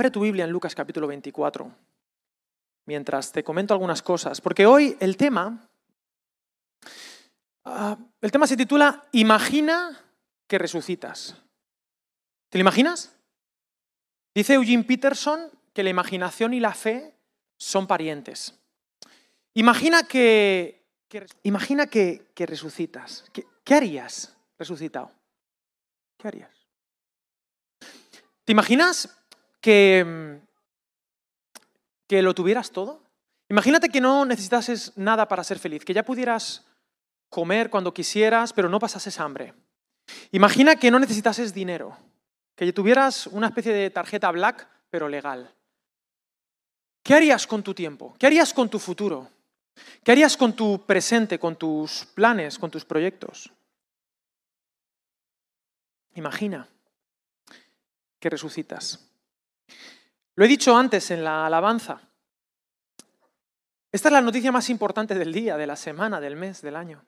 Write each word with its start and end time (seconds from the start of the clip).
Abre 0.00 0.10
tu 0.10 0.20
Biblia 0.22 0.46
en 0.46 0.50
Lucas 0.50 0.74
capítulo 0.74 1.06
24, 1.06 1.70
mientras 2.86 3.32
te 3.32 3.44
comento 3.44 3.74
algunas 3.74 4.00
cosas, 4.00 4.40
porque 4.40 4.64
hoy 4.64 4.96
el 4.98 5.18
tema, 5.18 5.68
ah, 7.66 7.98
el 8.22 8.32
tema 8.32 8.46
se 8.46 8.56
titula 8.56 9.04
Imagina 9.12 10.00
que 10.46 10.56
resucitas. 10.56 11.36
¿Te 12.48 12.56
lo 12.56 12.62
imaginas? 12.62 13.14
Dice 14.34 14.54
Eugene 14.54 14.84
Peterson 14.84 15.50
que 15.74 15.82
la 15.82 15.90
imaginación 15.90 16.54
y 16.54 16.60
la 16.60 16.72
fe 16.72 17.14
son 17.58 17.86
parientes. 17.86 18.58
Imagina 19.52 20.04
que, 20.04 20.82
imagina 21.42 21.88
que, 21.88 22.24
resucitas. 22.38 23.26
¿Qué 23.34 23.74
harías 23.74 24.34
resucitado? 24.58 25.12
¿Qué 26.16 26.26
harías? 26.28 26.66
¿Te 28.46 28.52
imaginas 28.52 29.19
que, 29.60 30.40
que 32.06 32.22
lo 32.22 32.34
tuvieras 32.34 32.70
todo? 32.70 33.02
Imagínate 33.48 33.88
que 33.88 34.00
no 34.00 34.24
necesitases 34.24 34.92
nada 34.96 35.26
para 35.26 35.44
ser 35.44 35.58
feliz, 35.58 35.84
que 35.84 35.94
ya 35.94 36.04
pudieras 36.04 36.66
comer 37.28 37.70
cuando 37.70 37.92
quisieras, 37.92 38.52
pero 38.52 38.68
no 38.68 38.78
pasases 38.78 39.18
hambre. 39.18 39.54
Imagina 40.32 40.76
que 40.76 40.90
no 40.90 40.98
necesitases 40.98 41.52
dinero, 41.52 41.96
que 42.54 42.72
tuvieras 42.72 43.26
una 43.26 43.48
especie 43.48 43.72
de 43.72 43.90
tarjeta 43.90 44.30
black, 44.30 44.68
pero 44.90 45.08
legal. 45.08 45.52
¿Qué 47.02 47.14
harías 47.14 47.46
con 47.46 47.62
tu 47.62 47.74
tiempo? 47.74 48.14
¿Qué 48.18 48.26
harías 48.26 48.52
con 48.52 48.68
tu 48.68 48.78
futuro? 48.78 49.28
¿Qué 50.04 50.12
harías 50.12 50.36
con 50.36 50.54
tu 50.54 50.84
presente, 50.84 51.38
con 51.38 51.56
tus 51.56 52.06
planes, 52.14 52.58
con 52.58 52.70
tus 52.70 52.84
proyectos? 52.84 53.50
Imagina 56.14 56.68
que 58.18 58.30
resucitas. 58.30 59.09
Lo 60.40 60.46
he 60.46 60.48
dicho 60.48 60.74
antes 60.74 61.10
en 61.10 61.22
la 61.22 61.44
alabanza. 61.44 62.00
Esta 63.92 64.08
es 64.08 64.12
la 64.14 64.22
noticia 64.22 64.50
más 64.50 64.70
importante 64.70 65.14
del 65.14 65.34
día, 65.34 65.58
de 65.58 65.66
la 65.66 65.76
semana, 65.76 66.18
del 66.18 66.34
mes, 66.34 66.62
del 66.62 66.76
año, 66.76 67.04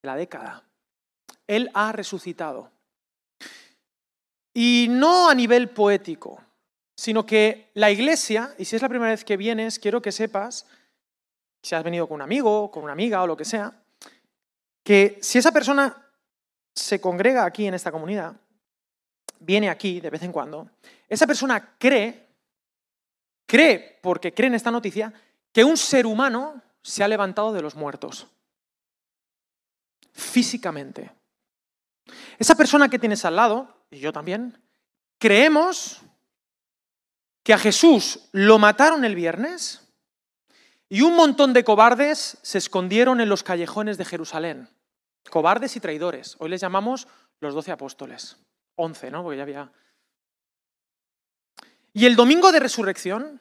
de 0.00 0.06
la 0.06 0.14
década. 0.14 0.62
Él 1.48 1.72
ha 1.74 1.90
resucitado. 1.90 2.70
Y 4.54 4.86
no 4.90 5.28
a 5.28 5.34
nivel 5.34 5.70
poético, 5.70 6.40
sino 6.94 7.26
que 7.26 7.72
la 7.74 7.90
iglesia, 7.90 8.54
y 8.56 8.64
si 8.64 8.76
es 8.76 8.82
la 8.82 8.88
primera 8.88 9.10
vez 9.10 9.24
que 9.24 9.36
vienes, 9.36 9.80
quiero 9.80 10.00
que 10.00 10.12
sepas, 10.12 10.64
si 11.64 11.74
has 11.74 11.82
venido 11.82 12.06
con 12.06 12.14
un 12.14 12.22
amigo, 12.22 12.70
con 12.70 12.84
una 12.84 12.92
amiga 12.92 13.24
o 13.24 13.26
lo 13.26 13.36
que 13.36 13.44
sea, 13.44 13.72
que 14.84 15.18
si 15.20 15.38
esa 15.38 15.50
persona 15.50 16.00
se 16.76 17.00
congrega 17.00 17.44
aquí 17.44 17.66
en 17.66 17.74
esta 17.74 17.90
comunidad, 17.90 18.36
viene 19.40 19.68
aquí 19.68 20.00
de 20.00 20.10
vez 20.10 20.22
en 20.22 20.30
cuando, 20.30 20.70
esa 21.08 21.26
persona 21.26 21.74
cree, 21.76 22.28
cree, 23.52 23.98
porque 24.00 24.32
cree 24.32 24.48
en 24.48 24.54
esta 24.54 24.70
noticia, 24.70 25.12
que 25.52 25.62
un 25.62 25.76
ser 25.76 26.06
humano 26.06 26.62
se 26.80 27.04
ha 27.04 27.08
levantado 27.08 27.52
de 27.52 27.60
los 27.60 27.74
muertos, 27.74 28.26
físicamente. 30.10 31.12
Esa 32.38 32.54
persona 32.54 32.88
que 32.88 32.98
tienes 32.98 33.26
al 33.26 33.36
lado, 33.36 33.84
y 33.90 33.98
yo 33.98 34.10
también, 34.10 34.58
creemos 35.18 36.00
que 37.42 37.52
a 37.52 37.58
Jesús 37.58 38.30
lo 38.32 38.58
mataron 38.58 39.04
el 39.04 39.14
viernes 39.14 39.86
y 40.88 41.02
un 41.02 41.14
montón 41.14 41.52
de 41.52 41.62
cobardes 41.62 42.38
se 42.40 42.56
escondieron 42.56 43.20
en 43.20 43.28
los 43.28 43.42
callejones 43.42 43.98
de 43.98 44.06
Jerusalén. 44.06 44.70
Cobardes 45.28 45.76
y 45.76 45.80
traidores. 45.80 46.36
Hoy 46.38 46.48
les 46.48 46.62
llamamos 46.62 47.06
los 47.38 47.52
doce 47.52 47.70
apóstoles. 47.70 48.38
Once, 48.76 49.10
¿no? 49.10 49.22
Porque 49.22 49.36
ya 49.36 49.42
había... 49.42 49.72
Y 51.92 52.06
el 52.06 52.16
domingo 52.16 52.52
de 52.52 52.60
resurrección, 52.60 53.40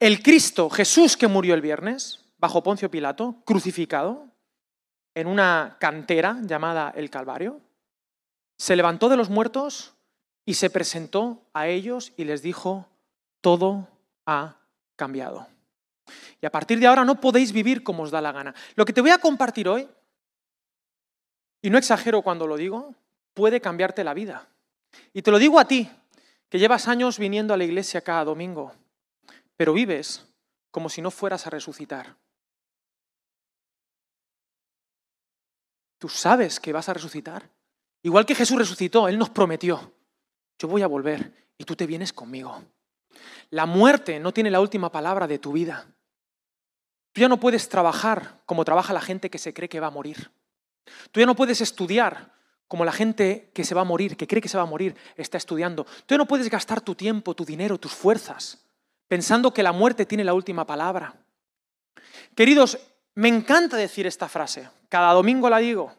el 0.00 0.22
Cristo, 0.22 0.70
Jesús 0.70 1.16
que 1.16 1.28
murió 1.28 1.54
el 1.54 1.60
viernes, 1.60 2.24
bajo 2.38 2.62
Poncio 2.62 2.90
Pilato, 2.90 3.42
crucificado, 3.44 4.28
en 5.14 5.26
una 5.26 5.76
cantera 5.78 6.38
llamada 6.42 6.92
el 6.96 7.10
Calvario, 7.10 7.60
se 8.56 8.76
levantó 8.76 9.08
de 9.08 9.16
los 9.16 9.30
muertos 9.30 9.94
y 10.44 10.54
se 10.54 10.70
presentó 10.70 11.42
a 11.52 11.68
ellos 11.68 12.12
y 12.16 12.24
les 12.24 12.42
dijo, 12.42 12.88
todo 13.40 13.88
ha 14.26 14.56
cambiado. 14.96 15.46
Y 16.40 16.46
a 16.46 16.50
partir 16.50 16.78
de 16.78 16.86
ahora 16.86 17.04
no 17.04 17.20
podéis 17.20 17.52
vivir 17.52 17.82
como 17.82 18.02
os 18.02 18.10
da 18.10 18.20
la 18.20 18.32
gana. 18.32 18.54
Lo 18.74 18.84
que 18.84 18.92
te 18.92 19.00
voy 19.00 19.10
a 19.10 19.18
compartir 19.18 19.68
hoy, 19.68 19.88
y 21.62 21.70
no 21.70 21.78
exagero 21.78 22.22
cuando 22.22 22.46
lo 22.46 22.56
digo, 22.56 22.94
puede 23.32 23.60
cambiarte 23.60 24.04
la 24.04 24.14
vida. 24.14 24.46
Y 25.12 25.22
te 25.22 25.30
lo 25.30 25.38
digo 25.38 25.58
a 25.58 25.66
ti, 25.66 25.90
que 26.48 26.58
llevas 26.58 26.88
años 26.88 27.18
viniendo 27.18 27.54
a 27.54 27.56
la 27.56 27.64
iglesia 27.64 28.00
cada 28.00 28.24
domingo, 28.24 28.72
pero 29.56 29.72
vives 29.72 30.26
como 30.70 30.88
si 30.88 31.02
no 31.02 31.10
fueras 31.10 31.46
a 31.46 31.50
resucitar. 31.50 32.16
Tú 35.98 36.08
sabes 36.08 36.60
que 36.60 36.72
vas 36.72 36.88
a 36.88 36.94
resucitar. 36.94 37.48
Igual 38.02 38.26
que 38.26 38.34
Jesús 38.34 38.58
resucitó, 38.58 39.08
Él 39.08 39.18
nos 39.18 39.30
prometió, 39.30 39.94
yo 40.58 40.68
voy 40.68 40.82
a 40.82 40.86
volver 40.86 41.48
y 41.56 41.64
tú 41.64 41.74
te 41.74 41.86
vienes 41.86 42.12
conmigo. 42.12 42.62
La 43.50 43.66
muerte 43.66 44.20
no 44.20 44.32
tiene 44.32 44.50
la 44.50 44.60
última 44.60 44.90
palabra 44.90 45.26
de 45.26 45.38
tu 45.38 45.52
vida. 45.52 45.86
Tú 47.12 47.20
ya 47.20 47.28
no 47.28 47.40
puedes 47.40 47.68
trabajar 47.68 48.42
como 48.44 48.64
trabaja 48.64 48.92
la 48.92 49.00
gente 49.00 49.30
que 49.30 49.38
se 49.38 49.54
cree 49.54 49.68
que 49.68 49.80
va 49.80 49.86
a 49.86 49.90
morir. 49.90 50.30
Tú 51.12 51.20
ya 51.20 51.26
no 51.26 51.36
puedes 51.36 51.60
estudiar 51.60 52.34
como 52.74 52.84
la 52.84 52.90
gente 52.90 53.52
que 53.54 53.62
se 53.62 53.72
va 53.72 53.82
a 53.82 53.84
morir, 53.84 54.16
que 54.16 54.26
cree 54.26 54.42
que 54.42 54.48
se 54.48 54.56
va 54.56 54.64
a 54.64 54.66
morir, 54.66 54.96
está 55.16 55.38
estudiando. 55.38 55.86
Tú 56.06 56.18
no 56.18 56.26
puedes 56.26 56.50
gastar 56.50 56.80
tu 56.80 56.96
tiempo, 56.96 57.32
tu 57.32 57.44
dinero, 57.44 57.78
tus 57.78 57.92
fuerzas, 57.92 58.66
pensando 59.06 59.54
que 59.54 59.62
la 59.62 59.70
muerte 59.70 60.06
tiene 60.06 60.24
la 60.24 60.34
última 60.34 60.66
palabra. 60.66 61.14
Queridos, 62.34 62.76
me 63.14 63.28
encanta 63.28 63.76
decir 63.76 64.08
esta 64.08 64.28
frase. 64.28 64.68
Cada 64.88 65.12
domingo 65.12 65.48
la 65.48 65.58
digo. 65.58 65.94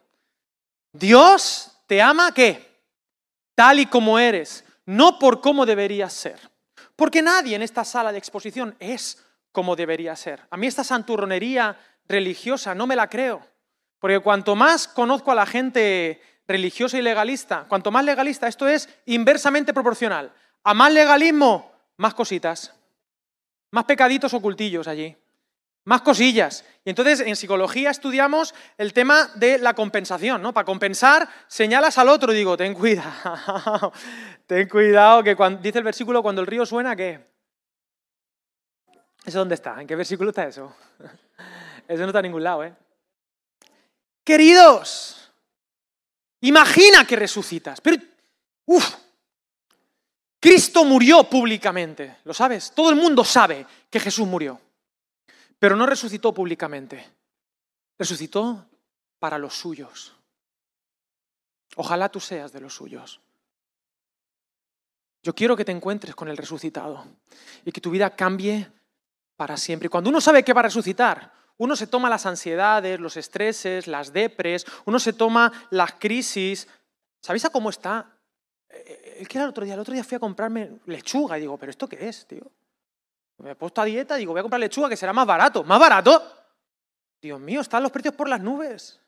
Dios 0.91 1.71
te 1.87 2.01
ama 2.01 2.33
qué? 2.33 2.69
Tal 3.55 3.79
y 3.79 3.85
como 3.85 4.19
eres, 4.19 4.65
no 4.85 5.17
por 5.17 5.39
cómo 5.39 5.65
deberías 5.65 6.11
ser. 6.11 6.37
Porque 6.97 7.21
nadie 7.21 7.55
en 7.55 7.61
esta 7.61 7.85
sala 7.85 8.11
de 8.11 8.17
exposición 8.17 8.75
es 8.81 9.23
como 9.53 9.77
debería 9.77 10.13
ser. 10.17 10.41
A 10.49 10.57
mí 10.57 10.67
esta 10.67 10.83
santurronería 10.83 11.79
religiosa 12.05 12.75
no 12.75 12.85
me 12.85 12.97
la 12.97 13.09
creo. 13.09 13.47
Porque 13.97 14.19
cuanto 14.19 14.57
más 14.57 14.89
conozco 14.89 15.31
a 15.31 15.35
la 15.35 15.45
gente 15.45 16.21
religiosa 16.47 16.97
y 16.97 17.01
legalista, 17.01 17.65
cuanto 17.67 17.91
más 17.91 18.05
legalista, 18.05 18.47
esto 18.47 18.67
es 18.67 18.89
inversamente 19.05 19.73
proporcional. 19.73 20.31
A 20.63 20.73
más 20.73 20.91
legalismo, 20.91 21.71
más 21.97 22.13
cositas. 22.13 22.73
Más 23.71 23.85
pecaditos 23.85 24.33
ocultillos 24.33 24.87
allí 24.87 25.15
más 25.85 26.01
cosillas. 26.01 26.65
Y 26.83 26.89
entonces 26.89 27.21
en 27.21 27.35
psicología 27.35 27.91
estudiamos 27.91 28.53
el 28.77 28.91
tema 28.91 29.29
de 29.35 29.57
la 29.59 29.73
compensación, 29.73 30.41
¿no? 30.41 30.53
Para 30.53 30.65
compensar, 30.65 31.29
señalas 31.47 31.97
al 31.97 32.09
otro 32.09 32.33
y 32.33 32.35
digo, 32.35 32.57
ten 32.57 32.73
cuidado, 32.73 33.93
ten 34.47 34.67
cuidado, 34.67 35.23
que 35.23 35.35
cuando, 35.35 35.61
dice 35.61 35.77
el 35.77 35.83
versículo, 35.83 36.21
cuando 36.21 36.41
el 36.41 36.47
río 36.47 36.65
suena, 36.65 36.95
¿qué? 36.95 37.25
¿Eso 39.23 39.39
dónde 39.39 39.55
está? 39.55 39.79
¿En 39.79 39.87
qué 39.87 39.95
versículo 39.95 40.31
está 40.31 40.47
eso? 40.47 40.75
Eso 41.87 42.01
no 42.01 42.07
está 42.07 42.19
en 42.19 42.23
ningún 42.23 42.43
lado, 42.43 42.63
¿eh? 42.63 42.73
Queridos, 44.23 45.24
imagina 46.47 47.05
que 47.05 47.15
resucitas, 47.15 47.81
pero, 47.81 47.97
uff, 48.65 48.95
Cristo 50.39 50.85
murió 50.85 51.23
públicamente, 51.23 52.17
¿lo 52.23 52.33
sabes? 52.33 52.71
Todo 52.75 52.89
el 52.89 52.95
mundo 52.95 53.23
sabe 53.23 53.65
que 53.89 53.99
Jesús 53.99 54.27
murió. 54.27 54.61
Pero 55.57 55.75
no 55.75 55.85
resucitó 55.85 56.33
públicamente, 56.33 57.03
resucitó 57.97 58.65
para 59.17 59.37
los 59.37 59.55
suyos. 59.55 60.13
Ojalá 61.77 62.09
tú 62.09 62.19
seas 62.19 62.51
de 62.51 62.61
los 62.61 62.75
suyos. 62.75 63.19
Yo 65.23 65.33
quiero 65.33 65.57
que 65.57 65.65
te 65.65 65.71
encuentres 65.71 66.13
con 66.13 66.27
el 66.27 66.37
resucitado 66.37 67.03
y 67.65 67.71
que 67.71 67.81
tu 67.81 67.89
vida 67.89 68.15
cambie 68.15 68.71
para 69.35 69.57
siempre. 69.57 69.87
Y 69.87 69.89
cuando 69.89 70.11
uno 70.11 70.21
sabe 70.21 70.43
que 70.43 70.53
va 70.53 70.59
a 70.59 70.65
resucitar, 70.65 71.33
uno 71.57 71.75
se 71.75 71.87
toma 71.87 72.09
las 72.09 72.25
ansiedades, 72.25 72.99
los 72.99 73.17
estreses, 73.17 73.87
las 73.87 74.11
depres, 74.11 74.65
uno 74.85 74.99
se 74.99 75.13
toma 75.13 75.51
las 75.69 75.93
crisis. 75.93 76.67
¿Sabéis 77.21 77.45
a 77.45 77.49
cómo 77.49 77.69
está? 77.69 78.11
El 78.69 79.27
era 79.29 79.43
el 79.43 79.49
otro 79.49 79.63
día, 79.63 79.75
el 79.75 79.79
otro 79.79 79.93
día 79.93 80.03
fui 80.03 80.15
a 80.15 80.19
comprarme 80.19 80.79
lechuga 80.85 81.37
y 81.37 81.41
digo, 81.41 81.57
¿pero 81.57 81.69
esto 81.69 81.87
qué 81.87 82.09
es, 82.09 82.27
tío? 82.27 82.51
Me 83.37 83.51
he 83.51 83.55
puesto 83.55 83.81
a 83.81 83.85
dieta, 83.85 84.15
digo, 84.15 84.33
voy 84.33 84.39
a 84.39 84.43
comprar 84.43 84.59
lechuga 84.59 84.89
que 84.89 84.97
será 84.97 85.13
más 85.13 85.25
barato. 85.25 85.63
¿Más 85.63 85.79
barato? 85.79 86.21
Dios 87.21 87.39
mío, 87.39 87.61
están 87.61 87.83
los 87.83 87.91
precios 87.91 88.13
por 88.13 88.27
las 88.27 88.41
nubes. 88.41 88.99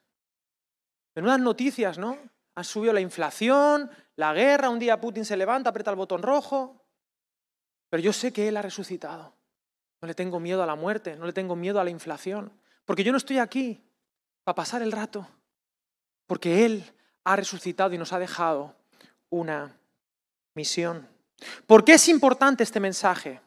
Menudas 1.16 1.40
noticias, 1.40 1.98
¿no? 1.98 2.18
Han 2.56 2.64
subido 2.64 2.94
la 2.94 3.02
inflación, 3.02 3.92
la 4.16 4.34
guerra, 4.34 4.70
un 4.70 4.80
día 4.80 5.00
Putin 5.00 5.26
se 5.26 5.38
levanta, 5.38 5.70
aprieta 5.70 5.92
el 5.92 5.98
botón 5.98 6.22
rojo. 6.22 6.84
Pero 7.90 8.02
yo 8.02 8.14
sé 8.14 8.34
que 8.34 8.48
Él 8.48 8.58
ha 8.58 8.62
resucitado. 8.62 9.37
No 10.02 10.08
le 10.08 10.14
tengo 10.14 10.40
miedo 10.40 10.62
a 10.62 10.66
la 10.66 10.76
muerte, 10.76 11.16
no 11.16 11.26
le 11.26 11.34
tengo 11.34 11.56
miedo 11.56 11.80
a 11.80 11.84
la 11.84 11.90
inflación. 11.90 12.52
Porque 12.86 13.04
yo 13.04 13.12
no 13.12 13.18
estoy 13.18 13.40
aquí 13.40 13.84
para 14.44 14.56
pasar 14.56 14.82
el 14.82 14.92
rato. 14.92 15.28
Porque 16.26 16.66
Él 16.66 16.84
ha 17.24 17.36
resucitado 17.36 17.94
y 17.94 17.98
nos 17.98 18.14
ha 18.14 18.20
dejado 18.20 18.76
una 19.30 19.76
misión. 20.54 21.08
¿Por 21.66 21.84
qué 21.84 21.94
es 21.94 22.08
importante 22.08 22.64
este 22.64 22.80
mensaje? 22.80 23.42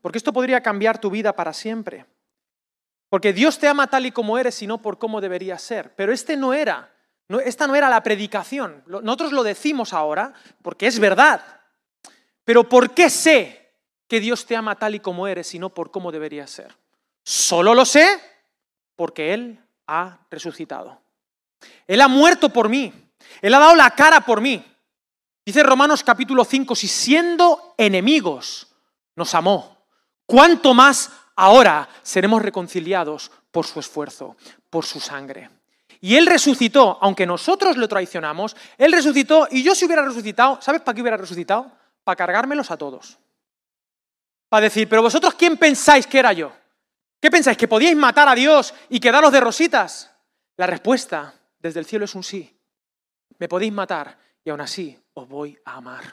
Porque 0.00 0.18
esto 0.18 0.32
podría 0.32 0.62
cambiar 0.62 0.98
tu 0.98 1.10
vida 1.10 1.34
para 1.34 1.52
siempre. 1.52 2.06
Porque 3.08 3.32
Dios 3.32 3.58
te 3.58 3.68
ama 3.68 3.86
tal 3.86 4.06
y 4.06 4.12
como 4.12 4.38
eres 4.38 4.60
y 4.62 4.66
no 4.66 4.82
por 4.82 4.98
cómo 4.98 5.20
deberías 5.20 5.62
ser. 5.62 5.94
Pero 5.94 6.12
este 6.12 6.36
no 6.36 6.52
era, 6.52 6.92
esta 7.44 7.66
no 7.66 7.76
era 7.76 7.88
la 7.88 8.02
predicación. 8.02 8.82
Nosotros 8.86 9.32
lo 9.32 9.42
decimos 9.42 9.92
ahora 9.92 10.32
porque 10.62 10.86
es 10.86 10.98
verdad. 10.98 11.40
Pero 12.44 12.68
¿por 12.68 12.92
qué 12.92 13.08
sé 13.08 13.63
que 14.08 14.20
Dios 14.20 14.46
te 14.46 14.56
ama 14.56 14.76
tal 14.76 14.94
y 14.94 15.00
como 15.00 15.26
eres 15.26 15.54
y 15.54 15.58
no 15.58 15.70
por 15.70 15.90
cómo 15.90 16.12
deberías 16.12 16.50
ser? 16.50 16.74
Solo 17.22 17.74
lo 17.74 17.84
sé 17.84 18.20
porque 18.96 19.34
Él 19.34 19.58
ha 19.86 20.18
resucitado. 20.30 21.00
Él 21.86 22.00
ha 22.00 22.08
muerto 22.08 22.50
por 22.50 22.68
mí. 22.68 22.92
Él 23.40 23.54
ha 23.54 23.58
dado 23.58 23.74
la 23.74 23.90
cara 23.90 24.20
por 24.20 24.40
mí. 24.40 24.64
Dice 25.44 25.62
Romanos 25.62 26.02
capítulo 26.02 26.44
5, 26.44 26.74
si 26.74 26.88
siendo 26.88 27.74
enemigos 27.76 28.68
nos 29.14 29.34
amó, 29.34 29.86
¿cuánto 30.24 30.72
más 30.72 31.10
ahora 31.36 31.88
seremos 32.02 32.42
reconciliados 32.42 33.30
por 33.50 33.66
su 33.66 33.78
esfuerzo, 33.78 34.36
por 34.70 34.86
su 34.86 35.00
sangre? 35.00 35.50
Y 36.00 36.16
Él 36.16 36.26
resucitó, 36.26 36.98
aunque 37.00 37.26
nosotros 37.26 37.76
lo 37.76 37.88
traicionamos, 37.88 38.56
Él 38.78 38.92
resucitó 38.92 39.48
y 39.50 39.62
yo 39.62 39.74
si 39.74 39.84
hubiera 39.84 40.04
resucitado, 40.04 40.58
¿sabes 40.60 40.80
para 40.80 40.94
qué 40.94 41.02
hubiera 41.02 41.16
resucitado? 41.16 41.70
Para 42.04 42.16
cargármelos 42.16 42.70
a 42.70 42.76
todos. 42.76 43.18
Para 44.54 44.66
decir, 44.66 44.88
pero 44.88 45.02
vosotros 45.02 45.34
¿quién 45.34 45.56
pensáis 45.56 46.06
que 46.06 46.16
era 46.16 46.32
yo? 46.32 46.52
¿Qué 47.20 47.28
pensáis? 47.28 47.58
¿Que 47.58 47.66
podíais 47.66 47.96
matar 47.96 48.28
a 48.28 48.36
Dios 48.36 48.72
y 48.88 49.00
quedaros 49.00 49.32
de 49.32 49.40
rositas? 49.40 50.12
La 50.56 50.68
respuesta 50.68 51.34
desde 51.58 51.80
el 51.80 51.86
cielo 51.86 52.04
es 52.04 52.14
un 52.14 52.22
sí. 52.22 52.56
Me 53.40 53.48
podéis 53.48 53.72
matar 53.72 54.16
y 54.44 54.50
aún 54.50 54.60
así 54.60 54.96
os 55.14 55.28
voy 55.28 55.58
a 55.64 55.72
amar. 55.72 56.04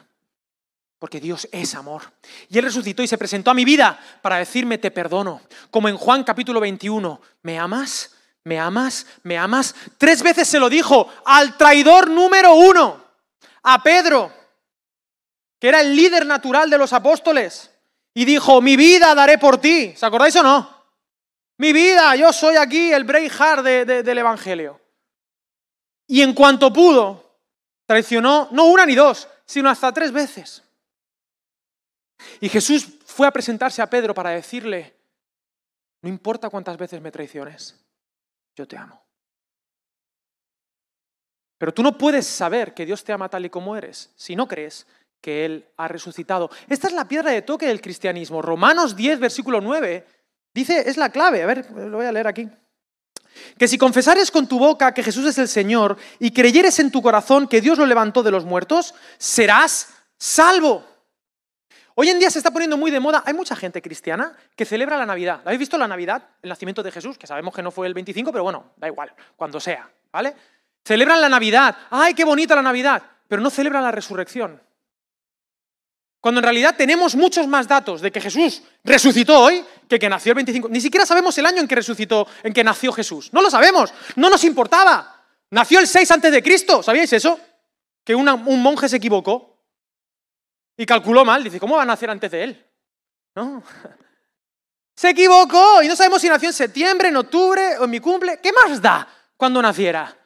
Porque 0.98 1.20
Dios 1.20 1.48
es 1.52 1.72
amor. 1.76 2.02
Y 2.48 2.58
Él 2.58 2.64
resucitó 2.64 3.04
y 3.04 3.06
se 3.06 3.16
presentó 3.16 3.52
a 3.52 3.54
mi 3.54 3.64
vida 3.64 3.96
para 4.20 4.38
decirme, 4.38 4.78
te 4.78 4.90
perdono. 4.90 5.42
Como 5.70 5.88
en 5.88 5.96
Juan 5.96 6.24
capítulo 6.24 6.58
21, 6.58 7.20
¿me 7.42 7.60
amas? 7.60 8.16
¿Me 8.42 8.58
amas? 8.58 9.06
¿Me 9.22 9.38
amas? 9.38 9.72
Tres 9.98 10.20
veces 10.20 10.48
se 10.48 10.58
lo 10.58 10.68
dijo 10.68 11.08
al 11.26 11.56
traidor 11.56 12.10
número 12.10 12.54
uno, 12.54 13.04
a 13.62 13.80
Pedro, 13.84 14.32
que 15.60 15.68
era 15.68 15.80
el 15.80 15.94
líder 15.94 16.26
natural 16.26 16.68
de 16.68 16.78
los 16.78 16.92
apóstoles. 16.92 17.71
Y 18.14 18.24
dijo, 18.24 18.60
mi 18.60 18.76
vida 18.76 19.14
daré 19.14 19.38
por 19.38 19.58
ti. 19.58 19.94
¿Se 19.96 20.04
acordáis 20.04 20.36
o 20.36 20.42
no? 20.42 20.82
Mi 21.58 21.72
vida, 21.72 22.14
yo 22.16 22.32
soy 22.32 22.56
aquí 22.56 22.92
el 22.92 23.04
Braveheart 23.04 23.62
del 23.64 24.18
Evangelio. 24.18 24.80
Y 26.06 26.22
en 26.22 26.34
cuanto 26.34 26.72
pudo, 26.72 27.38
traicionó 27.86 28.48
no 28.50 28.66
una 28.66 28.84
ni 28.84 28.94
dos, 28.94 29.28
sino 29.44 29.70
hasta 29.70 29.92
tres 29.92 30.12
veces. 30.12 30.62
Y 32.40 32.48
Jesús 32.48 32.98
fue 33.06 33.26
a 33.26 33.30
presentarse 33.30 33.82
a 33.82 33.88
Pedro 33.88 34.14
para 34.14 34.30
decirle, 34.30 34.94
no 36.02 36.08
importa 36.08 36.50
cuántas 36.50 36.76
veces 36.76 37.00
me 37.00 37.12
traiciones, 37.12 37.80
yo 38.54 38.66
te 38.66 38.76
amo. 38.76 39.02
Pero 41.58 41.72
tú 41.72 41.82
no 41.82 41.96
puedes 41.96 42.26
saber 42.26 42.74
que 42.74 42.84
Dios 42.84 43.04
te 43.04 43.12
ama 43.12 43.28
tal 43.28 43.46
y 43.46 43.50
como 43.50 43.76
eres 43.76 44.10
si 44.16 44.34
no 44.34 44.48
crees 44.48 44.86
que 45.22 45.46
Él 45.46 45.66
ha 45.78 45.88
resucitado. 45.88 46.50
Esta 46.68 46.88
es 46.88 46.92
la 46.92 47.08
piedra 47.08 47.30
de 47.30 47.40
toque 47.40 47.66
del 47.66 47.80
cristianismo. 47.80 48.42
Romanos 48.42 48.94
10, 48.94 49.20
versículo 49.20 49.62
9, 49.62 50.04
dice, 50.52 50.82
es 50.86 50.98
la 50.98 51.08
clave. 51.08 51.42
A 51.42 51.46
ver, 51.46 51.70
lo 51.70 51.96
voy 51.96 52.06
a 52.06 52.12
leer 52.12 52.26
aquí. 52.26 52.50
Que 53.56 53.68
si 53.68 53.78
confesares 53.78 54.30
con 54.30 54.46
tu 54.46 54.58
boca 54.58 54.92
que 54.92 55.02
Jesús 55.02 55.24
es 55.26 55.38
el 55.38 55.48
Señor 55.48 55.96
y 56.18 56.32
creyeres 56.32 56.78
en 56.80 56.90
tu 56.90 57.00
corazón 57.00 57.48
que 57.48 57.62
Dios 57.62 57.78
lo 57.78 57.86
levantó 57.86 58.22
de 58.22 58.30
los 58.30 58.44
muertos, 58.44 58.94
serás 59.16 59.88
salvo. 60.18 60.84
Hoy 61.94 62.08
en 62.08 62.18
día 62.18 62.30
se 62.30 62.38
está 62.38 62.50
poniendo 62.50 62.76
muy 62.76 62.90
de 62.90 63.00
moda, 63.00 63.22
hay 63.24 63.34
mucha 63.34 63.54
gente 63.54 63.80
cristiana 63.80 64.36
que 64.56 64.64
celebra 64.64 64.96
la 64.96 65.06
Navidad. 65.06 65.36
¿La 65.44 65.50
habéis 65.50 65.60
visto 65.60 65.78
la 65.78 65.88
Navidad? 65.88 66.22
El 66.42 66.48
nacimiento 66.48 66.82
de 66.82 66.90
Jesús, 66.90 67.16
que 67.16 67.26
sabemos 67.26 67.54
que 67.54 67.62
no 67.62 67.70
fue 67.70 67.86
el 67.86 67.94
25, 67.94 68.32
pero 68.32 68.42
bueno, 68.42 68.72
da 68.76 68.88
igual, 68.88 69.12
cuando 69.36 69.60
sea, 69.60 69.90
¿vale? 70.10 70.34
Celebran 70.84 71.20
la 71.20 71.28
Navidad, 71.28 71.76
¡ay, 71.90 72.14
qué 72.14 72.24
bonita 72.24 72.56
la 72.56 72.62
Navidad! 72.62 73.02
Pero 73.28 73.42
no 73.42 73.50
celebran 73.50 73.82
la 73.82 73.92
resurrección. 73.92 74.60
Cuando 76.22 76.38
en 76.38 76.44
realidad 76.44 76.76
tenemos 76.78 77.16
muchos 77.16 77.48
más 77.48 77.66
datos 77.66 78.00
de 78.00 78.12
que 78.12 78.20
Jesús 78.20 78.62
resucitó 78.84 79.40
hoy 79.40 79.64
que 79.88 79.98
que 79.98 80.08
nació 80.08 80.30
el 80.30 80.36
25. 80.36 80.68
Ni 80.68 80.80
siquiera 80.80 81.04
sabemos 81.04 81.36
el 81.36 81.46
año 81.46 81.60
en 81.60 81.66
que 81.66 81.74
resucitó, 81.74 82.28
en 82.44 82.52
que 82.52 82.62
nació 82.62 82.92
Jesús. 82.92 83.32
No 83.32 83.42
lo 83.42 83.50
sabemos, 83.50 83.92
no 84.14 84.30
nos 84.30 84.44
importaba. 84.44 85.20
Nació 85.50 85.80
el 85.80 85.88
6 85.88 86.08
antes 86.12 86.30
de 86.30 86.40
Cristo, 86.40 86.80
¿sabíais 86.80 87.12
eso? 87.12 87.40
Que 88.04 88.14
un 88.14 88.62
monje 88.62 88.88
se 88.88 88.98
equivocó 88.98 89.58
y 90.76 90.86
calculó 90.86 91.24
mal. 91.24 91.42
Dice, 91.42 91.58
¿cómo 91.58 91.74
va 91.74 91.82
a 91.82 91.86
nacer 91.86 92.08
antes 92.08 92.30
de 92.30 92.44
él? 92.44 92.66
No. 93.34 93.60
Se 94.94 95.08
equivocó 95.10 95.82
y 95.82 95.88
no 95.88 95.96
sabemos 95.96 96.20
si 96.20 96.28
nació 96.28 96.50
en 96.50 96.54
septiembre, 96.54 97.08
en 97.08 97.16
octubre 97.16 97.78
o 97.78 97.84
en 97.84 97.90
mi 97.90 97.98
cumple. 97.98 98.38
¿Qué 98.40 98.52
más 98.52 98.80
da 98.80 99.08
cuando 99.36 99.60
naciera? 99.60 100.16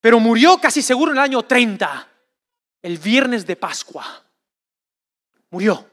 Pero 0.00 0.20
murió 0.20 0.58
casi 0.58 0.82
seguro 0.82 1.12
en 1.12 1.18
el 1.18 1.24
año 1.24 1.44
30, 1.44 2.08
el 2.82 2.98
viernes 2.98 3.46
de 3.46 3.56
Pascua 3.56 4.27
murió 5.50 5.88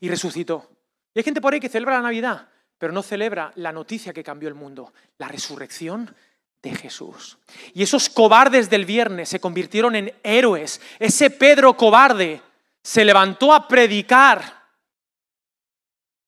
y 0.00 0.08
resucitó. 0.08 0.70
Y 1.14 1.18
hay 1.18 1.24
gente 1.24 1.40
por 1.40 1.52
ahí 1.52 1.60
que 1.60 1.68
celebra 1.68 1.96
la 1.96 2.02
Navidad, 2.02 2.48
pero 2.78 2.92
no 2.92 3.02
celebra 3.02 3.52
la 3.56 3.72
noticia 3.72 4.12
que 4.12 4.24
cambió 4.24 4.48
el 4.48 4.54
mundo, 4.54 4.92
la 5.18 5.28
resurrección 5.28 6.14
de 6.62 6.74
Jesús. 6.74 7.38
Y 7.74 7.82
esos 7.82 8.08
cobardes 8.08 8.70
del 8.70 8.84
viernes 8.84 9.28
se 9.28 9.40
convirtieron 9.40 9.96
en 9.96 10.12
héroes. 10.22 10.80
Ese 10.98 11.30
Pedro 11.30 11.76
cobarde 11.76 12.40
se 12.82 13.04
levantó 13.04 13.52
a 13.54 13.68
predicar 13.68 14.62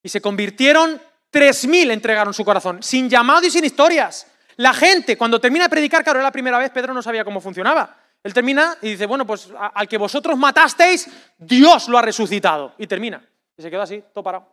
y 0.02 0.08
se 0.08 0.20
convirtieron, 0.20 1.00
tres 1.31 1.67
mil 1.67 1.90
entregaron 1.90 2.32
su 2.32 2.44
corazón, 2.44 2.82
sin 2.82 3.08
llamado 3.08 3.47
y 3.47 3.50
sin 3.50 3.64
historias. 3.64 4.26
La 4.56 4.73
gente, 4.73 5.17
cuando 5.19 5.40
termina 5.40 5.64
de 5.64 5.70
predicar, 5.70 6.05
claro, 6.05 6.20
era 6.20 6.29
la 6.29 6.32
primera 6.32 6.58
vez, 6.58 6.70
Pedro 6.70 6.94
no 6.94 7.02
sabía 7.02 7.25
cómo 7.25 7.40
funcionaba. 7.40 8.04
Él 8.25 8.32
termina 8.32 8.79
y 8.81 8.93
dice, 8.93 9.05
bueno, 9.05 9.26
pues 9.26 9.50
al 9.75 9.87
que 9.87 9.99
vosotros 9.99 10.37
matasteis, 10.38 11.09
Dios 11.37 11.88
lo 11.88 11.99
ha 11.99 12.03
resucitado. 12.03 12.75
Y 12.79 12.87
termina. 12.87 13.23
Y 13.55 13.62
se 13.62 13.71
queda 13.71 13.82
así, 13.82 14.03
todo 14.15 14.25
parado. 14.25 14.50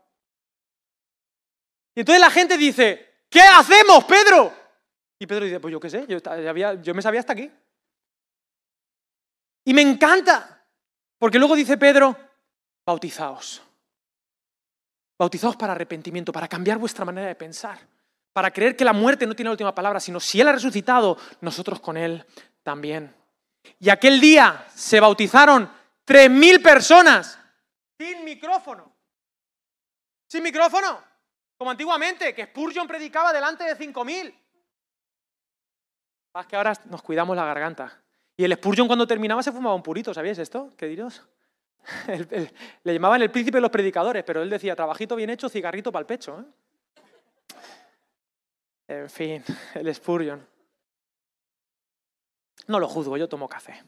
Y 1.95 2.01
entonces 2.01 2.21
la 2.21 2.29
gente 2.29 2.57
dice, 2.57 3.23
¿qué 3.29 3.41
hacemos, 3.41 4.03
Pedro? 4.03 4.53
Y 5.18 5.25
Pedro 5.25 5.45
dice, 5.45 5.61
pues 5.61 5.71
yo 5.71 5.80
qué 5.80 5.90
sé, 5.90 6.06
yo, 6.06 6.18
yo 6.81 6.94
me 6.94 7.01
sabía 7.01 7.21
hasta 7.21 7.31
aquí. 7.31 7.49
Y 9.63 9.73
me 9.73 9.81
encanta, 9.81 10.66
porque 11.18 11.40
luego 11.40 11.56
dice 11.56 11.78
Pedro, 11.78 12.18
bautizaos. 12.85 13.61
Bautizaos 15.18 15.56
para 15.56 15.73
arrepentimiento, 15.73 16.33
para 16.33 16.49
cambiar 16.49 16.78
vuestra 16.78 17.06
manera 17.06 17.28
de 17.28 17.35
pensar, 17.35 17.80
para 18.33 18.51
creer 18.51 18.75
que 18.75 18.83
la 18.83 18.92
muerte 18.92 19.25
no 19.25 19.35
tiene 19.35 19.47
la 19.47 19.54
última 19.54 19.73
palabra, 19.73 20.01
sino 20.01 20.19
si 20.19 20.42
Él 20.42 20.49
ha 20.49 20.54
resucitado, 20.54 21.18
nosotros 21.40 21.80
con 21.80 21.95
Él 21.95 22.25
también. 22.63 23.20
Y 23.80 23.89
aquel 23.89 24.19
día 24.19 24.65
se 24.73 24.99
bautizaron 24.99 25.71
3.000 26.06 26.61
personas 26.61 27.39
sin 27.97 28.23
micrófono. 28.25 28.91
Sin 30.27 30.41
micrófono. 30.41 31.03
Como 31.57 31.69
antiguamente, 31.69 32.33
que 32.33 32.45
Spurgeon 32.45 32.87
predicaba 32.87 33.31
delante 33.31 33.63
de 33.63 33.77
5.000. 33.77 34.33
Más 36.33 36.47
que 36.47 36.56
ahora 36.56 36.73
nos 36.85 37.03
cuidamos 37.03 37.35
la 37.35 37.45
garganta. 37.45 38.01
Y 38.35 38.44
el 38.44 38.53
Spurgeon 38.53 38.87
cuando 38.87 39.06
terminaba 39.06 39.44
se 39.44 39.51
fumaba 39.51 39.75
un 39.75 39.83
purito, 39.83 40.13
¿sabíais 40.13 40.39
esto? 40.39 40.73
¿Qué 40.77 40.87
diros? 40.87 41.21
le 42.83 42.94
llamaban 42.94 43.21
el 43.21 43.30
príncipe 43.30 43.57
de 43.57 43.61
los 43.61 43.69
predicadores, 43.69 44.23
pero 44.23 44.41
él 44.41 44.49
decía, 44.49 44.75
trabajito 44.75 45.15
bien 45.15 45.30
hecho, 45.30 45.49
cigarrito 45.49 45.91
para 45.91 46.01
el 46.01 46.07
pecho. 46.07 46.39
¿eh? 46.39 46.45
En 48.87 49.09
fin, 49.09 49.44
el 49.75 49.94
Spurgeon. 49.94 50.47
No 52.68 52.80
lo 52.80 52.87
juzgo, 52.87 53.18
yo 53.18 53.27
tomo 53.27 53.47
café. 53.47 53.83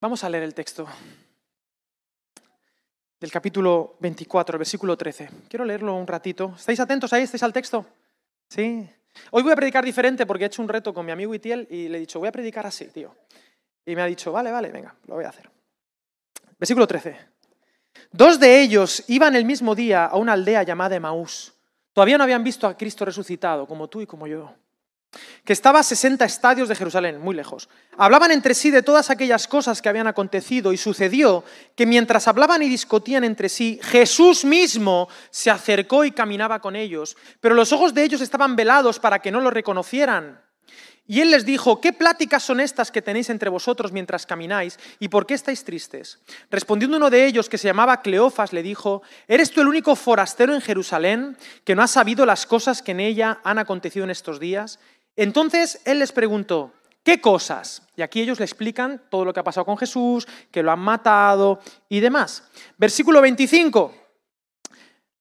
Vamos 0.00 0.22
a 0.24 0.28
leer 0.28 0.44
el 0.44 0.54
texto 0.54 0.86
del 3.18 3.30
capítulo 3.30 3.96
24, 4.00 4.58
versículo 4.58 4.96
13. 4.96 5.30
Quiero 5.48 5.64
leerlo 5.64 5.94
un 5.94 6.06
ratito. 6.06 6.54
¿Estáis 6.56 6.80
atentos 6.80 7.12
ahí? 7.12 7.22
¿Estáis 7.22 7.42
al 7.42 7.52
texto? 7.52 7.86
Sí. 8.48 8.88
Hoy 9.30 9.42
voy 9.42 9.52
a 9.52 9.56
predicar 9.56 9.84
diferente 9.84 10.26
porque 10.26 10.44
he 10.44 10.46
hecho 10.46 10.62
un 10.62 10.68
reto 10.68 10.92
con 10.92 11.06
mi 11.06 11.12
amigo 11.12 11.34
Itiel 11.34 11.66
y 11.70 11.88
le 11.88 11.96
he 11.96 12.00
dicho, 12.00 12.18
voy 12.18 12.28
a 12.28 12.32
predicar 12.32 12.66
así, 12.66 12.86
tío. 12.86 13.14
Y 13.84 13.96
me 13.96 14.02
ha 14.02 14.06
dicho, 14.06 14.32
vale, 14.32 14.50
vale, 14.50 14.70
venga, 14.70 14.94
lo 15.06 15.14
voy 15.14 15.24
a 15.24 15.30
hacer. 15.30 15.50
Versículo 16.58 16.86
13. 16.86 17.35
Dos 18.12 18.40
de 18.40 18.60
ellos 18.60 19.04
iban 19.08 19.36
el 19.36 19.44
mismo 19.44 19.74
día 19.74 20.06
a 20.06 20.16
una 20.16 20.32
aldea 20.32 20.62
llamada 20.62 20.96
Emaús. 20.96 21.52
Todavía 21.92 22.18
no 22.18 22.24
habían 22.24 22.44
visto 22.44 22.66
a 22.66 22.76
Cristo 22.76 23.04
resucitado, 23.04 23.66
como 23.66 23.88
tú 23.88 24.00
y 24.00 24.06
como 24.06 24.26
yo. 24.26 24.54
que 25.44 25.52
estaba 25.52 25.78
a 25.78 25.82
60 25.82 26.24
estadios 26.24 26.68
de 26.68 26.74
Jerusalén, 26.74 27.20
muy 27.20 27.34
lejos. 27.34 27.70
Hablaban 27.96 28.32
entre 28.32 28.52
sí 28.52 28.70
de 28.70 28.82
todas 28.82 29.08
aquellas 29.08 29.48
cosas 29.48 29.80
que 29.80 29.88
habían 29.88 30.06
acontecido 30.06 30.72
y 30.72 30.76
sucedió 30.76 31.42
que 31.74 31.86
mientras 31.86 32.28
hablaban 32.28 32.62
y 32.62 32.68
discutían 32.68 33.24
entre 33.24 33.48
sí, 33.48 33.80
Jesús 33.82 34.44
mismo 34.44 35.08
se 35.30 35.50
acercó 35.50 36.04
y 36.04 36.10
caminaba 36.10 36.60
con 36.60 36.76
ellos, 36.76 37.16
pero 37.40 37.54
los 37.54 37.72
ojos 37.72 37.94
de 37.94 38.04
ellos 38.04 38.20
estaban 38.20 38.56
velados 38.56 38.98
para 38.98 39.20
que 39.20 39.30
no 39.30 39.40
lo 39.40 39.50
reconocieran. 39.50 40.45
Y 41.08 41.20
él 41.20 41.30
les 41.30 41.44
dijo, 41.44 41.80
¿qué 41.80 41.92
pláticas 41.92 42.42
son 42.42 42.58
estas 42.58 42.90
que 42.90 43.02
tenéis 43.02 43.30
entre 43.30 43.48
vosotros 43.48 43.92
mientras 43.92 44.26
camináis? 44.26 44.78
¿Y 44.98 45.08
por 45.08 45.24
qué 45.24 45.34
estáis 45.34 45.62
tristes? 45.62 46.18
Respondiendo 46.50 46.96
uno 46.96 47.10
de 47.10 47.26
ellos, 47.26 47.48
que 47.48 47.58
se 47.58 47.68
llamaba 47.68 48.02
Cleofas, 48.02 48.52
le 48.52 48.62
dijo, 48.62 49.02
¿eres 49.28 49.52
tú 49.52 49.60
el 49.60 49.68
único 49.68 49.94
forastero 49.94 50.52
en 50.52 50.60
Jerusalén 50.60 51.36
que 51.64 51.76
no 51.76 51.82
ha 51.82 51.86
sabido 51.86 52.26
las 52.26 52.44
cosas 52.44 52.82
que 52.82 52.92
en 52.92 53.00
ella 53.00 53.40
han 53.44 53.58
acontecido 53.58 54.04
en 54.04 54.10
estos 54.10 54.40
días? 54.40 54.80
Entonces 55.14 55.80
él 55.84 56.00
les 56.00 56.10
preguntó, 56.10 56.72
¿qué 57.04 57.20
cosas? 57.20 57.82
Y 57.94 58.02
aquí 58.02 58.20
ellos 58.20 58.40
le 58.40 58.44
explican 58.44 59.02
todo 59.08 59.24
lo 59.24 59.32
que 59.32 59.40
ha 59.40 59.44
pasado 59.44 59.64
con 59.64 59.78
Jesús, 59.78 60.26
que 60.50 60.62
lo 60.62 60.72
han 60.72 60.80
matado 60.80 61.60
y 61.88 62.00
demás. 62.00 62.42
Versículo 62.76 63.20
25. 63.20 63.94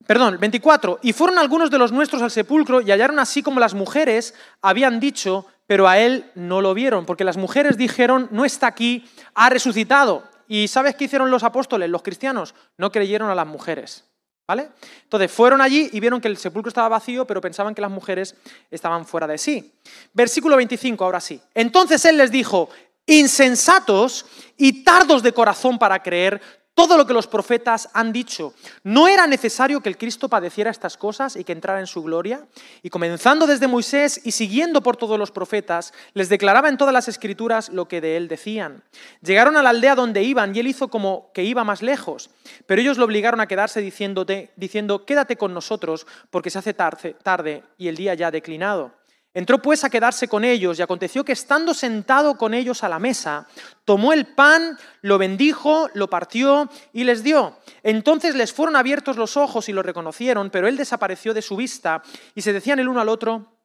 Perdón, 0.07 0.37
24. 0.39 0.99
Y 1.01 1.13
fueron 1.13 1.39
algunos 1.39 1.71
de 1.71 1.77
los 1.77 1.91
nuestros 1.91 2.21
al 2.21 2.31
sepulcro 2.31 2.81
y 2.81 2.91
hallaron 2.91 3.19
así 3.19 3.41
como 3.41 3.59
las 3.59 3.73
mujeres 3.73 4.35
habían 4.61 4.99
dicho, 4.99 5.47
pero 5.67 5.87
a 5.87 5.97
él 5.99 6.31
no 6.35 6.61
lo 6.61 6.73
vieron, 6.73 7.05
porque 7.05 7.23
las 7.23 7.37
mujeres 7.37 7.77
dijeron, 7.77 8.27
no 8.31 8.45
está 8.45 8.67
aquí, 8.67 9.05
ha 9.33 9.49
resucitado. 9.49 10.23
¿Y 10.47 10.67
sabes 10.67 10.95
qué 10.95 11.05
hicieron 11.05 11.31
los 11.31 11.43
apóstoles, 11.43 11.89
los 11.89 12.03
cristianos? 12.03 12.53
No 12.77 12.91
creyeron 12.91 13.29
a 13.29 13.35
las 13.35 13.47
mujeres. 13.47 14.05
¿Vale? 14.47 14.69
Entonces 15.01 15.31
fueron 15.31 15.59
allí 15.59 15.89
y 15.91 15.99
vieron 15.99 16.21
que 16.21 16.27
el 16.27 16.37
sepulcro 16.37 16.69
estaba 16.69 16.87
vacío, 16.87 17.25
pero 17.25 17.41
pensaban 17.41 17.73
que 17.73 17.81
las 17.81 17.89
mujeres 17.89 18.35
estaban 18.69 19.07
fuera 19.07 19.25
de 19.25 19.39
sí. 19.39 19.73
Versículo 20.13 20.55
25, 20.55 21.03
ahora 21.03 21.19
sí. 21.19 21.41
Entonces 21.55 22.05
él 22.05 22.17
les 22.17 22.29
dijo, 22.29 22.69
insensatos 23.07 24.27
y 24.55 24.83
tardos 24.83 25.23
de 25.23 25.33
corazón 25.33 25.79
para 25.79 26.03
creer 26.03 26.39
todo 26.75 26.97
lo 26.97 27.07
que 27.07 27.13
los 27.13 27.25
profetas 27.25 27.89
han 27.93 28.11
dicho. 28.11 28.53
¿No 28.83 29.07
era 29.07 29.25
necesario 29.25 29.81
que 29.81 29.89
el 29.89 29.97
Cristo 29.97 30.27
padeciera 30.27 30.69
estas 30.69 30.97
cosas 30.97 31.37
y 31.37 31.45
que 31.45 31.53
entrara 31.53 31.79
en 31.79 31.87
su 31.87 32.03
gloria? 32.03 32.45
Y 32.83 32.89
comenzando 32.89 33.47
desde 33.47 33.67
Moisés 33.67 34.21
y 34.25 34.33
siguiendo 34.33 34.83
por 34.83 34.97
todos 34.97 35.17
los 35.17 35.31
profetas, 35.31 35.93
les 36.13 36.27
declaraba 36.27 36.67
en 36.67 36.77
todas 36.77 36.93
las 36.93 37.07
escrituras 37.07 37.69
lo 37.69 37.87
que 37.87 38.01
de 38.01 38.17
él 38.17 38.27
decían. 38.27 38.83
Llegaron 39.21 39.55
a 39.55 39.63
la 39.63 39.69
aldea 39.69 39.95
donde 39.95 40.21
iban 40.21 40.53
y 40.53 40.59
él 40.59 40.67
hizo 40.67 40.89
como 40.89 41.31
que 41.33 41.43
iba 41.43 41.63
más 41.63 41.81
lejos, 41.81 42.29
pero 42.65 42.81
ellos 42.81 42.97
lo 42.97 43.05
obligaron 43.05 43.39
a 43.39 43.47
quedarse 43.47 43.81
diciendo, 43.81 45.05
quédate 45.05 45.37
con 45.37 45.53
nosotros 45.53 46.05
porque 46.29 46.49
se 46.49 46.59
hace 46.59 46.73
tarde 46.73 47.63
y 47.77 47.87
el 47.87 47.95
día 47.95 48.13
ya 48.15 48.27
ha 48.27 48.31
declinado. 48.31 48.91
Entró 49.35 49.61
pues 49.61 49.83
a 49.83 49.89
quedarse 49.89 50.29
con 50.29 50.45
ellos 50.45 50.79
y 50.79 50.81
aconteció 50.81 51.25
que 51.25 51.33
estando 51.33 51.73
sentado 51.73 52.37
con 52.37 52.53
ellos 52.53 52.85
a 52.85 52.89
la 52.89 52.99
mesa, 52.99 53.45
tomó 53.83 54.13
el 54.13 54.27
pan, 54.27 54.79
lo 55.01 55.17
bendijo, 55.17 55.89
lo 55.93 56.09
partió 56.09 56.69
y 56.93 57.03
les 57.03 57.21
dio. 57.21 57.59
Entonces 57.83 58.33
les 58.33 58.53
fueron 58.53 58.77
abiertos 58.77 59.17
los 59.17 59.35
ojos 59.35 59.67
y 59.67 59.73
lo 59.73 59.83
reconocieron, 59.83 60.49
pero 60.51 60.69
él 60.69 60.77
desapareció 60.77 61.33
de 61.33 61.41
su 61.41 61.57
vista 61.57 62.01
y 62.33 62.43
se 62.43 62.53
decían 62.53 62.79
el 62.79 62.87
uno 62.87 63.01
al 63.01 63.09
otro, 63.09 63.57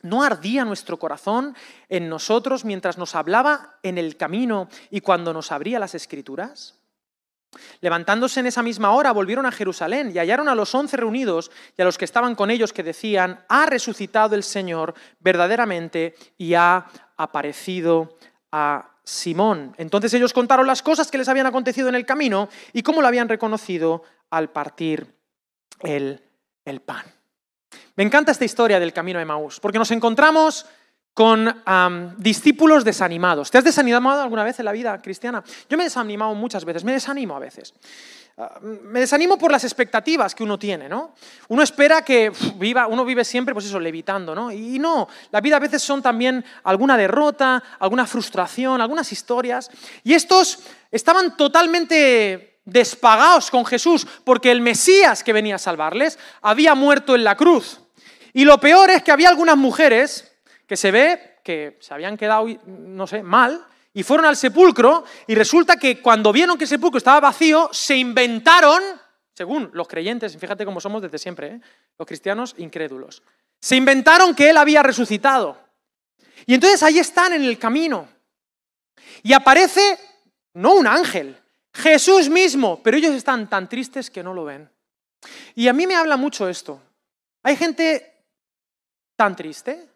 ¿no 0.00 0.22
ardía 0.22 0.64
nuestro 0.64 0.96
corazón 0.96 1.56
en 1.88 2.08
nosotros 2.08 2.64
mientras 2.64 2.96
nos 2.96 3.16
hablaba 3.16 3.80
en 3.82 3.98
el 3.98 4.16
camino 4.16 4.68
y 4.90 5.00
cuando 5.00 5.32
nos 5.32 5.50
abría 5.50 5.80
las 5.80 5.96
escrituras? 5.96 6.78
Levantándose 7.80 8.40
en 8.40 8.46
esa 8.46 8.62
misma 8.62 8.92
hora, 8.92 9.12
volvieron 9.12 9.46
a 9.46 9.52
Jerusalén 9.52 10.12
y 10.14 10.18
hallaron 10.18 10.48
a 10.48 10.54
los 10.54 10.74
once 10.74 10.96
reunidos 10.96 11.50
y 11.76 11.82
a 11.82 11.84
los 11.84 11.98
que 11.98 12.04
estaban 12.04 12.34
con 12.34 12.50
ellos 12.50 12.72
que 12.72 12.82
decían, 12.82 13.44
ha 13.48 13.66
resucitado 13.66 14.34
el 14.34 14.42
Señor 14.42 14.94
verdaderamente 15.20 16.14
y 16.36 16.54
ha 16.54 16.86
aparecido 17.16 18.16
a 18.52 18.90
Simón. 19.04 19.74
Entonces 19.78 20.12
ellos 20.14 20.32
contaron 20.32 20.66
las 20.66 20.82
cosas 20.82 21.10
que 21.10 21.18
les 21.18 21.28
habían 21.28 21.46
acontecido 21.46 21.88
en 21.88 21.94
el 21.94 22.04
camino 22.06 22.48
y 22.72 22.82
cómo 22.82 23.00
lo 23.00 23.08
habían 23.08 23.28
reconocido 23.28 24.02
al 24.30 24.50
partir 24.50 25.14
el, 25.80 26.22
el 26.64 26.80
pan. 26.80 27.04
Me 27.94 28.04
encanta 28.04 28.32
esta 28.32 28.44
historia 28.44 28.80
del 28.80 28.92
camino 28.92 29.18
de 29.18 29.24
Maús, 29.24 29.60
porque 29.60 29.78
nos 29.78 29.90
encontramos 29.90 30.66
con 31.16 31.62
discípulos 32.18 32.84
desanimados. 32.84 33.50
¿Te 33.50 33.56
has 33.56 33.64
desanimado 33.64 34.20
alguna 34.20 34.44
vez 34.44 34.58
en 34.58 34.66
la 34.66 34.72
vida 34.72 35.00
cristiana? 35.00 35.42
Yo 35.66 35.78
me 35.78 35.84
he 35.84 35.86
desanimado 35.86 36.34
muchas 36.34 36.62
veces, 36.62 36.84
me 36.84 36.92
desanimo 36.92 37.34
a 37.34 37.38
veces. 37.38 37.72
Ah, 38.36 38.58
me 38.60 39.00
desanimo 39.00 39.38
por 39.38 39.50
las 39.50 39.64
expectativas 39.64 40.34
que 40.34 40.42
uno 40.42 40.58
tiene, 40.58 40.90
¿no? 40.90 41.14
Uno 41.48 41.62
espera 41.62 42.02
que 42.02 42.30
viva, 42.56 42.86
uno 42.86 43.02
vive 43.02 43.24
siempre, 43.24 43.54
pues 43.54 43.64
eso, 43.64 43.80
levitando, 43.80 44.34
¿no? 44.34 44.52
Y 44.52 44.78
no, 44.78 45.08
la 45.30 45.40
vida 45.40 45.56
a 45.56 45.58
veces 45.58 45.80
son 45.80 46.02
también 46.02 46.44
alguna 46.64 46.98
derrota, 46.98 47.62
alguna 47.78 48.06
frustración, 48.06 48.82
algunas 48.82 49.10
historias. 49.10 49.70
Y 50.04 50.12
estos 50.12 50.64
estaban 50.90 51.34
totalmente 51.38 52.58
despagados 52.66 53.50
con 53.50 53.64
Jesús, 53.64 54.06
porque 54.22 54.50
el 54.50 54.60
Mesías 54.60 55.24
que 55.24 55.32
venía 55.32 55.54
a 55.54 55.58
salvarles 55.58 56.18
había 56.42 56.74
muerto 56.74 57.14
en 57.14 57.24
la 57.24 57.38
cruz. 57.38 57.80
Y 58.34 58.44
lo 58.44 58.60
peor 58.60 58.90
es 58.90 59.02
que 59.02 59.12
había 59.12 59.30
algunas 59.30 59.56
mujeres 59.56 60.35
que 60.66 60.76
se 60.76 60.90
ve 60.90 61.36
que 61.42 61.78
se 61.80 61.94
habían 61.94 62.16
quedado, 62.16 62.46
no 62.66 63.06
sé, 63.06 63.22
mal, 63.22 63.64
y 63.94 64.02
fueron 64.02 64.26
al 64.26 64.36
sepulcro, 64.36 65.04
y 65.28 65.34
resulta 65.36 65.76
que 65.76 66.02
cuando 66.02 66.32
vieron 66.32 66.58
que 66.58 66.64
el 66.64 66.68
sepulcro 66.68 66.98
estaba 66.98 67.20
vacío, 67.20 67.70
se 67.72 67.96
inventaron, 67.96 68.82
según 69.32 69.70
los 69.72 69.86
creyentes, 69.86 70.36
fíjate 70.36 70.64
cómo 70.64 70.80
somos 70.80 71.02
desde 71.02 71.18
siempre, 71.18 71.46
¿eh? 71.46 71.60
los 71.96 72.06
cristianos 72.06 72.54
incrédulos, 72.58 73.22
se 73.60 73.76
inventaron 73.76 74.34
que 74.34 74.50
él 74.50 74.56
había 74.56 74.82
resucitado. 74.82 75.56
Y 76.46 76.54
entonces 76.54 76.82
ahí 76.82 76.98
están 76.98 77.32
en 77.32 77.44
el 77.44 77.58
camino. 77.58 78.08
Y 79.22 79.32
aparece, 79.32 79.98
no 80.54 80.74
un 80.74 80.86
ángel, 80.86 81.40
Jesús 81.72 82.28
mismo, 82.28 82.82
pero 82.82 82.96
ellos 82.96 83.14
están 83.14 83.48
tan 83.48 83.68
tristes 83.68 84.10
que 84.10 84.22
no 84.22 84.34
lo 84.34 84.44
ven. 84.44 84.68
Y 85.54 85.68
a 85.68 85.72
mí 85.72 85.86
me 85.86 85.94
habla 85.94 86.16
mucho 86.16 86.48
esto. 86.48 86.82
Hay 87.42 87.56
gente 87.56 88.24
tan 89.16 89.36
triste, 89.36 89.88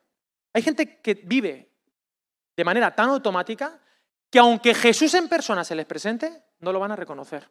hay 0.52 0.62
gente 0.62 1.00
que 1.00 1.14
vive 1.14 1.70
de 2.56 2.64
manera 2.64 2.94
tan 2.94 3.08
automática 3.10 3.78
que 4.30 4.38
aunque 4.38 4.74
Jesús 4.74 5.14
en 5.14 5.28
persona 5.28 5.64
se 5.64 5.74
les 5.74 5.86
presente, 5.86 6.42
no 6.60 6.72
lo 6.72 6.80
van 6.80 6.92
a 6.92 6.96
reconocer. 6.96 7.48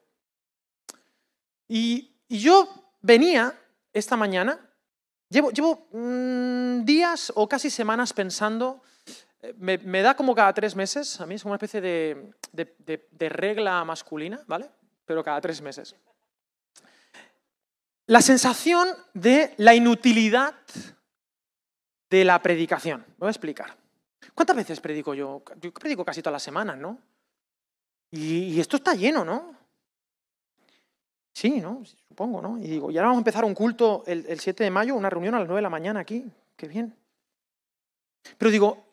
Y, 1.68 2.16
yo 2.32 2.94
venía 3.02 3.60
esta 3.92 4.16
mañana, 4.16 4.60
llevo, 5.30 5.50
llevo 5.50 5.88
mm, 5.92 6.86
días 6.86 7.34
o 7.36 7.50
casi 7.50 7.72
semanas 7.72 8.14
pensando, 8.14 8.84
eh, 9.42 9.56
me, 9.58 10.02
da 10.04 10.16
como 10.16 10.36
cada 10.36 10.54
tres 10.54 10.76
meses, 10.76 11.20
a 11.20 11.26
mí 11.26 11.36
es 11.36 11.46
una 11.46 11.56
especie 11.56 11.82
de, 11.82 12.32
de 12.54 13.30
regla 13.30 13.84
masculina, 13.84 14.44
¿vale? 14.46 14.70
Pero 15.06 15.24
cada 15.24 15.42
tres 15.42 15.60
meses. 15.60 15.96
La 18.06 18.22
sensación 18.22 18.90
de 19.16 19.56
la 19.58 19.74
inutilidad 19.74 20.54
de 22.10 22.26
la 22.26 22.42
predicación. 22.42 23.06
voy 23.18 23.28
a 23.28 23.32
explicar. 23.32 23.78
¿Cuántas 24.34 24.56
veces 24.56 24.80
predico 24.80 25.14
yo? 25.14 25.44
Yo 25.62 25.74
predico 25.74 26.04
casi 26.04 26.22
todas 26.22 26.34
las 26.34 26.44
semanas, 26.44 26.78
¿no? 26.78 27.00
Y, 28.12 28.60
esto 28.60 28.78
está 28.78 28.96
lleno, 28.96 29.24
¿no? 29.24 29.56
Sí, 31.32 31.62
¿no? 31.62 31.84
Supongo, 32.08 32.42
¿no? 32.42 32.58
Y 32.58 32.68
digo, 32.68 32.92
y 32.92 32.98
ahora 32.98 33.10
vamos 33.10 33.20
a 33.20 33.22
empezar 33.22 33.46
un 33.46 33.54
culto 33.54 34.04
el, 34.08 34.26
el 34.28 34.40
7 34.40 34.64
de 34.64 34.72
mayo, 34.72 34.96
una 34.96 35.10
reunión 35.10 35.36
a 35.36 35.40
las 35.40 35.48
9 35.48 35.60
de 35.60 35.62
la 35.62 35.70
mañana 35.70 36.00
aquí. 36.00 36.26
Qué 36.56 36.68
bien. 36.68 36.96
Pero 38.38 38.52
digo, 38.52 38.86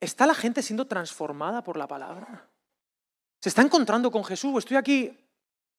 ¿está 0.00 0.26
la 0.26 0.34
gente 0.34 0.62
siendo 0.62 0.86
transformada 0.86 1.62
por 1.62 1.76
la 1.76 1.86
palabra? 1.86 2.48
¿Se 3.40 3.48
está 3.48 3.62
encontrando 3.62 4.10
con 4.10 4.24
Jesús? 4.24 4.58
Estoy 4.58 4.76
aquí 4.76 5.04
eh, 5.04 5.16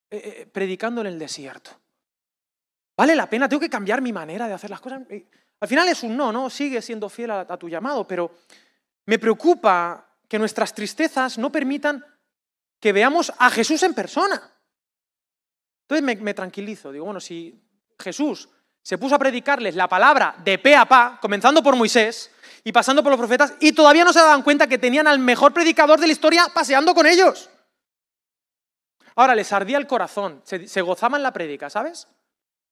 eh, 0.10 0.50
predicando 0.52 1.02
en 1.02 1.08
el 1.08 1.20
desierto. 1.20 1.72
¿Vale 2.98 3.16
la 3.16 3.30
pena? 3.30 3.48
¿Tengo 3.48 3.60
que 3.60 3.70
cambiar 3.70 4.02
mi 4.02 4.14
manera 4.14 4.48
de 4.48 4.54
hacer 4.54 4.70
las 4.70 4.82
cosas? 4.82 5.02
Al 5.62 5.68
final 5.68 5.88
es 5.88 6.02
un 6.02 6.18
no, 6.18 6.32
¿no? 6.32 6.50
Sigue 6.50 6.82
siendo 6.82 7.08
fiel 7.08 7.32
a, 7.32 7.58
tu 7.58 7.70
llamado, 7.70 8.08
pero 8.08 8.32
me 9.06 9.20
preocupa 9.20 10.08
que 10.28 10.40
nuestras 10.40 10.74
tristezas 10.74 11.38
no 11.38 11.52
permitan 11.52 12.04
que 12.80 12.92
veamos 12.92 13.32
a 13.38 13.50
Jesús 13.52 13.84
en 13.84 13.94
persona. 13.94 14.42
Entonces 15.84 16.20
me, 16.20 16.34
tranquilizo, 16.34 16.92
digo, 16.92 17.06
bueno, 17.06 17.20
si 17.20 17.62
Jesús 18.00 18.50
se 18.82 18.98
puso 18.98 19.14
a 19.14 19.20
predicarles 19.20 19.76
la 19.76 19.88
palabra 19.88 20.36
de 20.44 20.58
pe 20.58 20.76
a 20.76 20.86
pa, 20.86 21.20
comenzando 21.22 21.62
por 21.62 21.76
Moisés 21.76 22.32
y 22.64 22.72
pasando 22.72 23.04
por 23.04 23.12
los 23.12 23.20
profetas, 23.20 23.54
y 23.60 23.74
todavía 23.74 24.04
no 24.04 24.14
se 24.14 24.20
daban 24.20 24.42
cuenta 24.42 24.66
que 24.66 24.80
tenían 24.80 25.06
al 25.06 25.20
mejor 25.20 25.54
predicador 25.54 26.00
de 26.00 26.08
la 26.08 26.14
historia 26.14 26.48
paseando 26.52 26.96
con 26.96 27.06
ellos. 27.06 27.52
Ahora 29.16 29.36
les 29.36 29.54
ardía 29.54 29.78
el 29.78 29.86
corazón, 29.86 30.42
se, 30.44 30.68
se 30.68 30.82
gozaban 30.82 31.22
la 31.22 31.34
prédica, 31.34 31.70
¿sabes? 31.70 32.08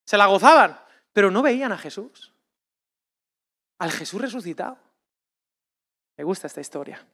Se 0.05 0.17
la 0.17 0.25
gozaban, 0.25 0.79
pero 1.13 1.29
no 1.29 1.43
veían 1.43 1.71
a 1.71 1.77
Jesús 1.77 2.33
al 3.79 3.91
Jesús 3.91 4.21
resucitado. 4.21 4.77
Me 6.17 6.23
gusta 6.23 6.47
esta 6.47 6.61
historia. 6.61 7.05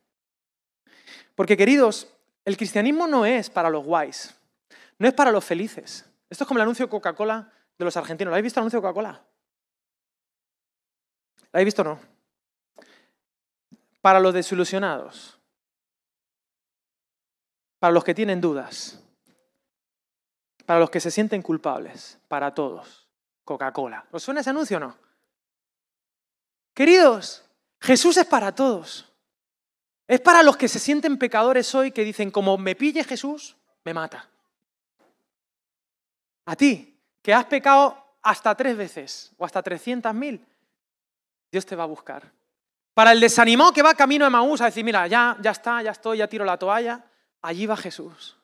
Porque 1.36 1.56
queridos, 1.56 2.08
el 2.44 2.58
cristianismo 2.58 3.08
no 3.08 3.26
es 3.26 3.50
para 3.50 3.70
los 3.70 3.86
guays, 3.86 4.36
no 5.00 5.08
es 5.08 5.14
para 5.14 5.32
los 5.32 5.46
felices. 5.46 6.06
Esto 6.30 6.44
es 6.44 6.48
como 6.48 6.58
el 6.58 6.64
anuncio 6.64 6.86
de 6.86 6.90
Coca-Cola 6.90 7.52
de 7.78 7.86
los 7.86 7.96
argentinos. 7.96 8.32
¿Lo 8.32 8.36
habéis 8.36 8.46
visto 8.46 8.60
el 8.60 8.64
anuncio 8.64 8.80
de 8.80 8.82
Coca-Cola? 8.82 9.24
¿Lo 11.40 11.50
habéis 11.54 11.66
visto 11.66 11.82
o 11.82 11.86
no? 11.86 12.16
para 14.06 14.20
los 14.20 14.36
desilusionados, 14.36 15.40
para 17.80 17.92
los 17.92 18.04
que 18.04 18.14
tienen 18.14 18.40
dudas, 18.40 19.04
para 20.68 20.80
los 20.80 20.92
que 20.92 21.00
se 21.00 21.10
sienten 21.10 21.42
culpables, 21.42 22.20
para 22.28 22.54
todos. 22.54 23.10
Coca-Cola. 23.44 24.06
¿Os 24.12 24.22
suena 24.22 24.42
ese 24.42 24.52
anuncio 24.52 24.78
o 24.78 24.80
no? 24.80 24.96
Queridos, 26.76 27.44
Jesús 27.80 28.18
es 28.18 28.26
para 28.26 28.54
todos. 28.54 29.12
Es 30.08 30.20
para 30.20 30.44
los 30.44 30.58
que 30.58 30.68
se 30.68 30.78
sienten 30.78 31.18
pecadores 31.18 31.74
hoy 31.74 31.92
que 31.92 32.04
dicen, 32.04 32.30
como 32.30 32.58
me 32.58 32.76
pille 32.76 33.04
Jesús, 33.04 33.56
me 33.86 33.94
mata. 33.94 34.30
A 36.46 36.56
ti, 36.56 37.00
que 37.24 37.34
has 37.34 37.46
pecado 37.46 37.98
hasta 38.22 38.54
tres 38.54 38.78
veces 38.78 39.32
o 39.38 39.46
hasta 39.46 39.64
trescientas 39.64 40.14
mil, 40.14 40.46
Dios 41.52 41.66
te 41.66 41.76
va 41.76 41.84
a 41.84 41.88
buscar. 41.88 42.32
Para 42.94 43.14
el 43.14 43.20
desanimado 43.20 43.72
que 43.72 43.82
va 43.82 43.96
camino 43.96 44.26
de 44.26 44.32
Maús 44.32 44.62
a 44.62 44.66
decir, 44.66 44.84
mira, 44.84 45.08
ya, 45.08 45.38
ya 45.42 45.52
está, 45.52 45.82
ya 45.82 45.92
estoy, 45.92 46.20
ya 46.20 46.28
tiro 46.28 46.44
la 46.44 46.58
toalla, 46.58 47.04
allí 47.42 47.66
va 47.66 47.78
Jesús. 47.78 48.38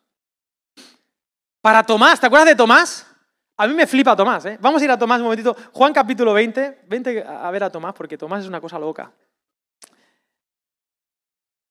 Para 1.61 1.83
Tomás, 1.85 2.19
¿te 2.19 2.27
acuerdas 2.27 2.47
de 2.47 2.55
Tomás? 2.55 3.05
A 3.61 3.67
mí 3.67 3.75
me 3.75 3.85
flipa 3.85 4.15
Tomás, 4.15 4.43
¿eh? 4.45 4.57
Vamos 4.59 4.81
a 4.81 4.85
ir 4.85 4.89
a 4.89 4.97
Tomás 4.97 5.19
un 5.19 5.25
momentito. 5.25 5.55
Juan 5.71 5.93
capítulo 5.93 6.33
20, 6.33 6.79
vente 6.87 7.23
a 7.23 7.51
ver 7.51 7.63
a 7.63 7.69
Tomás 7.69 7.93
porque 7.93 8.17
Tomás 8.17 8.41
es 8.41 8.47
una 8.47 8.59
cosa 8.59 8.79
loca. 8.79 9.11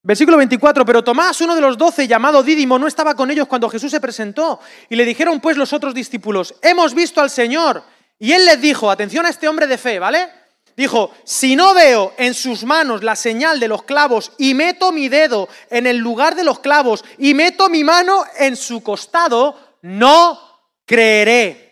Versículo 0.00 0.36
24, 0.36 0.86
pero 0.86 1.02
Tomás, 1.02 1.40
uno 1.40 1.52
de 1.52 1.60
los 1.60 1.76
doce, 1.76 2.06
llamado 2.06 2.44
Dídimo, 2.44 2.78
no 2.78 2.86
estaba 2.86 3.16
con 3.16 3.28
ellos 3.32 3.48
cuando 3.48 3.68
Jesús 3.68 3.90
se 3.90 4.00
presentó. 4.00 4.60
Y 4.88 4.94
le 4.94 5.04
dijeron 5.04 5.40
pues 5.40 5.56
los 5.56 5.72
otros 5.72 5.92
discípulos, 5.92 6.54
hemos 6.62 6.94
visto 6.94 7.20
al 7.20 7.28
Señor. 7.28 7.82
Y 8.20 8.34
él 8.34 8.46
les 8.46 8.60
dijo, 8.60 8.88
atención 8.88 9.26
a 9.26 9.30
este 9.30 9.48
hombre 9.48 9.66
de 9.66 9.76
fe, 9.76 9.98
¿vale? 9.98 10.30
Dijo, 10.76 11.12
si 11.24 11.56
no 11.56 11.74
veo 11.74 12.14
en 12.18 12.34
sus 12.34 12.62
manos 12.62 13.02
la 13.02 13.16
señal 13.16 13.58
de 13.58 13.66
los 13.66 13.82
clavos 13.82 14.30
y 14.38 14.54
meto 14.54 14.92
mi 14.92 15.08
dedo 15.08 15.48
en 15.70 15.88
el 15.88 15.96
lugar 15.96 16.36
de 16.36 16.44
los 16.44 16.60
clavos 16.60 17.04
y 17.18 17.34
meto 17.34 17.68
mi 17.68 17.82
mano 17.82 18.22
en 18.38 18.54
su 18.54 18.80
costado, 18.80 19.58
no 19.82 20.38
creeré. 20.86 21.69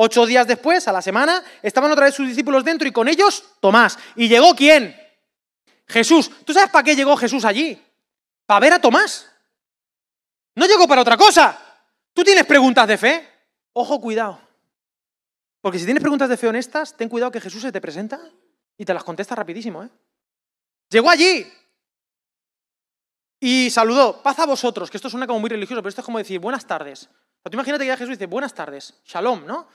Ocho 0.00 0.26
días 0.26 0.46
después, 0.46 0.86
a 0.86 0.92
la 0.92 1.02
semana, 1.02 1.42
estaban 1.60 1.90
otra 1.90 2.04
vez 2.04 2.14
sus 2.14 2.28
discípulos 2.28 2.64
dentro 2.64 2.86
y 2.86 2.92
con 2.92 3.08
ellos 3.08 3.42
Tomás. 3.58 3.98
¿Y 4.14 4.28
llegó 4.28 4.54
quién? 4.54 4.96
Jesús. 5.88 6.30
¿Tú 6.44 6.52
sabes 6.52 6.70
para 6.70 6.84
qué 6.84 6.94
llegó 6.94 7.16
Jesús 7.16 7.44
allí? 7.44 7.76
Para 8.46 8.60
ver 8.60 8.74
a 8.74 8.80
Tomás. 8.80 9.28
No 10.54 10.66
llegó 10.66 10.86
para 10.86 11.02
otra 11.02 11.16
cosa. 11.16 11.58
¿Tú 12.12 12.22
tienes 12.22 12.46
preguntas 12.46 12.86
de 12.86 12.96
fe? 12.96 13.28
Ojo, 13.72 14.00
cuidado. 14.00 14.40
Porque 15.60 15.80
si 15.80 15.84
tienes 15.84 16.00
preguntas 16.00 16.28
de 16.28 16.36
fe 16.36 16.46
honestas, 16.46 16.96
ten 16.96 17.08
cuidado 17.08 17.32
que 17.32 17.40
Jesús 17.40 17.62
se 17.62 17.72
te 17.72 17.80
presenta 17.80 18.20
y 18.76 18.84
te 18.84 18.94
las 18.94 19.02
contesta 19.02 19.34
rapidísimo. 19.34 19.82
¿eh? 19.82 19.88
Llegó 20.90 21.10
allí 21.10 21.44
y 23.40 23.68
saludó, 23.70 24.22
paz 24.22 24.38
a 24.38 24.46
vosotros, 24.46 24.92
que 24.92 24.96
esto 24.96 25.10
suena 25.10 25.26
como 25.26 25.40
muy 25.40 25.50
religioso, 25.50 25.82
pero 25.82 25.88
esto 25.88 26.02
es 26.02 26.04
como 26.04 26.18
decir 26.18 26.38
buenas 26.38 26.64
tardes. 26.68 27.08
O 27.42 27.50
tú 27.50 27.56
imagínate 27.56 27.82
que 27.82 27.88
ya 27.88 27.96
Jesús 27.96 28.10
dice 28.10 28.26
buenas 28.26 28.54
tardes, 28.54 28.94
shalom, 29.04 29.44
¿no? 29.44 29.66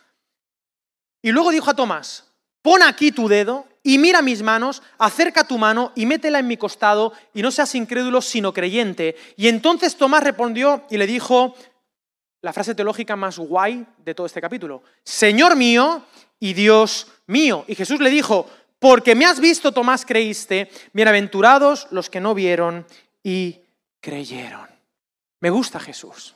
Y 1.24 1.32
luego 1.32 1.52
dijo 1.52 1.72
a 1.72 1.74
Tomás, 1.74 2.26
pon 2.62 2.84
aquí 2.84 3.12
tu 3.12 3.28
dedo 3.28 3.66
y 3.82 3.98
mira 3.98 4.22
mis 4.22 4.44
manos, 4.44 4.84
acerca 5.00 5.46
tu 5.46 5.58
mano 5.58 5.94
y 5.96 6.06
métela 6.06 6.40
en 6.40 6.48
mi 6.48 6.58
costado 6.58 7.14
y 7.34 7.42
no 7.42 7.50
seas 7.50 7.74
incrédulo 7.76 8.22
sino 8.22 8.54
creyente. 8.54 9.16
Y 9.38 9.48
entonces 9.48 9.96
Tomás 9.96 10.24
respondió 10.24 10.84
y 10.90 10.98
le 10.98 11.08
dijo 11.08 11.56
la 12.42 12.52
frase 12.52 12.76
teológica 12.76 13.16
más 13.16 13.40
guay 13.40 13.86
de 13.98 14.14
todo 14.14 14.28
este 14.28 14.42
capítulo, 14.42 14.84
Señor 15.04 15.56
mío 15.56 16.04
y 16.40 16.54
Dios 16.54 17.08
mío. 17.28 17.64
Y 17.70 17.76
Jesús 17.76 18.02
le 18.02 18.10
dijo, 18.10 18.50
porque 18.78 19.16
me 19.16 19.26
has 19.26 19.40
visto, 19.40 19.72
Tomás, 19.72 20.06
creíste, 20.06 20.70
bienaventurados 20.92 21.88
los 21.92 22.10
que 22.10 22.20
no 22.20 22.34
vieron 22.34 22.86
y 23.24 23.62
creyeron. 24.02 24.68
Me 25.40 25.50
gusta 25.50 25.80
Jesús. 25.80 26.36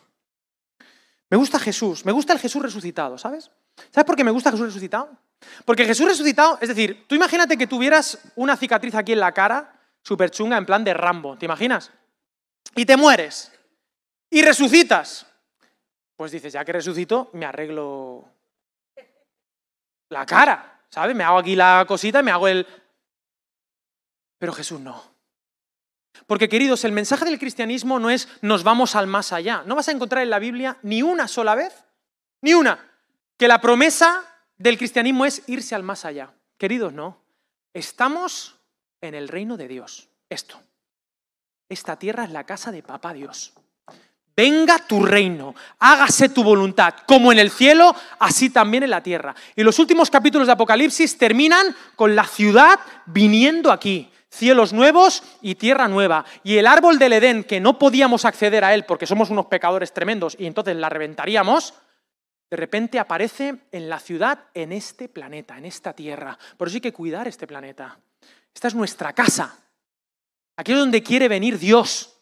Me 1.30 1.36
gusta 1.36 1.60
Jesús, 1.60 2.06
me 2.06 2.14
gusta 2.14 2.32
el 2.32 2.40
Jesús 2.40 2.62
resucitado, 2.62 3.18
¿sabes? 3.18 3.52
¿Sabes 3.92 4.06
por 4.06 4.16
qué 4.16 4.24
me 4.24 4.32
gusta 4.32 4.52
Jesús 4.52 4.66
resucitado? 4.66 5.10
Porque 5.66 5.86
Jesús 5.86 6.08
resucitado, 6.08 6.58
es 6.62 6.70
decir, 6.70 7.06
tú 7.08 7.16
imagínate 7.16 7.58
que 7.58 7.68
tuvieras 7.68 8.20
una 8.36 8.58
cicatriz 8.58 8.96
aquí 8.96 9.14
en 9.14 9.20
la 9.20 9.32
cara, 9.32 9.80
súper 10.02 10.32
chunga, 10.32 10.58
en 10.58 10.66
plan 10.66 10.84
de 10.84 10.94
Rambo, 10.94 11.38
¿te 11.38 11.46
imaginas? 11.46 11.92
Y 12.76 12.86
te 12.86 12.98
mueres. 12.98 13.52
Y 14.30 14.42
resucitas. 14.42 15.26
Pues 16.16 16.32
dices, 16.32 16.54
ya 16.54 16.66
que 16.66 16.74
resucito, 16.74 17.30
me 17.34 17.46
arreglo 17.46 18.26
la 20.10 20.26
cara, 20.26 20.82
¿sabes? 20.90 21.16
Me 21.16 21.24
hago 21.24 21.38
aquí 21.38 21.56
la 21.56 21.86
cosita 21.88 22.22
me 22.24 22.32
hago 22.32 22.48
el... 22.48 22.66
Pero 24.40 24.54
Jesús 24.54 24.80
no. 24.80 25.04
Porque 26.26 26.50
queridos, 26.50 26.84
el 26.84 26.92
mensaje 26.92 27.26
del 27.26 27.40
cristianismo 27.40 28.00
no 28.00 28.10
es 28.10 28.28
nos 28.42 28.64
vamos 28.64 28.96
al 28.96 29.08
más 29.08 29.32
allá. 29.34 29.64
No 29.66 29.76
vas 29.76 29.88
a 29.88 29.92
encontrar 29.92 30.24
en 30.24 30.30
la 30.30 30.40
Biblia 30.40 30.78
ni 30.82 31.02
una 31.02 31.28
sola 31.28 31.56
vez, 31.56 31.86
ni 32.42 32.54
una, 32.54 32.87
que 33.38 33.48
la 33.48 33.62
promesa 33.62 34.24
del 34.58 34.78
cristianismo 34.78 35.26
es 35.26 35.44
irse 35.48 35.76
al 35.76 35.84
más 35.84 36.06
allá. 36.06 36.34
Queridos, 36.58 36.94
no. 36.94 37.22
Estamos 37.74 38.56
en 39.02 39.14
el 39.14 39.28
reino 39.28 39.58
de 39.58 39.68
Dios. 39.68 40.10
Esto. 40.30 40.60
Esta 41.70 41.98
tierra 41.98 42.24
es 42.24 42.32
la 42.32 42.46
casa 42.46 42.72
de 42.72 42.82
Papá 42.82 43.14
Dios. 43.14 43.54
Venga 44.36 44.78
tu 44.78 45.04
reino, 45.04 45.56
hágase 45.80 46.30
tu 46.30 46.44
voluntad, 46.44 46.94
como 47.08 47.32
en 47.32 47.40
el 47.40 47.50
cielo, 47.50 47.96
así 48.20 48.52
también 48.52 48.84
en 48.84 48.92
la 48.92 49.02
tierra. 49.02 49.34
Y 49.56 49.64
los 49.64 49.80
últimos 49.80 50.12
capítulos 50.12 50.46
de 50.46 50.54
Apocalipsis 50.54 51.18
terminan 51.18 51.76
con 51.96 52.16
la 52.16 52.24
ciudad 52.24 52.80
viniendo 53.08 53.72
aquí, 53.72 54.12
cielos 54.30 54.74
nuevos 54.74 55.24
y 55.42 55.56
tierra 55.56 55.88
nueva. 55.88 56.24
Y 56.44 56.58
el 56.58 56.68
árbol 56.68 57.00
del 57.00 57.14
Edén, 57.14 57.46
que 57.46 57.60
no 57.60 57.80
podíamos 57.80 58.26
acceder 58.26 58.64
a 58.64 58.76
él 58.76 58.86
porque 58.86 59.08
somos 59.08 59.32
unos 59.32 59.48
pecadores 59.48 59.92
tremendos 59.92 60.36
y 60.38 60.46
entonces 60.46 60.76
la 60.76 60.90
reventaríamos, 60.90 61.74
de 62.50 62.58
repente 62.58 63.00
aparece 63.00 63.68
en 63.72 63.90
la 63.90 64.00
ciudad, 64.00 64.46
en 64.54 64.72
este 64.72 65.10
planeta, 65.10 65.58
en 65.58 65.66
esta 65.66 65.94
tierra. 65.94 66.38
Por 66.56 66.68
eso 66.68 66.78
hay 66.78 66.82
que 66.82 66.94
cuidar 66.94 67.28
este 67.28 67.46
planeta. 67.46 68.00
Esta 68.54 68.70
es 68.70 68.76
nuestra 68.76 69.14
casa. 69.14 69.58
Aquí 70.56 70.72
es 70.72 70.78
donde 70.78 71.04
quiere 71.04 71.28
venir 71.28 71.60
Dios. 71.60 72.14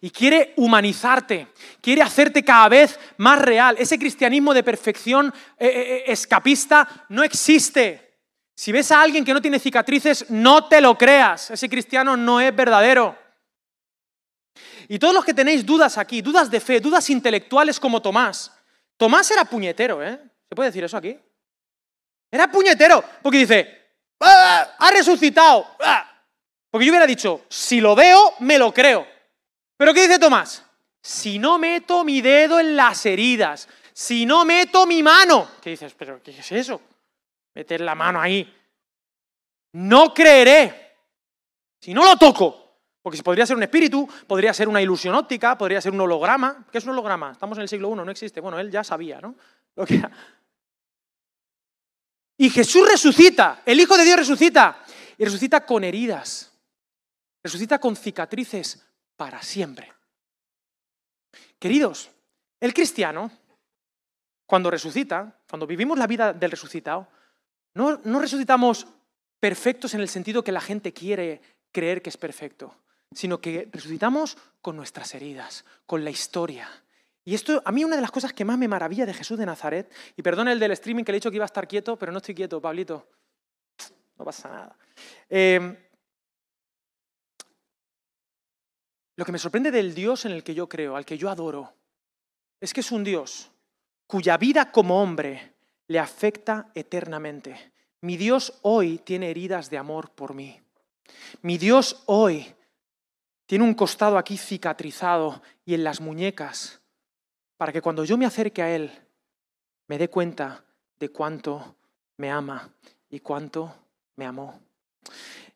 Y 0.00 0.10
quiere 0.10 0.52
humanizarte, 0.56 1.48
quiere 1.80 2.02
hacerte 2.02 2.44
cada 2.44 2.68
vez 2.68 2.98
más 3.16 3.40
real. 3.40 3.76
Ese 3.78 3.98
cristianismo 3.98 4.52
de 4.52 4.62
perfección 4.62 5.32
eh, 5.58 5.66
eh, 5.66 5.68
eh, 5.68 6.04
escapista 6.08 7.06
no 7.08 7.22
existe. 7.22 8.18
Si 8.54 8.70
ves 8.70 8.92
a 8.92 9.00
alguien 9.00 9.24
que 9.24 9.32
no 9.32 9.40
tiene 9.40 9.58
cicatrices, 9.58 10.30
no 10.30 10.68
te 10.68 10.80
lo 10.80 10.96
creas. 10.98 11.50
Ese 11.50 11.68
cristiano 11.68 12.16
no 12.16 12.40
es 12.40 12.54
verdadero. 12.54 13.16
Y 14.88 14.98
todos 14.98 15.14
los 15.14 15.24
que 15.24 15.34
tenéis 15.34 15.64
dudas 15.64 15.96
aquí, 15.96 16.20
dudas 16.20 16.50
de 16.50 16.60
fe, 16.60 16.80
dudas 16.80 17.08
intelectuales 17.08 17.80
como 17.80 18.02
Tomás, 18.02 18.52
Tomás 18.96 19.30
era 19.30 19.44
puñetero, 19.44 20.02
¿eh? 20.02 20.18
¿Se 20.48 20.54
puede 20.54 20.70
decir 20.70 20.84
eso 20.84 20.96
aquí? 20.96 21.18
Era 22.30 22.50
puñetero, 22.50 23.02
porque 23.22 23.38
dice, 23.38 23.84
¡Ah! 24.20 24.76
ha 24.78 24.90
resucitado. 24.90 25.76
Porque 26.70 26.86
yo 26.86 26.92
hubiera 26.92 27.06
dicho, 27.06 27.42
si 27.48 27.80
lo 27.80 27.94
veo, 27.94 28.34
me 28.40 28.58
lo 28.58 28.72
creo. 28.72 29.06
Pero 29.76 29.94
¿qué 29.94 30.02
dice 30.02 30.18
Tomás? 30.18 30.64
Si 31.00 31.38
no 31.38 31.58
meto 31.58 32.02
mi 32.04 32.20
dedo 32.20 32.58
en 32.58 32.76
las 32.76 33.04
heridas, 33.06 33.68
si 33.92 34.26
no 34.26 34.44
meto 34.44 34.86
mi 34.86 35.02
mano, 35.02 35.48
¿qué 35.62 35.70
dices? 35.70 35.94
¿Pero 35.96 36.22
qué 36.22 36.30
es 36.30 36.52
eso? 36.52 36.80
Meter 37.54 37.80
la 37.80 37.94
mano 37.94 38.20
ahí. 38.20 38.52
No 39.72 40.12
creeré. 40.14 40.96
Si 41.80 41.92
no 41.92 42.04
lo 42.04 42.16
toco, 42.16 42.63
porque 43.04 43.22
podría 43.22 43.44
ser 43.44 43.54
un 43.54 43.62
espíritu, 43.62 44.08
podría 44.26 44.54
ser 44.54 44.66
una 44.66 44.80
ilusión 44.80 45.14
óptica, 45.14 45.58
podría 45.58 45.78
ser 45.78 45.92
un 45.92 46.00
holograma. 46.00 46.64
¿Qué 46.72 46.78
es 46.78 46.84
un 46.84 46.92
holograma? 46.92 47.32
Estamos 47.32 47.58
en 47.58 47.62
el 47.62 47.68
siglo 47.68 47.92
I, 47.92 47.96
no 47.96 48.10
existe. 48.10 48.40
Bueno, 48.40 48.58
él 48.58 48.70
ya 48.70 48.82
sabía, 48.82 49.20
¿no? 49.20 49.34
Y 52.38 52.48
Jesús 52.48 52.88
resucita, 52.88 53.62
el 53.66 53.78
Hijo 53.78 53.98
de 53.98 54.04
Dios 54.04 54.16
resucita. 54.16 54.82
Y 55.18 55.24
resucita 55.24 55.66
con 55.66 55.84
heridas. 55.84 56.50
Resucita 57.42 57.78
con 57.78 57.94
cicatrices 57.94 58.82
para 59.16 59.42
siempre. 59.42 59.92
Queridos, 61.58 62.10
el 62.58 62.72
cristiano, 62.72 63.30
cuando 64.46 64.70
resucita, 64.70 65.40
cuando 65.46 65.66
vivimos 65.66 65.98
la 65.98 66.06
vida 66.06 66.32
del 66.32 66.50
resucitado, 66.50 67.06
no, 67.74 68.00
no 68.02 68.18
resucitamos 68.18 68.86
perfectos 69.38 69.92
en 69.92 70.00
el 70.00 70.08
sentido 70.08 70.42
que 70.42 70.52
la 70.52 70.62
gente 70.62 70.94
quiere 70.94 71.42
creer 71.70 72.00
que 72.00 72.08
es 72.08 72.16
perfecto 72.16 72.74
sino 73.14 73.40
que 73.40 73.68
resucitamos 73.72 74.36
con 74.60 74.76
nuestras 74.76 75.14
heridas, 75.14 75.64
con 75.86 76.04
la 76.04 76.10
historia. 76.10 76.68
Y 77.24 77.34
esto, 77.34 77.62
a 77.64 77.72
mí 77.72 77.84
una 77.84 77.96
de 77.96 78.02
las 78.02 78.10
cosas 78.10 78.32
que 78.32 78.44
más 78.44 78.58
me 78.58 78.68
maravilla 78.68 79.06
de 79.06 79.14
Jesús 79.14 79.38
de 79.38 79.46
Nazaret, 79.46 79.92
y 80.16 80.22
perdón 80.22 80.48
el 80.48 80.58
del 80.58 80.72
streaming 80.72 81.04
que 81.04 81.12
le 81.12 81.16
he 81.16 81.20
dicho 81.20 81.30
que 81.30 81.36
iba 81.36 81.44
a 81.44 81.46
estar 81.46 81.66
quieto, 81.66 81.96
pero 81.96 82.12
no 82.12 82.18
estoy 82.18 82.34
quieto, 82.34 82.60
Pablito. 82.60 83.08
No 84.18 84.24
pasa 84.24 84.48
nada. 84.48 84.78
Eh, 85.28 85.90
lo 89.16 89.24
que 89.24 89.32
me 89.32 89.38
sorprende 89.38 89.70
del 89.70 89.94
Dios 89.94 90.24
en 90.24 90.32
el 90.32 90.42
que 90.42 90.54
yo 90.54 90.68
creo, 90.68 90.96
al 90.96 91.04
que 91.04 91.16
yo 91.16 91.30
adoro, 91.30 91.72
es 92.60 92.72
que 92.74 92.80
es 92.80 92.92
un 92.92 93.04
Dios 93.04 93.50
cuya 94.06 94.36
vida 94.36 94.70
como 94.70 95.02
hombre 95.02 95.54
le 95.86 95.98
afecta 95.98 96.70
eternamente. 96.74 97.72
Mi 98.00 98.16
Dios 98.16 98.58
hoy 98.62 98.98
tiene 98.98 99.30
heridas 99.30 99.70
de 99.70 99.78
amor 99.78 100.10
por 100.10 100.34
mí. 100.34 100.60
Mi 101.42 101.58
Dios 101.58 102.02
hoy 102.06 102.54
tiene 103.46 103.64
un 103.64 103.74
costado 103.74 104.18
aquí 104.18 104.36
cicatrizado 104.36 105.42
y 105.64 105.74
en 105.74 105.84
las 105.84 106.00
muñecas 106.00 106.80
para 107.56 107.72
que 107.72 107.82
cuando 107.82 108.04
yo 108.04 108.16
me 108.16 108.26
acerque 108.26 108.62
a 108.62 108.74
Él 108.74 108.90
me 109.86 109.98
dé 109.98 110.08
cuenta 110.08 110.64
de 110.98 111.10
cuánto 111.10 111.76
me 112.16 112.30
ama 112.30 112.70
y 113.10 113.20
cuánto 113.20 113.74
me 114.16 114.26
amó. 114.26 114.60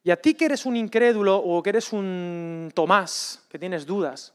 Y 0.03 0.11
a 0.11 0.17
ti 0.21 0.35
que 0.35 0.47
eres 0.47 0.67
un 0.67 0.77
incrédulo 0.77 1.37
o 1.37 1.63
que 1.63 1.71
eres 1.71 1.93
un 1.93 2.71
Tomás, 2.75 3.45
que 3.49 3.59
tienes 3.59 3.87
dudas, 3.87 4.33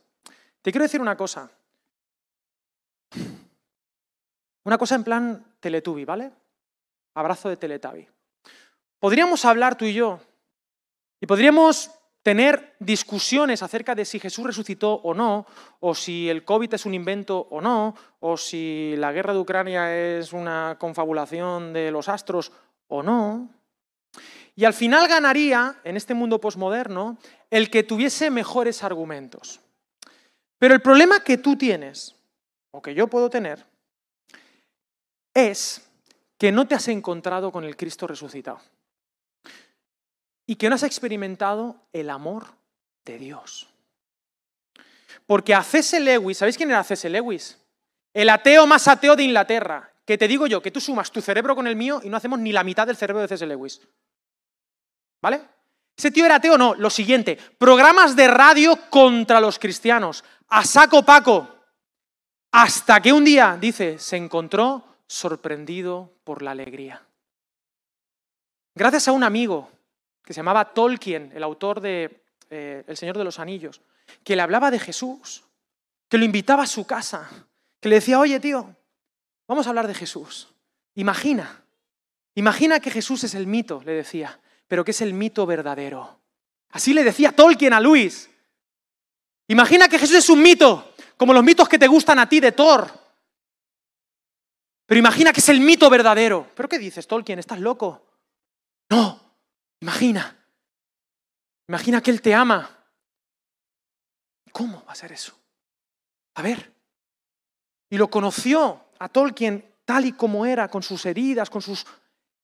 te 0.62 0.72
quiero 0.72 0.84
decir 0.84 1.02
una 1.02 1.18
cosa. 1.18 1.50
Una 4.64 4.78
cosa 4.78 4.96
en 4.96 5.04
plan 5.04 5.46
Teletubi, 5.60 6.06
¿vale? 6.06 6.32
Abrazo 7.14 7.50
de 7.50 7.58
Teletabi. 7.58 8.08
Podríamos 9.00 9.46
hablar 9.46 9.78
tú 9.78 9.86
y 9.86 9.94
yo 9.94 10.20
y 11.20 11.26
podríamos 11.26 11.92
tener 12.24 12.74
discusiones 12.80 13.62
acerca 13.62 13.94
de 13.94 14.06
si 14.06 14.18
Jesús 14.18 14.46
resucitó 14.46 14.94
o 14.94 15.14
no, 15.14 15.46
o 15.82 15.94
si 15.94 16.30
el 16.30 16.46
COVID 16.46 16.74
es 16.74 16.86
un 16.86 16.94
invento 16.94 17.48
o 17.52 17.62
no, 17.62 17.96
o 18.22 18.38
si 18.38 18.96
la 18.98 19.12
guerra 19.12 19.34
de 19.34 19.40
Ucrania 19.40 19.94
es 19.96 20.32
una 20.32 20.78
confabulación 20.80 21.74
de 21.74 21.92
los 21.92 22.08
astros 22.08 22.54
o 22.88 23.04
no. 23.04 23.50
Y 24.56 24.66
al 24.66 24.74
final 24.74 25.08
ganaría, 25.08 25.76
en 25.84 25.98
este 25.98 26.14
mundo 26.14 26.40
posmoderno, 26.40 27.18
el 27.50 27.70
que 27.70 27.84
tuviese 27.84 28.30
mejores 28.30 28.84
argumentos. 28.84 29.60
Pero 30.58 30.74
el 30.74 30.82
problema 30.82 31.24
que 31.24 31.38
tú 31.38 31.58
tienes, 31.58 32.16
o 32.72 32.82
que 32.82 32.94
yo 32.94 33.08
puedo 33.08 33.30
tener, 33.30 33.66
es 35.34 35.82
que 36.38 36.52
no 36.52 36.68
te 36.68 36.76
has 36.76 36.88
encontrado 36.88 37.52
con 37.52 37.66
el 37.66 37.76
Cristo 37.76 38.08
resucitado 38.08 38.62
y 40.46 40.56
que 40.56 40.70
no 40.70 40.76
has 40.76 40.84
experimentado 40.84 41.76
el 41.94 42.10
amor 42.10 42.48
de 43.06 43.18
Dios. 43.18 43.68
Porque 45.26 45.54
a 45.54 45.64
C.S. 45.64 46.00
Lewis, 46.00 46.38
¿sabéis 46.38 46.58
quién 46.58 46.70
era 46.70 46.84
C.S. 46.84 47.10
Lewis? 47.10 47.58
El 48.14 48.30
ateo 48.30 48.68
más 48.68 48.88
ateo 48.88 49.16
de 49.16 49.24
Inglaterra. 49.24 49.90
Que 50.06 50.18
te 50.18 50.28
digo 50.28 50.48
yo, 50.48 50.62
que 50.62 50.72
tú 50.72 50.82
sumas 50.82 51.12
tu 51.12 51.22
cerebro 51.22 51.56
con 51.56 51.66
el 51.66 51.78
mío 51.78 52.02
y 52.04 52.10
no 52.10 52.18
hacemos 52.18 52.38
ni 52.40 52.52
la 52.52 52.64
mitad 52.64 52.86
del 52.86 52.98
cerebro 52.98 53.22
de 53.22 53.28
C.S. 53.30 53.46
Lewis. 53.46 53.82
¿Vale? 55.22 55.42
Ese 55.96 56.12
tío 56.12 56.26
era 56.26 56.36
ateo, 56.36 56.58
no. 56.58 56.76
Lo 56.76 56.90
siguiente, 56.90 57.38
programas 57.58 58.16
de 58.16 58.28
radio 58.28 58.78
contra 58.90 59.40
los 59.40 59.60
cristianos. 59.60 60.26
A 60.50 60.66
saco 60.66 61.04
paco. 61.04 61.48
Hasta 62.52 63.02
que 63.02 63.14
un 63.14 63.24
día, 63.24 63.58
dice, 63.60 63.98
se 63.98 64.18
encontró 64.18 64.84
sorprendido 65.08 66.12
por 66.24 66.42
la 66.42 66.52
alegría. 66.52 67.02
Gracias 68.76 69.08
a 69.08 69.12
un 69.12 69.24
amigo 69.24 69.72
que 70.24 70.34
se 70.34 70.40
llamaba 70.40 70.74
Tolkien, 70.74 71.32
el 71.36 71.44
autor 71.44 71.82
de 71.82 72.24
eh, 72.50 72.84
El 72.88 72.98
Señor 72.98 73.18
de 73.18 73.24
los 73.24 73.40
Anillos, 73.40 73.82
que 74.24 74.36
le 74.36 74.42
hablaba 74.42 74.72
de 74.72 74.80
Jesús, 74.80 75.44
que 76.08 76.18
lo 76.18 76.26
invitaba 76.26 76.64
a 76.64 76.68
su 76.68 76.86
casa, 76.86 77.30
que 77.80 77.90
le 77.90 77.96
decía, 77.96 78.20
oye 78.20 78.40
tío, 78.40 78.76
vamos 79.48 79.66
a 79.66 79.70
hablar 79.70 79.88
de 79.88 79.94
Jesús. 79.94 80.50
Imagina, 80.96 81.64
imagina 82.36 82.80
que 82.80 82.92
Jesús 82.92 83.24
es 83.24 83.36
el 83.36 83.48
mito, 83.48 83.82
le 83.86 83.94
decía, 83.94 84.40
pero 84.68 84.86
que 84.86 84.92
es 84.92 85.02
el 85.02 85.14
mito 85.14 85.46
verdadero. 85.46 86.20
Así 86.70 86.94
le 86.94 87.04
decía 87.04 87.32
Tolkien 87.32 87.74
a 87.74 87.80
Luis. 87.80 88.30
Imagina 89.48 89.88
que 89.88 90.00
Jesús 90.00 90.18
es 90.18 90.30
un 90.30 90.42
mito, 90.42 90.94
como 91.18 91.34
los 91.34 91.44
mitos 91.44 91.68
que 91.68 91.78
te 91.78 91.88
gustan 91.88 92.20
a 92.20 92.30
ti 92.30 92.40
de 92.40 92.52
Thor. 92.52 92.88
Pero 94.86 95.00
imagina 95.00 95.32
que 95.34 95.40
es 95.40 95.50
el 95.50 95.60
mito 95.60 95.90
verdadero. 95.90 96.48
¿Pero 96.56 96.70
qué 96.70 96.80
dices, 96.80 97.08
Tolkien? 97.08 97.40
¿Estás 97.40 97.60
loco? 97.60 98.06
No, 98.90 99.23
Imagina, 99.84 100.34
imagina 101.68 102.02
que 102.02 102.10
Él 102.10 102.22
te 102.22 102.34
ama. 102.34 102.70
¿Cómo 104.54 104.82
va 104.86 104.94
a 104.94 104.96
ser 104.96 105.12
eso? 105.12 105.38
A 106.36 106.42
ver. 106.42 106.72
Y 107.90 107.98
lo 107.98 108.10
conoció 108.10 108.92
a 108.98 109.10
Tolkien 109.10 109.76
tal 109.84 110.06
y 110.06 110.14
como 110.14 110.46
era, 110.46 110.70
con 110.70 110.84
sus 110.84 111.06
heridas, 111.06 111.50
con 111.50 111.62
sus... 111.62 111.86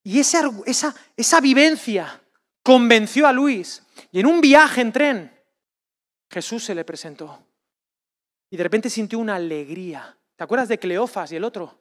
Y 0.03 0.19
esa, 0.19 0.51
esa, 0.65 0.93
esa 1.15 1.39
vivencia 1.39 2.21
convenció 2.61 3.25
a 3.25 3.31
Luis. 3.31 3.83
Y 4.11 4.19
en 4.19 4.25
un 4.25 4.41
viaje 4.41 4.81
en 4.81 4.91
tren, 4.91 5.41
Jesús 6.29 6.65
se 6.65 6.75
le 6.75 6.83
presentó. 6.83 7.41
Y 8.49 8.57
de 8.57 8.63
repente 8.63 8.89
sintió 8.89 9.17
una 9.17 9.35
alegría. 9.35 10.13
¿Te 10.35 10.43
acuerdas 10.43 10.67
de 10.67 10.77
Cleofas 10.77 11.31
y 11.31 11.37
el 11.37 11.45
otro? 11.45 11.79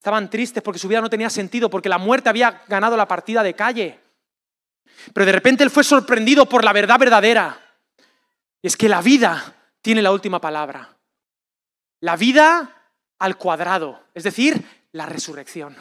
Estaban 0.00 0.28
tristes 0.28 0.60
porque 0.60 0.80
su 0.80 0.88
vida 0.88 1.00
no 1.00 1.08
tenía 1.08 1.30
sentido, 1.30 1.70
porque 1.70 1.88
la 1.88 1.98
muerte 1.98 2.28
había 2.28 2.64
ganado 2.66 2.96
la 2.96 3.06
partida 3.06 3.44
de 3.44 3.54
calle. 3.54 4.01
Pero 5.12 5.26
de 5.26 5.32
repente 5.32 5.64
él 5.64 5.70
fue 5.70 5.84
sorprendido 5.84 6.46
por 6.46 6.64
la 6.64 6.72
verdad 6.72 6.98
verdadera. 6.98 7.58
Y 8.60 8.66
es 8.66 8.76
que 8.76 8.88
la 8.88 9.02
vida 9.02 9.54
tiene 9.80 10.02
la 10.02 10.12
última 10.12 10.40
palabra. 10.40 10.96
La 12.00 12.16
vida 12.16 12.90
al 13.18 13.36
cuadrado, 13.36 14.04
es 14.14 14.24
decir, 14.24 14.64
la 14.92 15.06
resurrección. 15.06 15.76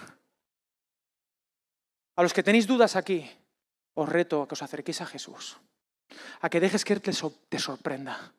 A 2.15 2.23
los 2.23 2.33
que 2.33 2.43
tenéis 2.43 2.67
dudas 2.67 2.95
aquí, 2.95 3.29
os 3.93 4.07
reto 4.07 4.43
a 4.43 4.47
que 4.47 4.53
os 4.53 4.61
acerquéis 4.61 5.01
a 5.01 5.05
Jesús, 5.05 5.57
a 6.41 6.49
que 6.49 6.59
dejes 6.59 6.85
que 6.85 6.93
Él 6.93 7.01
te 7.01 7.59
sorprenda, 7.59 8.33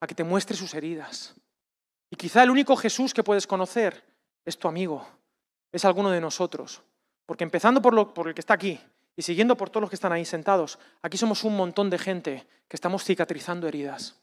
a 0.00 0.06
que 0.06 0.14
te 0.14 0.24
muestre 0.24 0.56
sus 0.56 0.74
heridas. 0.74 1.34
Y 2.10 2.16
quizá 2.16 2.42
el 2.42 2.50
único 2.50 2.76
Jesús 2.76 3.12
que 3.12 3.24
puedes 3.24 3.46
conocer 3.46 4.04
es 4.44 4.58
tu 4.58 4.68
amigo, 4.68 5.06
es 5.72 5.84
alguno 5.84 6.10
de 6.10 6.20
nosotros. 6.20 6.82
Porque 7.26 7.44
empezando 7.44 7.82
por, 7.82 7.92
lo, 7.92 8.14
por 8.14 8.28
el 8.28 8.34
que 8.34 8.40
está 8.40 8.54
aquí, 8.54 8.80
y 9.18 9.22
siguiendo 9.22 9.56
por 9.56 9.68
todos 9.68 9.80
los 9.80 9.90
que 9.90 9.96
están 9.96 10.12
ahí 10.12 10.24
sentados, 10.24 10.78
aquí 11.02 11.18
somos 11.18 11.42
un 11.42 11.56
montón 11.56 11.90
de 11.90 11.98
gente 11.98 12.46
que 12.68 12.76
estamos 12.76 13.02
cicatrizando 13.02 13.66
heridas, 13.66 14.14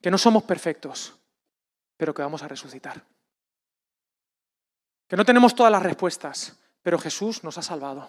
que 0.00 0.12
no 0.12 0.16
somos 0.16 0.44
perfectos, 0.44 1.14
pero 1.96 2.14
que 2.14 2.22
vamos 2.22 2.40
a 2.44 2.46
resucitar. 2.46 3.04
Que 5.08 5.16
no 5.16 5.24
tenemos 5.24 5.56
todas 5.56 5.72
las 5.72 5.82
respuestas, 5.82 6.56
pero 6.82 7.00
Jesús 7.00 7.42
nos 7.42 7.58
ha 7.58 7.62
salvado. 7.62 8.08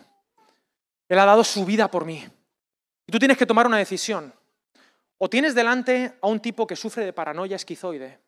Él 1.09 1.17
ha 1.17 1.25
dado 1.25 1.43
su 1.43 1.65
vida 1.65 1.89
por 1.89 2.05
mí. 2.05 2.23
Y 3.07 3.11
tú 3.11 3.17
tienes 3.17 3.35
que 3.35 3.47
tomar 3.47 3.65
una 3.65 3.77
decisión. 3.77 4.35
O 5.17 5.31
tienes 5.31 5.55
delante 5.55 6.13
a 6.21 6.27
un 6.27 6.39
tipo 6.39 6.67
que 6.67 6.75
sufre 6.75 7.05
de 7.05 7.13
paranoia 7.13 7.55
esquizoide 7.55 8.19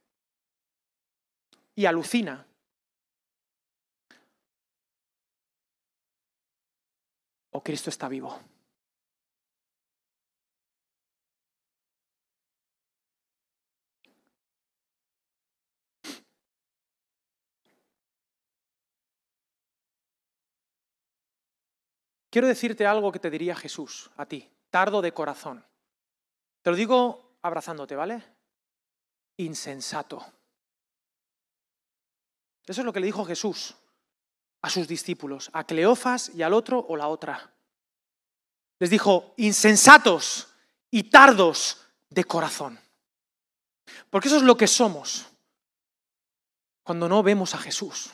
y 1.76 1.86
alucina 1.86 2.48
o 7.56 7.64
Cristo 7.64 7.90
está 7.90 8.10
vivo. 8.10 8.38
Quiero 22.30 22.50
decirte 22.50 22.86
algo 22.86 23.14
que 23.14 23.20
te 23.20 23.32
diría 23.32 23.56
Jesús 23.56 24.12
a 24.18 24.26
ti, 24.26 24.52
tardo 24.70 25.02
de 25.02 25.14
corazón. 25.14 25.66
Te 26.62 26.72
lo 26.72 26.76
digo 26.76 27.38
abrazándote, 27.42 27.96
¿vale? 27.96 28.22
Insensato. 29.38 30.18
Eso 32.66 32.82
es 32.82 32.86
lo 32.86 32.92
que 32.92 33.00
le 33.00 33.06
dijo 33.06 33.24
Jesús 33.24 33.78
a 34.66 34.70
sus 34.72 34.88
discípulos, 34.88 35.52
a 35.54 35.64
Cleofas 35.64 36.32
y 36.34 36.42
al 36.42 36.52
otro 36.52 36.84
o 36.90 36.98
la 36.98 37.08
otra. 37.08 37.54
Les 38.80 38.90
dijo, 38.90 39.36
insensatos 39.38 40.48
y 40.90 41.04
tardos 41.04 41.82
de 42.10 42.24
corazón. 42.24 42.80
Porque 44.10 44.28
eso 44.28 44.38
es 44.38 44.42
lo 44.42 44.58
que 44.58 44.66
somos 44.66 45.28
cuando 46.82 47.08
no 47.08 47.22
vemos 47.22 47.54
a 47.54 47.60
Jesús. 47.60 48.10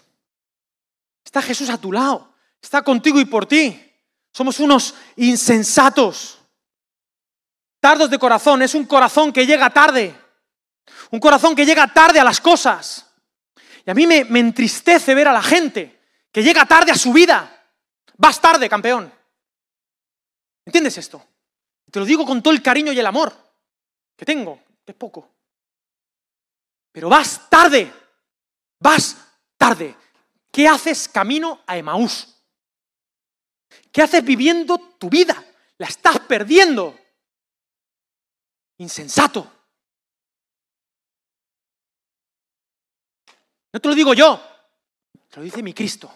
Está 1.24 1.42
Jesús 1.42 1.70
a 1.70 1.78
tu 1.78 1.94
lado, 1.94 2.34
está 2.62 2.82
contigo 2.82 3.22
y 3.22 3.26
por 3.26 3.46
ti. 3.46 3.90
Somos 4.34 4.60
unos 4.60 4.94
insensatos. 5.16 6.38
Tardos 7.80 8.10
de 8.10 8.20
corazón, 8.20 8.62
es 8.62 8.76
un 8.76 8.84
corazón 8.84 9.32
que 9.32 9.46
llega 9.46 9.70
tarde. 9.70 10.14
Un 11.12 11.22
corazón 11.22 11.56
que 11.56 11.66
llega 11.66 11.88
tarde 11.94 12.20
a 12.20 12.26
las 12.26 12.42
cosas. 12.42 13.08
Y 13.86 13.90
a 13.90 13.94
mí 13.94 14.06
me, 14.06 14.26
me 14.26 14.42
entristece 14.42 15.16
ver 15.16 15.30
a 15.30 15.34
la 15.34 15.42
gente 15.42 16.01
que 16.32 16.44
llega 16.44 16.66
tarde 16.66 16.92
a 16.92 16.96
su 16.96 17.12
vida. 17.12 17.66
Vas 18.18 18.40
tarde, 18.40 18.70
campeón. 18.70 19.12
¿Entiendes 20.66 20.98
esto? 20.98 21.26
Te 21.90 22.00
lo 22.00 22.06
digo 22.06 22.26
con 22.26 22.42
todo 22.42 22.54
el 22.54 22.62
cariño 22.62 22.92
y 22.92 23.00
el 23.00 23.06
amor 23.06 23.34
que 24.16 24.26
tengo, 24.26 24.62
que 24.86 24.92
es 24.92 24.98
poco. 24.98 25.30
Pero 26.92 27.10
vas 27.10 27.50
tarde, 27.50 27.92
vas 28.80 29.18
tarde. 29.58 29.96
¿Qué 30.52 30.68
haces 30.68 31.08
camino 31.08 31.62
a 31.66 31.78
Emaús? 31.78 32.36
¿Qué 33.92 34.02
haces 34.02 34.24
viviendo 34.24 34.78
tu 34.78 35.10
vida? 35.10 35.44
La 35.78 35.88
estás 35.88 36.20
perdiendo. 36.20 36.98
Insensato. 38.78 39.52
No 43.74 43.80
te 43.80 43.88
lo 43.88 43.96
digo 43.96 44.14
yo, 44.14 44.51
te 45.32 45.40
lo 45.40 45.44
dice 45.44 45.64
mi 45.64 45.74
Cristo 45.74 46.14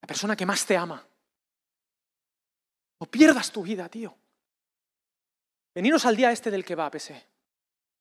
la 0.00 0.06
persona 0.06 0.36
que 0.36 0.46
más 0.46 0.64
te 0.64 0.76
ama. 0.76 1.04
No 3.00 3.06
pierdas 3.06 3.50
tu 3.52 3.62
vida, 3.62 3.88
tío. 3.88 4.16
Veniros 5.74 6.04
al 6.06 6.16
día 6.16 6.32
este 6.32 6.50
del 6.50 6.64
que 6.64 6.74
va, 6.74 6.90
pese. 6.90 7.26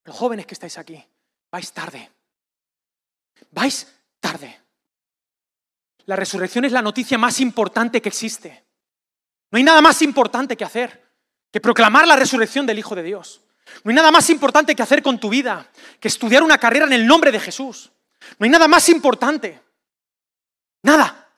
Los 0.05 0.15
jóvenes 0.15 0.45
que 0.45 0.53
estáis 0.53 0.77
aquí, 0.77 1.03
vais 1.51 1.71
tarde. 1.71 2.10
Vais 3.51 3.93
tarde. 4.19 4.62
La 6.05 6.15
resurrección 6.15 6.65
es 6.65 6.71
la 6.71 6.81
noticia 6.81 7.17
más 7.17 7.39
importante 7.39 8.01
que 8.01 8.10
existe. 8.10 8.65
No 9.51 9.57
hay 9.57 9.63
nada 9.63 9.81
más 9.81 10.01
importante 10.01 10.55
que 10.55 10.63
hacer 10.63 11.05
que 11.51 11.62
proclamar 11.62 12.07
la 12.07 12.15
resurrección 12.15 12.65
del 12.65 12.79
Hijo 12.79 12.95
de 12.95 13.03
Dios. 13.03 13.41
No 13.83 13.89
hay 13.89 13.95
nada 13.95 14.12
más 14.12 14.29
importante 14.29 14.75
que 14.75 14.81
hacer 14.81 15.03
con 15.03 15.19
tu 15.19 15.29
vida 15.29 15.69
que 15.99 16.07
estudiar 16.07 16.41
una 16.41 16.57
carrera 16.57 16.86
en 16.86 16.93
el 16.93 17.05
nombre 17.05 17.31
de 17.31 17.39
Jesús. 17.39 17.91
No 18.39 18.45
hay 18.45 18.49
nada 18.49 18.67
más 18.67 18.88
importante. 18.89 19.66
Nada. 20.88 21.30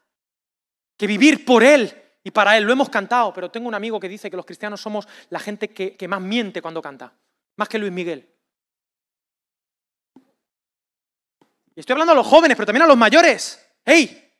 Que 0.96 1.08
vivir 1.08 1.44
por 1.44 1.64
Él 1.64 1.92
y 2.24 2.30
para 2.30 2.56
Él. 2.56 2.66
Lo 2.66 2.72
hemos 2.72 2.90
cantado, 2.90 3.34
pero 3.34 3.50
tengo 3.50 3.68
un 3.68 3.74
amigo 3.74 4.00
que 4.00 4.08
dice 4.08 4.30
que 4.30 4.38
los 4.38 4.46
cristianos 4.46 4.80
somos 4.80 5.08
la 5.32 5.40
gente 5.40 5.70
que, 5.70 6.08
más 6.08 6.22
miente 6.22 6.62
cuando 6.62 6.84
canta. 6.84 7.12
Más 7.56 7.68
que 7.68 7.80
Luis 7.80 7.92
Miguel. 7.92 8.32
Y 11.76 11.80
estoy 11.80 11.94
hablando 11.94 12.12
a 12.12 12.16
los 12.16 12.28
jóvenes, 12.28 12.56
pero 12.56 12.68
también 12.68 12.84
a 12.84 12.88
los 12.88 12.98
mayores. 12.98 13.60
¡Hey! 13.84 14.32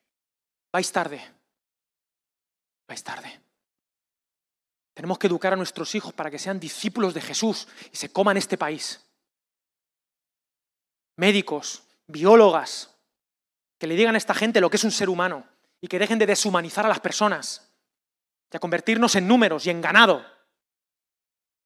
Vais 0.72 0.92
tarde. 0.92 1.20
Vais 2.88 3.04
tarde. 3.04 3.42
Tenemos 4.94 5.18
que 5.18 5.26
educar 5.26 5.54
a 5.54 5.56
nuestros 5.56 5.96
hijos 5.96 6.14
para 6.14 6.30
que 6.30 6.38
sean 6.38 6.60
discípulos 6.60 7.16
de 7.16 7.22
Jesús 7.22 7.68
y 7.92 7.98
se 7.98 8.12
coman 8.12 8.38
este 8.38 8.60
país. 8.60 9.04
Médicos, 11.16 11.82
biólogas, 12.06 12.99
que 13.80 13.88
le 13.88 13.96
digan 13.96 14.14
a 14.14 14.20
esta 14.20 14.36
gente 14.36 14.62
lo 14.62 14.70
que 14.70 14.78
es 14.78 14.84
un 14.84 14.92
ser 14.92 15.10
humano 15.10 15.48
y 15.82 15.88
que 15.88 15.98
dejen 15.98 16.20
de 16.20 16.28
deshumanizar 16.28 16.86
a 16.86 16.90
las 16.90 17.00
personas 17.00 17.74
y 18.52 18.58
a 18.58 18.60
convertirnos 18.60 19.16
en 19.16 19.28
números 19.28 19.66
y 19.66 19.72
en 19.72 19.82
ganado. 19.82 20.24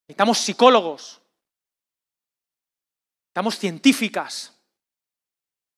Necesitamos 0.08 0.38
psicólogos, 0.38 1.22
necesitamos 3.24 3.58
científicas, 3.58 4.54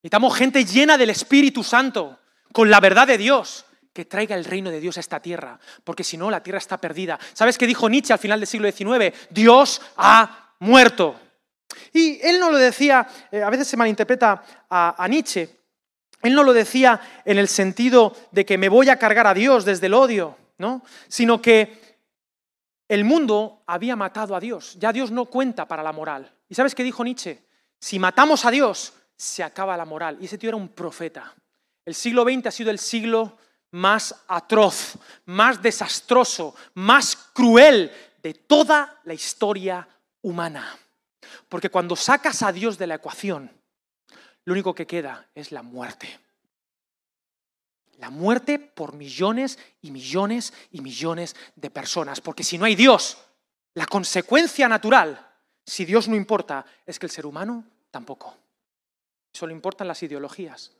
necesitamos 0.04 0.36
gente 0.36 0.66
llena 0.66 0.98
del 0.98 1.10
Espíritu 1.10 1.64
Santo, 1.64 2.20
con 2.52 2.70
la 2.70 2.80
verdad 2.80 3.08
de 3.08 3.18
Dios, 3.18 3.66
que 3.96 4.04
traiga 4.04 4.36
el 4.36 4.44
reino 4.44 4.70
de 4.72 4.82
Dios 4.82 4.98
a 4.98 5.00
esta 5.00 5.22
tierra, 5.22 5.58
porque 5.86 6.04
si 6.04 6.18
no, 6.18 6.30
la 6.30 6.44
tierra 6.44 6.60
está 6.60 6.78
perdida. 6.78 7.18
¿Sabes 7.34 7.58
qué 7.58 7.66
dijo 7.66 7.88
Nietzsche 7.88 8.12
al 8.12 8.20
final 8.20 8.42
del 8.42 8.48
siglo 8.48 8.70
XIX? 8.70 9.16
Dios 9.30 9.82
ha 9.96 10.54
muerto. 10.60 11.18
Y 11.94 12.20
él 12.22 12.40
no 12.40 12.52
lo 12.52 12.58
decía, 12.58 13.08
eh, 13.32 13.42
a 13.42 13.50
veces 13.50 13.70
se 13.70 13.78
malinterpreta 13.78 14.44
a, 14.70 15.08
Nietzsche, 15.08 15.50
él 16.26 16.36
no 16.36 16.44
lo 16.44 16.54
decía 16.54 17.02
en 17.26 17.38
el 17.38 17.48
sentido 17.48 18.16
de 18.32 18.46
que 18.46 18.58
me 18.58 18.70
voy 18.70 18.90
a 18.90 18.98
cargar 18.98 19.28
a 19.28 19.34
Dios 19.34 19.66
desde 19.66 19.88
el 19.88 19.94
odio, 19.94 20.38
¿no? 20.58 20.84
sino 21.08 21.42
que 21.42 21.98
el 22.88 23.04
mundo 23.04 23.64
había 23.66 23.96
matado 23.96 24.36
a 24.36 24.40
Dios, 24.40 24.78
ya 24.80 24.94
Dios 24.94 25.12
no 25.12 25.26
cuenta 25.26 25.68
para 25.68 25.84
la 25.84 25.92
moral. 25.92 26.32
¿Y 26.48 26.56
sabes 26.56 26.76
qué 26.76 26.84
dijo 26.84 27.04
Nietzsche? 27.04 27.44
Si 27.80 28.00
matamos 28.00 28.46
a 28.46 28.52
Dios, 28.52 28.94
se 29.18 29.44
acaba 29.44 29.78
la 29.78 29.86
moral. 29.86 30.18
Y 30.22 30.26
ese 30.26 30.38
tío 30.38 30.50
era 30.50 30.58
un 30.58 30.70
profeta. 30.70 31.34
El 31.84 31.96
siglo 31.96 32.24
XX 32.24 32.48
ha 32.48 32.52
sido 32.52 32.72
el 32.72 32.80
siglo 32.80 33.38
más 33.72 34.24
atroz, 34.28 34.98
más 35.26 35.62
desastroso, 35.62 36.56
más 36.76 37.16
cruel 37.34 37.92
de 38.22 38.34
toda 38.34 39.00
la 39.04 39.14
historia 39.14 39.88
humana. 40.22 40.78
Porque 41.50 41.70
cuando 41.70 41.96
sacas 41.96 42.42
a 42.42 42.52
Dios 42.52 42.78
de 42.78 42.88
la 42.88 42.96
ecuación, 42.96 43.52
lo 44.46 44.54
único 44.54 44.74
que 44.74 44.88
queda 44.88 45.28
es 45.36 45.52
la 45.52 45.64
muerte. 45.64 46.20
La 47.98 48.10
muerte 48.10 48.60
por 48.60 48.94
millones 48.94 49.58
y 49.82 49.92
millones 49.92 50.54
y 50.72 50.82
millones 50.82 51.36
de 51.56 51.70
personas. 51.72 52.22
Porque 52.22 52.44
si 52.44 52.58
no 52.58 52.66
hay 52.66 52.76
Dios, 52.76 53.18
la 53.74 53.88
consecuencia 53.88 54.68
natural, 54.70 55.34
si 55.66 55.86
Dios 55.86 56.08
no 56.08 56.16
importa, 56.16 56.66
es 56.86 57.00
que 57.00 57.08
el 57.08 57.12
ser 57.12 57.26
humano 57.26 57.66
tampoco. 57.90 58.38
Solo 59.34 59.52
importan 59.52 59.88
las 59.88 60.04
ideologías 60.04 60.72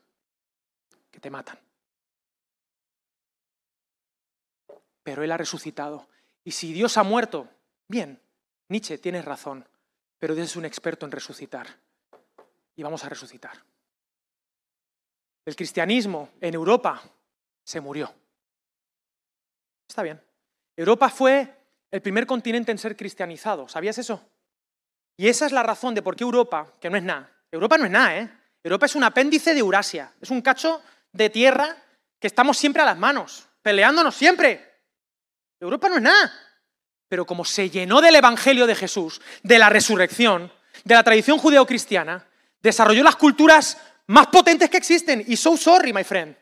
que 1.10 1.20
te 1.20 1.30
matan. 1.30 1.60
Pero 5.04 5.24
Él 5.24 5.32
ha 5.32 5.38
resucitado. 5.38 6.08
Y 6.44 6.52
si 6.52 6.72
Dios 6.72 6.98
ha 6.98 7.04
muerto, 7.04 7.50
bien, 7.88 8.22
Nietzsche, 8.70 8.98
tienes 8.98 9.26
razón, 9.26 9.68
pero 10.20 10.36
Dios 10.36 10.50
es 10.52 10.56
un 10.56 10.66
experto 10.66 11.06
en 11.06 11.12
resucitar. 11.12 11.68
Y 12.76 12.84
vamos 12.84 13.04
a 13.04 13.10
resucitar. 13.10 13.58
El 15.46 15.56
cristianismo 15.56 16.30
en 16.42 16.54
Europa 16.54 17.02
se 17.64 17.80
murió. 17.80 18.14
Está 19.88 20.04
bien. 20.04 20.22
Europa 20.76 21.10
fue 21.10 21.54
el 21.92 22.02
primer 22.02 22.26
continente 22.26 22.72
en 22.72 22.78
ser 22.78 22.98
cristianizado. 22.98 23.68
¿Sabías 23.68 23.98
eso? 23.98 24.22
Y 25.18 25.28
esa 25.28 25.46
es 25.46 25.52
la 25.52 25.64
razón 25.64 25.96
de 25.96 26.02
por 26.02 26.16
qué 26.16 26.24
Europa, 26.24 26.74
que 26.82 26.90
no 26.90 26.98
es 26.98 27.04
nada, 27.04 27.32
Europa 27.52 27.78
no 27.78 27.86
es 27.86 27.92
nada, 27.92 28.18
¿eh? 28.18 28.30
Europa 28.64 28.88
es 28.88 28.96
un 28.96 29.04
apéndice 29.04 29.54
de 29.54 29.60
Eurasia, 29.60 30.12
es 30.20 30.30
un 30.30 30.42
cacho 30.42 30.82
de 31.12 31.30
tierra 31.30 31.78
que 32.20 32.28
estamos 32.28 32.58
siempre 32.58 32.82
a 32.82 32.86
las 32.86 32.98
manos, 32.98 33.48
peleándonos 33.62 34.16
siempre. 34.16 34.74
Europa 35.60 35.88
no 35.88 35.96
es 35.98 36.02
nada. 36.02 36.34
Pero 37.08 37.26
como 37.26 37.46
se 37.46 37.70
llenó 37.70 38.02
del 38.02 38.16
Evangelio 38.16 38.66
de 38.66 38.76
Jesús, 38.76 39.22
de 39.44 39.60
la 39.60 39.70
resurrección, 39.70 40.52
de 40.84 40.96
la 40.96 41.04
tradición 41.04 41.38
judeocristiana, 41.38 42.28
desarrolló 42.66 43.04
las 43.04 43.16
culturas 43.16 43.78
más 44.08 44.28
potentes 44.28 44.70
que 44.70 44.78
existen. 44.78 45.24
Y 45.28 45.38
so 45.38 45.56
sorry, 45.56 45.94
my 45.94 46.04
friend. 46.04 46.36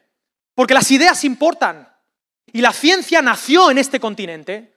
Porque 0.55 0.73
las 0.73 0.89
ideas 0.91 1.23
importan. 1.23 1.87
Y 2.51 2.61
la 2.61 2.73
ciencia 2.73 3.21
nació 3.21 3.71
en 3.71 3.77
este 3.77 3.99
continente 3.99 4.73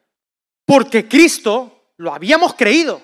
porque 0.65 1.09
Cristo 1.09 1.93
lo 1.97 2.13
habíamos 2.13 2.55
creído. 2.55 3.03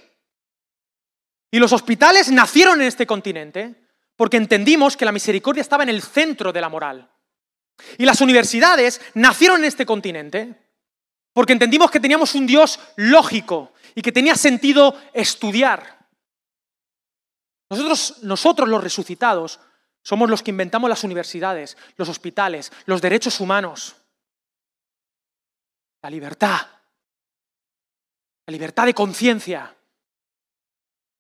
Y 1.51 1.59
los 1.59 1.73
hospitales 1.73 2.31
nacieron 2.31 2.81
en 2.81 2.89
este 2.89 3.07
continente 3.07 3.75
porque 4.17 4.37
entendimos 4.37 4.97
que 4.97 5.05
la 5.05 5.13
misericordia 5.13 5.61
estaba 5.61 5.83
en 5.83 5.91
el 5.91 6.03
centro 6.03 6.53
de 6.53 6.61
la 6.61 6.69
moral. 6.69 7.11
Y 7.99 8.05
las 8.05 8.21
universidades 8.21 9.01
nacieron 9.15 9.61
en 9.61 9.65
este 9.67 9.87
continente 9.87 10.55
porque 11.33 11.53
entendimos 11.53 11.91
que 11.91 12.01
teníamos 12.01 12.35
un 12.35 12.47
Dios 12.47 12.79
lógico 12.97 13.73
y 13.95 14.03
que 14.03 14.13
tenía 14.13 14.35
sentido 14.35 14.99
estudiar. 15.13 16.02
Nosotros, 17.73 18.23
nosotros 18.23 18.69
los 18.69 18.85
resucitados 18.85 19.59
somos 20.03 20.29
los 20.29 20.43
que 20.43 20.51
inventamos 20.51 20.91
las 20.91 21.05
universidades, 21.05 21.79
los 21.97 22.11
hospitales, 22.11 22.71
los 22.85 23.01
derechos 23.01 23.41
humanos, 23.41 23.97
la 26.03 26.11
libertad, 26.11 26.67
la 28.47 28.53
libertad 28.53 28.85
de 28.85 28.93
conciencia. 28.93 29.75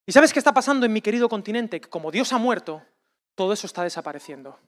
¿Y 0.04 0.12
sabes 0.12 0.30
qué 0.34 0.40
está 0.40 0.52
pasando 0.52 0.84
en 0.84 0.92
mi 0.92 1.00
querido 1.00 1.26
continente? 1.26 1.80
Que 1.80 1.88
como 1.88 2.10
Dios 2.10 2.34
ha 2.34 2.38
muerto, 2.38 2.84
todo 3.34 3.54
eso 3.54 3.66
está 3.66 3.82
desapareciendo. 3.82 4.58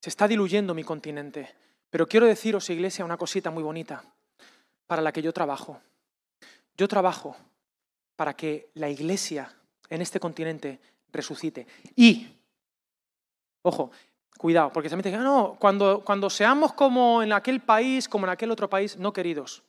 Se 0.00 0.08
está 0.08 0.26
diluyendo 0.26 0.72
mi 0.72 0.82
continente. 0.82 1.54
Pero 1.90 2.06
quiero 2.06 2.24
deciros, 2.24 2.70
iglesia, 2.70 3.04
una 3.04 3.18
cosita 3.18 3.50
muy 3.50 3.62
bonita 3.62 4.02
para 4.86 5.02
la 5.02 5.12
que 5.12 5.20
yo 5.20 5.34
trabajo. 5.34 5.82
Yo 6.78 6.88
trabajo 6.88 7.36
para 8.16 8.32
que 8.32 8.70
la 8.72 8.88
iglesia 8.88 9.59
en 9.90 10.00
este 10.00 10.20
continente 10.20 10.78
resucite. 11.12 11.66
Y, 11.96 12.28
ojo, 13.62 13.90
cuidado, 14.38 14.72
porque 14.72 14.88
se 14.88 14.96
me 14.96 15.02
dice, 15.02 15.16
ah, 15.16 15.22
no, 15.22 15.56
cuando, 15.58 16.02
cuando 16.04 16.30
seamos 16.30 16.72
como 16.72 17.22
en 17.22 17.32
aquel 17.32 17.60
país, 17.60 18.08
como 18.08 18.26
en 18.26 18.30
aquel 18.30 18.50
otro 18.50 18.70
país, 18.70 18.96
no 18.96 19.12
queridos. 19.12 19.62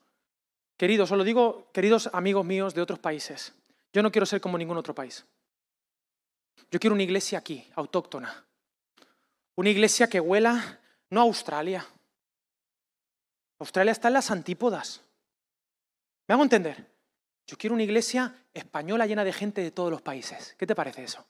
Queridos, 0.77 1.11
os 1.11 1.17
lo 1.17 1.23
digo, 1.23 1.67
queridos 1.73 2.09
amigos 2.13 2.45
míos 2.45 2.73
de 2.73 2.81
otros 2.81 2.99
países. 2.99 3.53
Yo 3.91 4.01
no 4.01 4.11
quiero 4.11 4.25
ser 4.25 4.39
como 4.39 4.57
ningún 4.57 4.77
otro 4.77 4.95
país. 4.95 5.25
Yo 6.71 6.79
quiero 6.79 6.93
una 6.93 7.03
iglesia 7.03 7.39
aquí, 7.39 7.67
autóctona. 7.75 8.45
Una 9.55 9.69
iglesia 9.69 10.07
que 10.07 10.19
huela 10.19 10.79
no 11.09 11.19
a 11.19 11.23
Australia. 11.23 11.85
Australia 13.59 13.91
está 13.91 14.07
en 14.07 14.13
las 14.15 14.31
antípodas. 14.31 15.01
¿Me 16.27 16.33
hago 16.33 16.43
entender? 16.43 16.90
Yo 17.51 17.57
quiero 17.57 17.73
una 17.73 17.83
iglesia 17.83 18.33
española 18.53 19.05
llena 19.05 19.25
de 19.25 19.33
gente 19.33 19.59
de 19.59 19.71
todos 19.71 19.91
los 19.91 20.01
países. 20.01 20.55
¿Qué 20.57 20.65
te 20.65 20.73
parece 20.73 21.03
eso? 21.03 21.27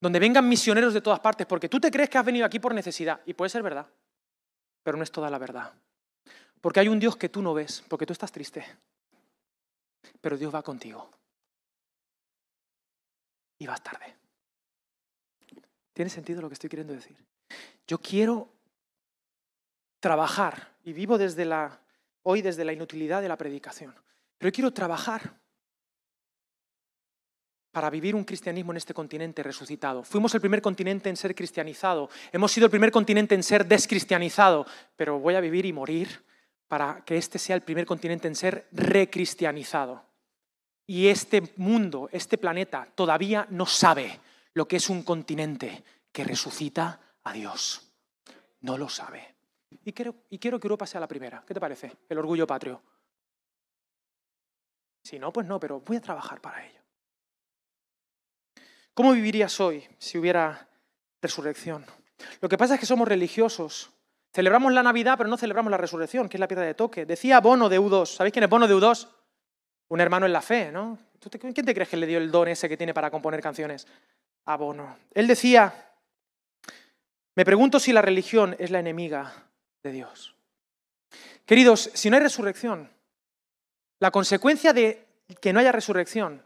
Donde 0.00 0.18
vengan 0.18 0.48
misioneros 0.48 0.92
de 0.92 1.00
todas 1.00 1.20
partes, 1.20 1.46
porque 1.46 1.68
tú 1.68 1.78
te 1.78 1.92
crees 1.92 2.10
que 2.10 2.18
has 2.18 2.24
venido 2.24 2.44
aquí 2.44 2.58
por 2.58 2.74
necesidad, 2.74 3.20
y 3.24 3.34
puede 3.34 3.50
ser 3.50 3.62
verdad, 3.62 3.86
pero 4.82 4.96
no 4.96 5.04
es 5.04 5.12
toda 5.12 5.30
la 5.30 5.38
verdad. 5.38 5.72
Porque 6.60 6.80
hay 6.80 6.88
un 6.88 6.98
Dios 6.98 7.16
que 7.16 7.28
tú 7.28 7.40
no 7.40 7.54
ves, 7.54 7.84
porque 7.88 8.04
tú 8.04 8.12
estás 8.12 8.32
triste, 8.32 8.66
pero 10.20 10.36
Dios 10.36 10.52
va 10.52 10.60
contigo 10.60 11.08
y 13.58 13.68
vas 13.68 13.80
tarde. 13.80 14.16
¿Tiene 15.92 16.10
sentido 16.10 16.42
lo 16.42 16.48
que 16.48 16.54
estoy 16.54 16.68
queriendo 16.68 16.94
decir? 16.94 17.16
Yo 17.86 17.98
quiero 17.98 18.48
trabajar, 20.00 20.74
y 20.82 20.92
vivo 20.92 21.16
desde 21.16 21.44
la, 21.44 21.80
hoy 22.24 22.42
desde 22.42 22.64
la 22.64 22.72
inutilidad 22.72 23.22
de 23.22 23.28
la 23.28 23.36
predicación, 23.36 23.94
pero 24.38 24.52
quiero 24.52 24.72
trabajar 24.72 25.38
para 27.74 27.90
vivir 27.90 28.14
un 28.14 28.24
cristianismo 28.24 28.72
en 28.72 28.76
este 28.76 28.94
continente 28.94 29.42
resucitado. 29.42 30.04
Fuimos 30.04 30.32
el 30.34 30.40
primer 30.40 30.62
continente 30.62 31.08
en 31.08 31.16
ser 31.16 31.34
cristianizado, 31.34 32.08
hemos 32.32 32.52
sido 32.52 32.66
el 32.66 32.70
primer 32.70 32.92
continente 32.92 33.34
en 33.34 33.42
ser 33.42 33.66
descristianizado, 33.66 34.64
pero 34.96 35.18
voy 35.18 35.34
a 35.34 35.40
vivir 35.40 35.66
y 35.66 35.72
morir 35.72 36.24
para 36.68 37.04
que 37.04 37.16
este 37.16 37.38
sea 37.38 37.56
el 37.56 37.62
primer 37.62 37.84
continente 37.84 38.28
en 38.28 38.36
ser 38.36 38.68
recristianizado. 38.72 40.04
Y 40.86 41.08
este 41.08 41.52
mundo, 41.56 42.08
este 42.12 42.38
planeta, 42.38 42.86
todavía 42.94 43.46
no 43.50 43.66
sabe 43.66 44.20
lo 44.52 44.68
que 44.68 44.76
es 44.76 44.88
un 44.88 45.02
continente 45.02 45.82
que 46.12 46.24
resucita 46.24 47.00
a 47.24 47.32
Dios. 47.32 47.92
No 48.60 48.78
lo 48.78 48.88
sabe. 48.88 49.34
Y 49.84 49.92
quiero, 49.92 50.14
y 50.30 50.38
quiero 50.38 50.60
que 50.60 50.66
Europa 50.66 50.86
sea 50.86 51.00
la 51.00 51.08
primera. 51.08 51.42
¿Qué 51.46 51.54
te 51.54 51.60
parece? 51.60 51.92
El 52.08 52.18
orgullo 52.18 52.46
patrio. 52.46 52.82
Si 55.04 55.18
no, 55.18 55.32
pues 55.32 55.46
no, 55.46 55.60
pero 55.60 55.80
voy 55.80 55.98
a 55.98 56.00
trabajar 56.00 56.40
para 56.40 56.64
ello. 56.64 56.80
¿Cómo 58.94 59.12
vivirías 59.12 59.60
hoy 59.60 59.86
si 59.98 60.16
hubiera 60.16 60.66
resurrección? 61.20 61.84
Lo 62.40 62.48
que 62.48 62.56
pasa 62.56 62.74
es 62.74 62.80
que 62.80 62.86
somos 62.86 63.06
religiosos. 63.06 63.90
Celebramos 64.32 64.72
la 64.72 64.82
Navidad, 64.82 65.16
pero 65.18 65.28
no 65.28 65.36
celebramos 65.36 65.70
la 65.70 65.76
resurrección, 65.76 66.28
que 66.28 66.38
es 66.38 66.40
la 66.40 66.48
piedra 66.48 66.64
de 66.64 66.74
toque. 66.74 67.04
Decía 67.04 67.40
Bono 67.40 67.68
de 67.68 67.78
U2. 67.78 68.06
¿Sabéis 68.06 68.32
quién 68.32 68.44
es 68.44 68.50
Bono 68.50 68.66
de 68.66 68.74
U2? 68.74 69.08
Un 69.88 70.00
hermano 70.00 70.24
en 70.26 70.32
la 70.32 70.40
fe, 70.40 70.72
¿no? 70.72 70.98
¿Quién 71.30 71.54
te 71.54 71.74
crees 71.74 71.88
que 71.88 71.96
le 71.96 72.06
dio 72.06 72.18
el 72.18 72.30
don 72.30 72.48
ese 72.48 72.68
que 72.68 72.76
tiene 72.76 72.94
para 72.94 73.10
componer 73.10 73.42
canciones? 73.42 73.86
A 74.46 74.56
Bono. 74.56 74.96
Él 75.12 75.26
decía, 75.26 75.92
me 77.34 77.44
pregunto 77.44 77.78
si 77.78 77.92
la 77.92 78.00
religión 78.00 78.56
es 78.58 78.70
la 78.70 78.78
enemiga 78.78 79.50
de 79.82 79.92
Dios. 79.92 80.34
Queridos, 81.44 81.90
si 81.92 82.08
no 82.08 82.16
hay 82.16 82.22
resurrección, 82.22 82.93
la 84.04 84.10
consecuencia 84.10 84.74
de 84.74 85.08
que 85.40 85.54
no 85.54 85.60
haya 85.60 85.72
resurrección, 85.72 86.44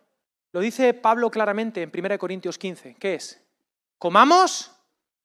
lo 0.52 0.60
dice 0.60 0.94
Pablo 0.94 1.28
claramente 1.28 1.82
en 1.82 1.90
1 1.92 2.16
Corintios 2.16 2.56
15, 2.56 2.94
¿qué 3.00 3.16
es? 3.16 3.42
Comamos 3.98 4.70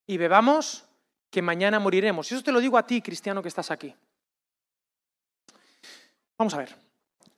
y 0.07 0.17
bebamos, 0.17 0.83
que 1.29 1.43
mañana 1.43 1.79
moriremos. 1.79 2.31
Y 2.31 2.33
eso 2.33 2.43
te 2.43 2.51
lo 2.51 2.59
digo 2.59 2.75
a 2.75 2.87
ti, 2.87 3.03
cristiano, 3.03 3.43
que 3.43 3.49
estás 3.49 3.69
aquí. 3.69 3.95
Vamos 6.35 6.55
a 6.55 6.57
ver. 6.57 6.75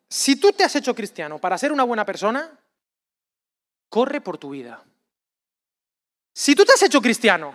Si 0.07 0.37
tú 0.37 0.53
te 0.53 0.63
has 0.63 0.73
hecho 0.77 0.95
cristiano 0.95 1.39
para 1.39 1.57
ser 1.57 1.73
una 1.73 1.83
buena 1.83 2.05
persona, 2.05 2.57
corre 3.89 4.21
por 4.21 4.37
tu 4.37 4.51
vida. 4.51 4.81
Si 6.31 6.55
tú 6.55 6.63
te 6.63 6.71
has 6.71 6.83
hecho 6.83 7.01
cristiano 7.01 7.53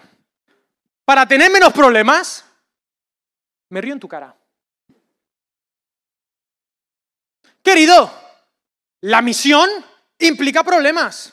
para 1.07 1.25
tener 1.27 1.51
menos 1.51 1.73
problemas, 1.73 2.45
me 3.71 3.81
río 3.81 3.95
en 3.95 4.01
tu 4.01 4.09
cara. 4.09 4.37
Querido, 7.71 8.13
la 9.03 9.23
misión 9.23 9.71
implica 10.19 10.65
problemas. 10.65 11.33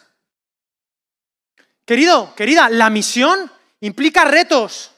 Querido, 1.84 2.36
querida, 2.36 2.70
la 2.70 2.92
misión 2.92 3.52
implica 3.80 4.24
retos. 4.24 4.92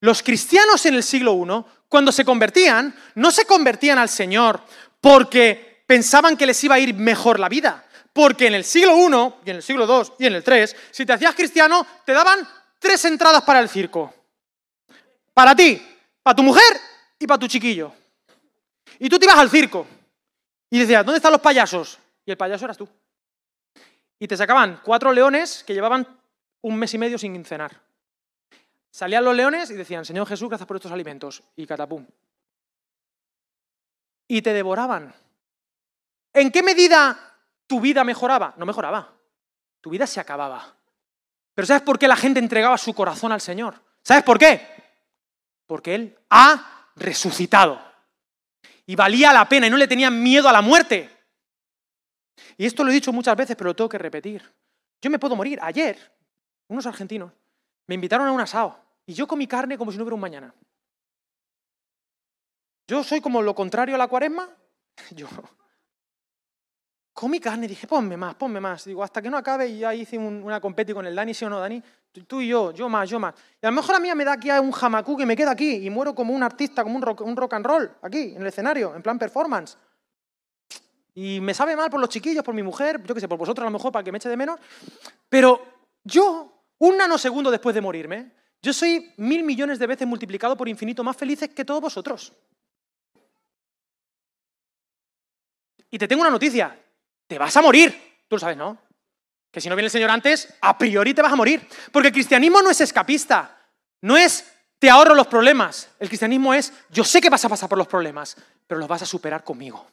Los 0.00 0.22
cristianos 0.22 0.86
en 0.86 0.94
el 0.94 1.02
siglo 1.02 1.34
I, 1.34 1.70
cuando 1.86 2.12
se 2.12 2.24
convertían, 2.24 2.98
no 3.14 3.30
se 3.30 3.44
convertían 3.44 3.98
al 3.98 4.08
Señor 4.08 4.62
porque 5.02 5.84
pensaban 5.86 6.34
que 6.34 6.46
les 6.46 6.64
iba 6.64 6.76
a 6.76 6.80
ir 6.80 6.94
mejor 6.94 7.38
la 7.38 7.50
vida. 7.50 7.86
Porque 8.14 8.46
en 8.46 8.54
el 8.54 8.64
siglo 8.64 8.96
I, 8.96 9.34
y 9.44 9.50
en 9.50 9.56
el 9.56 9.62
siglo 9.62 9.84
II, 9.84 10.12
y 10.18 10.26
en 10.28 10.34
el 10.34 10.42
III, 10.46 10.74
si 10.90 11.04
te 11.04 11.12
hacías 11.12 11.34
cristiano, 11.34 11.86
te 12.06 12.14
daban 12.14 12.48
tres 12.78 13.04
entradas 13.04 13.42
para 13.42 13.60
el 13.60 13.68
circo. 13.68 14.14
Para 15.34 15.54
ti, 15.54 15.86
para 16.22 16.36
tu 16.36 16.42
mujer 16.42 16.80
y 17.18 17.26
para 17.26 17.38
tu 17.38 17.48
chiquillo. 17.48 17.92
Y 18.98 19.10
tú 19.10 19.18
te 19.18 19.26
ibas 19.26 19.36
al 19.36 19.50
circo. 19.50 19.86
Y 20.70 20.78
decías, 20.78 21.04
¿dónde 21.04 21.16
están 21.16 21.32
los 21.32 21.40
payasos? 21.40 21.98
Y 22.24 22.30
el 22.30 22.36
payaso 22.36 22.64
eras 22.64 22.76
tú. 22.76 22.88
Y 24.18 24.28
te 24.28 24.36
sacaban 24.36 24.80
cuatro 24.84 25.12
leones 25.12 25.64
que 25.64 25.74
llevaban 25.74 26.06
un 26.62 26.76
mes 26.76 26.92
y 26.94 26.98
medio 26.98 27.18
sin 27.18 27.44
cenar. 27.44 27.80
Salían 28.90 29.24
los 29.24 29.34
leones 29.34 29.70
y 29.70 29.74
decían, 29.74 30.04
Señor 30.04 30.26
Jesús, 30.26 30.48
gracias 30.48 30.66
por 30.66 30.76
estos 30.76 30.92
alimentos. 30.92 31.42
Y 31.56 31.66
catapum. 31.66 32.06
Y 34.26 34.42
te 34.42 34.52
devoraban. 34.52 35.14
¿En 36.32 36.50
qué 36.50 36.62
medida 36.62 37.36
tu 37.66 37.80
vida 37.80 38.04
mejoraba? 38.04 38.54
No 38.56 38.66
mejoraba. 38.66 39.12
Tu 39.80 39.90
vida 39.90 40.06
se 40.06 40.20
acababa. 40.20 40.74
Pero 41.54 41.66
¿sabes 41.66 41.82
por 41.82 41.98
qué 41.98 42.08
la 42.08 42.16
gente 42.16 42.40
entregaba 42.40 42.76
su 42.76 42.94
corazón 42.94 43.32
al 43.32 43.40
Señor? 43.40 43.80
¿Sabes 44.02 44.24
por 44.24 44.38
qué? 44.38 44.66
Porque 45.66 45.94
Él 45.94 46.18
ha 46.30 46.90
resucitado. 46.96 47.87
Y 48.88 48.96
valía 48.96 49.34
la 49.34 49.46
pena 49.46 49.66
y 49.66 49.70
no 49.70 49.76
le 49.76 49.86
tenían 49.86 50.22
miedo 50.22 50.48
a 50.48 50.52
la 50.52 50.62
muerte. 50.62 51.10
Y 52.56 52.64
esto 52.64 52.82
lo 52.82 52.90
he 52.90 52.94
dicho 52.94 53.12
muchas 53.12 53.36
veces, 53.36 53.54
pero 53.54 53.68
lo 53.68 53.76
tengo 53.76 53.90
que 53.90 53.98
repetir. 53.98 54.42
Yo 55.02 55.10
me 55.10 55.18
puedo 55.18 55.36
morir. 55.36 55.58
Ayer, 55.60 55.98
unos 56.68 56.86
argentinos 56.86 57.30
me 57.86 57.96
invitaron 57.96 58.26
a 58.26 58.32
un 58.32 58.40
asado 58.40 58.82
y 59.04 59.12
yo 59.12 59.26
comí 59.28 59.46
carne 59.46 59.76
como 59.76 59.92
si 59.92 59.98
no 59.98 60.04
hubiera 60.04 60.14
un 60.14 60.22
mañana. 60.22 60.54
Yo 62.86 63.04
soy 63.04 63.20
como 63.20 63.42
lo 63.42 63.54
contrario 63.54 63.94
a 63.94 63.98
la 63.98 64.08
cuaresma. 64.08 64.48
Yo 65.10 65.28
comí 67.18 67.40
carne 67.40 67.66
dije, 67.66 67.88
ponme 67.88 68.16
más, 68.16 68.36
ponme 68.36 68.60
más. 68.60 68.84
Digo, 68.84 69.02
hasta 69.02 69.20
que 69.20 69.28
no 69.28 69.36
acabe 69.36 69.66
y 69.66 69.80
ya 69.80 69.92
hice 69.92 70.16
una 70.16 70.60
competi 70.60 70.92
con 70.92 71.04
el 71.04 71.16
Dani, 71.16 71.34
¿sí 71.34 71.44
o 71.44 71.50
no, 71.50 71.58
Dani? 71.58 71.82
Tú 72.28 72.40
y 72.40 72.46
yo, 72.46 72.70
yo 72.70 72.88
más, 72.88 73.10
yo 73.10 73.18
más. 73.18 73.34
Y 73.60 73.66
a 73.66 73.70
lo 73.70 73.74
mejor 73.74 73.96
a 73.96 73.98
mí 73.98 74.08
me 74.14 74.24
da 74.24 74.34
aquí 74.34 74.48
un 74.50 74.70
jamacú 74.70 75.16
que 75.16 75.26
me 75.26 75.34
queda 75.34 75.50
aquí 75.50 75.84
y 75.84 75.90
muero 75.90 76.14
como 76.14 76.32
un 76.32 76.44
artista, 76.44 76.84
como 76.84 76.94
un 76.94 77.02
rock, 77.02 77.22
un 77.22 77.36
rock 77.36 77.54
and 77.54 77.66
roll, 77.66 77.90
aquí, 78.02 78.34
en 78.36 78.42
el 78.42 78.46
escenario, 78.46 78.94
en 78.94 79.02
plan 79.02 79.18
performance. 79.18 79.76
Y 81.12 81.40
me 81.40 81.54
sabe 81.54 81.74
mal 81.74 81.90
por 81.90 81.98
los 81.98 82.08
chiquillos, 82.08 82.44
por 82.44 82.54
mi 82.54 82.62
mujer, 82.62 83.02
yo 83.04 83.12
qué 83.16 83.20
sé, 83.20 83.26
por 83.26 83.36
vosotros 83.36 83.64
a 83.64 83.68
lo 83.68 83.76
mejor 83.76 83.90
para 83.90 84.04
que 84.04 84.12
me 84.12 84.18
eche 84.18 84.28
de 84.28 84.36
menos. 84.36 84.60
Pero 85.28 85.60
yo, 86.04 86.62
un 86.78 86.96
nanosegundo 86.96 87.50
después 87.50 87.74
de 87.74 87.80
morirme, 87.80 88.30
yo 88.62 88.72
soy 88.72 89.12
mil 89.16 89.42
millones 89.42 89.80
de 89.80 89.88
veces 89.88 90.06
multiplicado 90.06 90.56
por 90.56 90.68
infinito 90.68 91.02
más 91.02 91.16
felices 91.16 91.48
que 91.48 91.64
todos 91.64 91.80
vosotros. 91.80 92.32
Y 95.90 95.98
te 95.98 96.06
tengo 96.06 96.20
una 96.20 96.30
noticia, 96.30 96.78
te 97.28 97.38
vas 97.38 97.56
a 97.56 97.62
morir. 97.62 97.92
Tú 98.26 98.34
lo 98.34 98.40
sabes, 98.40 98.56
¿no? 98.56 98.76
Que 99.52 99.60
si 99.60 99.68
no 99.68 99.76
viene 99.76 99.86
el 99.86 99.92
Señor 99.92 100.10
antes, 100.10 100.52
a 100.60 100.76
priori 100.76 101.14
te 101.14 101.22
vas 101.22 101.32
a 101.32 101.36
morir. 101.36 101.66
Porque 101.92 102.08
el 102.08 102.14
cristianismo 102.14 102.60
no 102.60 102.70
es 102.70 102.80
escapista, 102.80 103.56
no 104.00 104.16
es 104.16 104.44
te 104.78 104.90
ahorro 104.90 105.14
los 105.14 105.26
problemas. 105.26 105.88
El 106.00 106.08
cristianismo 106.08 106.54
es 106.54 106.72
yo 106.90 107.04
sé 107.04 107.20
que 107.20 107.30
vas 107.30 107.44
a 107.44 107.48
pasar 107.48 107.68
por 107.68 107.78
los 107.78 107.86
problemas, 107.86 108.36
pero 108.66 108.80
los 108.80 108.88
vas 108.88 109.02
a 109.02 109.06
superar 109.06 109.44
conmigo. 109.44 109.86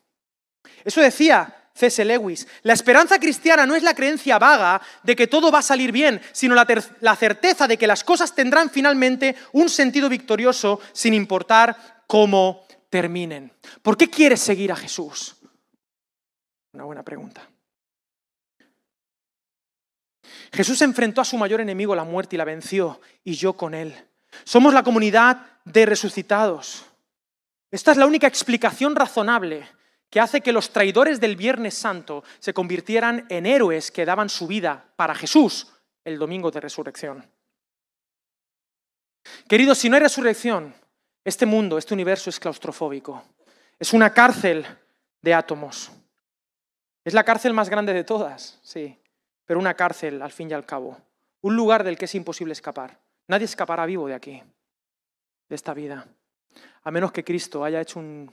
Eso 0.83 1.01
decía 1.01 1.69
C.S. 1.73 2.03
Lewis. 2.05 2.47
La 2.63 2.73
esperanza 2.73 3.19
cristiana 3.19 3.65
no 3.65 3.75
es 3.75 3.83
la 3.83 3.93
creencia 3.93 4.39
vaga 4.39 4.81
de 5.03 5.15
que 5.15 5.27
todo 5.27 5.51
va 5.51 5.59
a 5.59 5.63
salir 5.63 5.91
bien, 5.91 6.21
sino 6.31 6.55
la, 6.55 6.65
la, 7.01 7.15
certeza 7.15 7.67
de 7.67 7.77
que 7.77 7.87
las 7.87 8.03
cosas 8.03 8.33
tendrán 8.33 8.69
finalmente 8.69 9.35
un 9.51 9.69
sentido 9.69 10.07
victorioso 10.07 10.79
sin 10.93 11.13
importar 11.13 12.03
cómo 12.07 12.65
terminen. 12.89 13.51
¿Por 13.81 13.97
qué 13.97 14.09
quieres 14.09 14.39
seguir 14.39 14.71
a 14.71 14.75
Jesús? 14.75 15.35
Una 16.75 16.83
buena 16.83 17.03
pregunta. 17.03 17.47
Jesús 20.51 20.81
enfrentó 20.81 21.21
a 21.21 21.25
su 21.25 21.37
mayor 21.37 21.61
enemigo, 21.61 21.95
la 21.95 22.03
muerte, 22.03 22.35
y 22.35 22.37
la 22.37 22.43
venció, 22.43 22.99
y 23.23 23.35
yo 23.35 23.53
con 23.53 23.73
él. 23.73 23.95
Somos 24.43 24.73
la 24.73 24.83
comunidad 24.83 25.61
de 25.63 25.85
resucitados. 25.85 26.85
Esta 27.71 27.91
es 27.91 27.97
la 27.97 28.05
única 28.05 28.27
explicación 28.27 28.93
razonable 28.93 29.69
que 30.09 30.19
hace 30.19 30.41
que 30.41 30.51
los 30.51 30.71
traidores 30.71 31.21
del 31.21 31.37
Viernes 31.37 31.75
Santo 31.75 32.25
se 32.39 32.53
convirtieran 32.53 33.25
en 33.29 33.45
héroes 33.45 33.89
que 33.89 34.05
daban 34.05 34.27
su 34.27 34.45
vida 34.45 34.91
para 34.97 35.15
Jesús 35.15 35.71
el 36.03 36.19
domingo 36.19 36.51
de 36.51 36.59
resurrección. 36.59 37.25
Queridos, 39.47 39.77
si 39.77 39.89
no 39.89 39.95
hay 39.95 40.01
resurrección, 40.01 40.75
este 41.23 41.45
mundo, 41.45 41.77
este 41.77 41.93
universo 41.93 42.29
es 42.29 42.39
claustrofóbico. 42.39 43.23
Es 43.79 43.93
una 43.93 44.13
cárcel 44.13 44.65
de 45.21 45.33
átomos. 45.33 45.89
Es 47.05 47.13
la 47.13 47.23
cárcel 47.23 47.53
más 47.53 47.69
grande 47.69 47.93
de 47.93 48.03
todas, 48.03 48.59
sí, 48.63 48.97
pero 49.45 49.59
una 49.59 49.75
cárcel 49.75 50.23
al 50.23 50.31
fin 50.31 50.49
y 50.49 50.53
al 50.53 50.65
cabo. 50.65 50.97
Un 51.41 51.55
lugar 51.55 51.83
del 51.83 51.97
que 51.97 52.05
es 52.05 52.15
imposible 52.15 52.51
escapar. 52.51 52.99
Nadie 53.27 53.45
escapará 53.45 53.85
vivo 53.85 54.07
de 54.07 54.15
aquí, 54.15 54.41
de 55.47 55.55
esta 55.55 55.75
vida, 55.75 56.07
a 56.81 56.89
menos 56.89 57.11
que 57.11 57.23
Cristo 57.23 57.63
haya 57.63 57.79
hecho 57.79 57.99
un, 57.99 58.31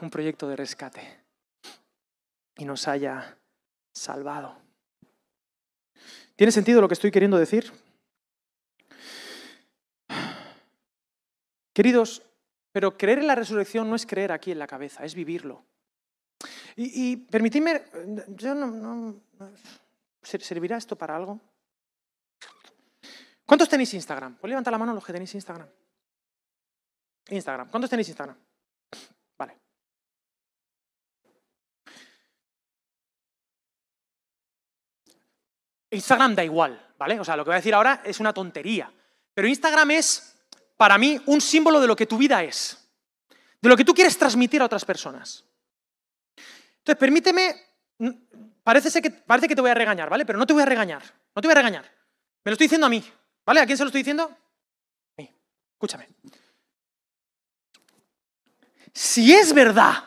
un 0.00 0.10
proyecto 0.10 0.48
de 0.48 0.56
rescate 0.56 1.24
y 2.56 2.64
nos 2.64 2.86
haya 2.86 3.36
salvado. 3.92 4.56
¿Tiene 6.36 6.52
sentido 6.52 6.80
lo 6.80 6.86
que 6.86 6.94
estoy 6.94 7.10
queriendo 7.10 7.36
decir? 7.36 7.72
Queridos, 11.72 12.22
pero 12.70 12.96
creer 12.96 13.18
en 13.18 13.26
la 13.26 13.34
resurrección 13.34 13.90
no 13.90 13.96
es 13.96 14.06
creer 14.06 14.30
aquí 14.30 14.52
en 14.52 14.60
la 14.60 14.68
cabeza, 14.68 15.04
es 15.04 15.16
vivirlo. 15.16 15.64
Y, 16.80 17.16
permitidme, 17.16 17.82
yo 18.28 18.54
no, 18.54 19.20
¿servirá 20.22 20.76
esto 20.76 20.94
para 20.94 21.16
algo? 21.16 21.40
¿Cuántos 23.44 23.68
tenéis 23.68 23.94
Instagram? 23.94 24.36
Pues 24.36 24.48
levanta 24.48 24.70
la 24.70 24.78
mano 24.78 24.94
los 24.94 25.04
que 25.04 25.12
tenéis 25.12 25.34
Instagram. 25.34 25.68
Instagram. 27.30 27.68
¿Cuántos 27.68 27.90
tenéis 27.90 28.06
Instagram? 28.10 28.36
Vale. 29.36 29.58
Instagram 35.90 36.36
da 36.36 36.44
igual, 36.44 36.94
¿vale? 36.96 37.18
O 37.18 37.24
sea, 37.24 37.34
lo 37.34 37.42
que 37.42 37.48
voy 37.48 37.54
a 37.54 37.56
decir 37.56 37.74
ahora 37.74 38.02
es 38.04 38.20
una 38.20 38.32
tontería. 38.32 38.92
Pero 39.34 39.48
Instagram 39.48 39.90
es, 39.90 40.36
para 40.76 40.96
mí, 40.96 41.20
un 41.26 41.40
símbolo 41.40 41.80
de 41.80 41.88
lo 41.88 41.96
que 41.96 42.06
tu 42.06 42.18
vida 42.18 42.44
es. 42.44 42.88
de 43.60 43.68
lo 43.68 43.76
que 43.76 43.84
tú 43.84 43.94
quieres 43.94 44.16
transmitir 44.16 44.62
a 44.62 44.66
otras 44.66 44.84
personas. 44.84 45.47
Entonces, 46.88 47.00
permíteme, 47.00 47.54
parece 48.64 49.02
que, 49.02 49.10
parece 49.10 49.46
que 49.46 49.54
te 49.54 49.60
voy 49.60 49.70
a 49.70 49.74
regañar, 49.74 50.08
¿vale? 50.08 50.24
Pero 50.24 50.38
no 50.38 50.46
te 50.46 50.54
voy 50.54 50.62
a 50.62 50.64
regañar, 50.64 51.02
no 51.34 51.42
te 51.42 51.46
voy 51.46 51.52
a 51.52 51.56
regañar. 51.56 51.84
Me 51.84 52.50
lo 52.50 52.52
estoy 52.54 52.64
diciendo 52.64 52.86
a 52.86 52.88
mí, 52.88 53.04
¿vale? 53.44 53.60
¿A 53.60 53.66
quién 53.66 53.76
se 53.76 53.84
lo 53.84 53.88
estoy 53.88 54.00
diciendo? 54.00 54.22
A 54.22 55.20
mí. 55.20 55.30
Escúchame. 55.74 56.08
Si 58.94 59.34
es 59.34 59.52
verdad 59.52 60.02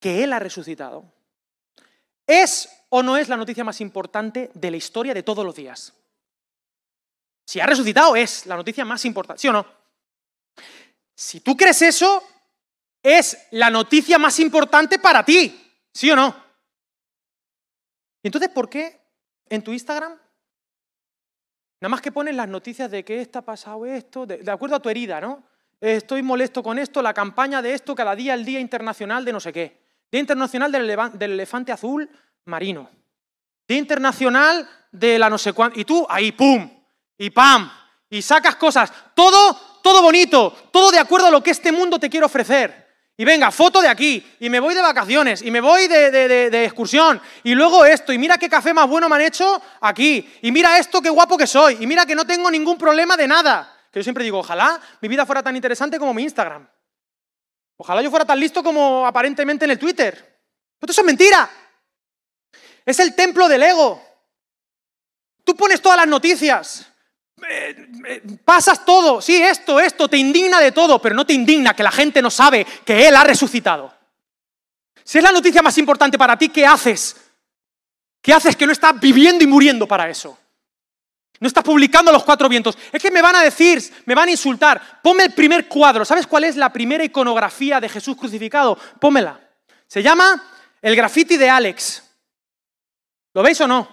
que 0.00 0.24
Él 0.24 0.32
ha 0.32 0.38
resucitado, 0.38 1.04
¿es 2.26 2.70
o 2.88 3.02
no 3.02 3.18
es 3.18 3.28
la 3.28 3.36
noticia 3.36 3.64
más 3.64 3.82
importante 3.82 4.50
de 4.54 4.70
la 4.70 4.78
historia 4.78 5.12
de 5.12 5.22
todos 5.22 5.44
los 5.44 5.54
días? 5.54 5.92
Si 7.44 7.60
ha 7.60 7.66
resucitado, 7.66 8.16
es 8.16 8.46
la 8.46 8.56
noticia 8.56 8.86
más 8.86 9.04
importante, 9.04 9.42
¿sí 9.42 9.48
o 9.48 9.52
no? 9.52 9.66
Si 11.14 11.40
tú 11.40 11.54
crees 11.54 11.82
eso, 11.82 12.22
es 13.04 13.46
la 13.50 13.68
noticia 13.70 14.18
más 14.18 14.40
importante 14.40 14.98
para 14.98 15.22
ti, 15.22 15.62
¿sí 15.92 16.10
o 16.10 16.16
no? 16.16 16.42
entonces, 18.22 18.48
¿por 18.48 18.70
qué 18.70 18.98
en 19.50 19.62
tu 19.62 19.70
Instagram 19.70 20.18
nada 21.80 21.90
más 21.90 22.00
que 22.00 22.10
pones 22.10 22.34
las 22.34 22.48
noticias 22.48 22.90
de 22.90 23.04
que 23.04 23.20
está 23.20 23.42
pasado 23.42 23.84
esto, 23.84 24.24
de, 24.24 24.50
acuerdo 24.50 24.76
a 24.76 24.80
tu 24.80 24.88
herida, 24.88 25.20
¿no? 25.20 25.42
Estoy 25.78 26.22
molesto 26.22 26.62
con 26.62 26.78
esto, 26.78 27.02
la 27.02 27.12
campaña 27.12 27.60
de 27.60 27.74
esto, 27.74 27.94
cada 27.94 28.16
día 28.16 28.32
el 28.32 28.46
Día 28.46 28.58
Internacional 28.58 29.22
de 29.22 29.32
no 29.34 29.40
sé 29.40 29.52
qué. 29.52 29.82
Día 30.10 30.20
Internacional 30.22 30.72
del, 30.72 31.32
Elefante 31.32 31.72
Azul 31.72 32.08
Marino. 32.46 32.88
Día 33.68 33.76
Internacional 33.76 34.66
de 34.90 35.18
la 35.18 35.28
no 35.28 35.36
sé 35.36 35.52
cuánto. 35.52 35.78
Y 35.78 35.84
tú 35.84 36.06
ahí, 36.08 36.32
¡pum! 36.32 36.70
Y 37.18 37.28
¡pam! 37.28 37.70
Y 38.08 38.22
sacas 38.22 38.56
cosas. 38.56 38.90
Todo, 39.14 39.80
todo 39.82 40.00
bonito, 40.00 40.56
todo 40.72 40.90
de 40.90 40.98
acuerdo 40.98 41.26
a 41.26 41.30
lo 41.30 41.42
que 41.42 41.50
este 41.50 41.70
mundo 41.70 41.98
te 41.98 42.08
quiere 42.08 42.24
ofrecer. 42.24 42.83
Y 43.16 43.24
venga, 43.24 43.52
foto 43.52 43.80
de 43.80 43.88
aquí, 43.88 44.36
y 44.40 44.50
me 44.50 44.58
voy 44.58 44.74
de 44.74 44.82
vacaciones, 44.82 45.40
y 45.42 45.50
me 45.50 45.60
voy 45.60 45.86
de, 45.86 46.64
excursión, 46.64 47.20
y 47.44 47.54
luego 47.54 47.84
esto, 47.84 48.12
y 48.12 48.18
mira 48.18 48.38
qué 48.38 48.48
café 48.48 48.74
más 48.74 48.88
bueno 48.88 49.08
me 49.08 49.14
han 49.14 49.22
hecho 49.22 49.62
aquí, 49.80 50.28
y 50.42 50.50
mira 50.50 50.78
esto, 50.78 51.00
qué 51.00 51.10
guapo 51.10 51.38
que 51.38 51.46
soy, 51.46 51.78
y 51.80 51.86
mira 51.86 52.04
que 52.06 52.16
no 52.16 52.26
tengo 52.26 52.50
ningún 52.50 52.76
problema 52.76 53.16
de 53.16 53.28
nada. 53.28 53.70
Que 53.92 54.00
yo 54.00 54.02
siempre 54.02 54.24
digo, 54.24 54.40
ojalá 54.40 54.80
mi 55.00 55.08
vida 55.08 55.24
fuera 55.24 55.44
tan 55.44 55.54
interesante 55.54 56.00
como 56.00 56.12
mi 56.12 56.24
Instagram. 56.24 56.68
Ojalá 57.76 58.02
yo 58.02 58.10
fuera 58.10 58.24
tan 58.24 58.40
listo 58.40 58.64
como 58.64 59.06
aparentemente 59.06 59.64
en 59.64 59.70
el 59.70 59.78
Twitter. 59.78 60.40
Pero 60.80 60.90
eso 60.90 61.00
es 61.00 61.06
mentira. 61.06 61.48
Es 62.84 62.98
el 62.98 63.14
templo 63.14 63.48
del 63.48 63.62
ego. 63.62 64.02
Tú 65.44 65.54
pones 65.54 65.80
todas 65.80 65.98
las 65.98 66.08
noticias. 66.08 66.86
Eh, 67.48 67.86
eh, 68.06 68.22
pasas 68.44 68.84
todo, 68.84 69.20
sí, 69.20 69.36
esto, 69.42 69.80
esto, 69.80 70.08
te 70.08 70.16
indigna 70.16 70.60
de 70.60 70.72
todo, 70.72 71.00
pero 71.00 71.14
no 71.14 71.26
te 71.26 71.32
indigna 71.32 71.74
que 71.74 71.82
la 71.82 71.90
gente 71.90 72.22
no 72.22 72.30
sabe 72.30 72.66
que 72.84 73.06
Él 73.06 73.16
ha 73.16 73.24
resucitado. 73.24 73.92
Si 75.02 75.18
es 75.18 75.24
la 75.24 75.32
noticia 75.32 75.62
más 75.62 75.76
importante 75.78 76.16
para 76.16 76.36
ti, 76.38 76.48
¿qué 76.48 76.66
haces? 76.66 77.16
¿Qué 78.22 78.32
haces 78.32 78.56
que 78.56 78.66
no 78.66 78.72
estás 78.72 78.98
viviendo 78.98 79.44
y 79.44 79.46
muriendo 79.46 79.86
para 79.86 80.08
eso? 80.08 80.38
No 81.40 81.48
estás 81.48 81.64
publicando 81.64 82.10
los 82.10 82.24
cuatro 82.24 82.48
vientos. 82.48 82.78
Es 82.90 83.02
que 83.02 83.10
me 83.10 83.20
van 83.20 83.36
a 83.36 83.42
decir, 83.42 83.82
me 84.06 84.14
van 84.14 84.28
a 84.28 84.30
insultar. 84.30 85.00
Ponme 85.02 85.24
el 85.24 85.34
primer 85.34 85.68
cuadro. 85.68 86.04
¿Sabes 86.04 86.26
cuál 86.26 86.44
es 86.44 86.56
la 86.56 86.72
primera 86.72 87.04
iconografía 87.04 87.80
de 87.80 87.88
Jesús 87.88 88.16
crucificado? 88.16 88.78
Pómela. 88.98 89.38
Se 89.86 90.02
llama 90.02 90.42
el 90.80 90.96
graffiti 90.96 91.36
de 91.36 91.50
Alex. 91.50 92.02
¿Lo 93.34 93.42
veis 93.42 93.60
o 93.60 93.66
no? 93.66 93.88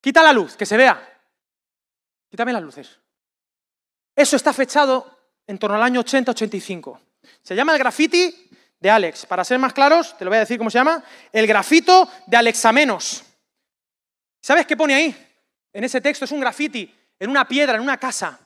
Quita 0.00 0.22
la 0.22 0.32
luz, 0.32 0.56
que 0.56 0.64
se 0.64 0.78
vea. 0.78 1.13
Quítame 2.34 2.52
las 2.52 2.64
luces. 2.64 2.98
Eso 4.16 4.34
está 4.34 4.52
fechado 4.52 5.08
en 5.46 5.56
torno 5.56 5.76
al 5.76 5.84
año 5.84 6.02
80-85. 6.02 6.98
Se 7.40 7.54
llama 7.54 7.74
el 7.74 7.78
graffiti 7.78 8.50
de 8.80 8.90
Alex. 8.90 9.24
Para 9.26 9.44
ser 9.44 9.60
más 9.60 9.72
claros, 9.72 10.18
te 10.18 10.24
lo 10.24 10.32
voy 10.32 10.38
a 10.38 10.40
decir 10.40 10.58
cómo 10.58 10.68
se 10.68 10.78
llama. 10.78 11.00
El 11.30 11.46
grafito 11.46 12.10
de 12.26 12.36
Alexamenos. 12.36 13.22
¿Sabes 14.42 14.66
qué 14.66 14.76
pone 14.76 14.96
ahí? 14.96 15.16
en 15.72 15.84
ese 15.84 16.00
texto 16.00 16.24
es 16.24 16.32
un 16.32 16.40
graffiti 16.40 16.92
en 17.20 17.30
una 17.30 17.46
piedra, 17.46 17.76
en 17.76 17.82
una 17.82 17.98
casa. 17.98 18.40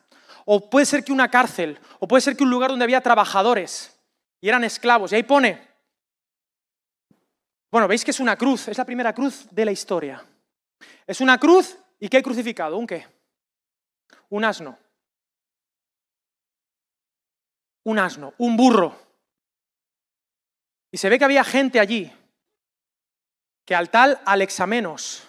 O 0.45 0.69
puede 0.69 0.85
ser 0.85 1.03
que 1.03 1.11
una 1.11 1.31
cárcel, 1.31 1.81
o 1.99 2.07
puede 2.07 2.21
ser 2.21 2.37
que 2.37 2.45
un 2.45 2.51
lugar 2.51 2.69
donde 2.69 2.85
había 2.85 3.01
trabajadores 3.01 3.99
y 4.39 4.51
eran 4.51 4.65
esclavos. 4.65 5.13
Y 5.13 5.15
ahí 5.15 5.23
pone, 5.23 5.67
bueno, 7.71 7.89
veis 7.89 8.05
que 8.05 8.11
es 8.11 8.21
una 8.21 8.37
cruz, 8.37 8.69
es 8.69 8.77
la 8.77 8.85
primera 8.85 9.15
cruz 9.15 9.47
de 9.51 9.65
la 9.65 9.73
historia. 9.73 10.23
Es 11.07 11.23
una 11.23 11.41
cruz 11.41 11.79
y 11.99 12.11
¿qué 12.11 12.19
hay 12.19 12.23
crucificado? 12.23 12.77
¿Un 12.77 12.87
qué? 12.87 13.17
Un 14.31 14.45
asno. 14.45 14.79
Un 17.85 17.99
asno, 17.99 18.35
un 18.39 18.57
burro. 18.57 18.97
Y 20.91 20.99
se 20.99 21.09
ve 21.09 21.19
que 21.19 21.25
había 21.25 21.45
gente 21.45 21.81
allí 21.81 22.13
que 23.69 23.75
al 23.75 23.91
tal 23.91 24.19
Alexamenos 24.25 25.25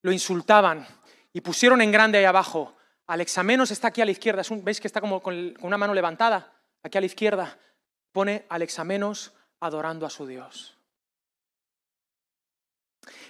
lo 0.00 0.10
insultaban 0.10 0.86
y 1.34 1.42
pusieron 1.42 1.82
en 1.82 1.92
grande 1.92 2.16
ahí 2.16 2.24
abajo, 2.24 2.74
Alexamenos 3.06 3.70
está 3.70 3.88
aquí 3.88 4.00
a 4.00 4.06
la 4.06 4.10
izquierda, 4.10 4.42
veis 4.62 4.80
que 4.80 4.86
está 4.86 5.02
como 5.02 5.20
con, 5.20 5.54
una 5.60 5.76
mano 5.76 5.92
levantada, 5.92 6.50
aquí 6.82 6.96
a 6.96 7.02
la 7.02 7.06
izquierda, 7.06 7.58
pone 8.10 8.46
Alexamenos 8.48 9.32
adorando 9.60 10.06
a 10.06 10.10
su 10.10 10.26
Dios. 10.26 10.78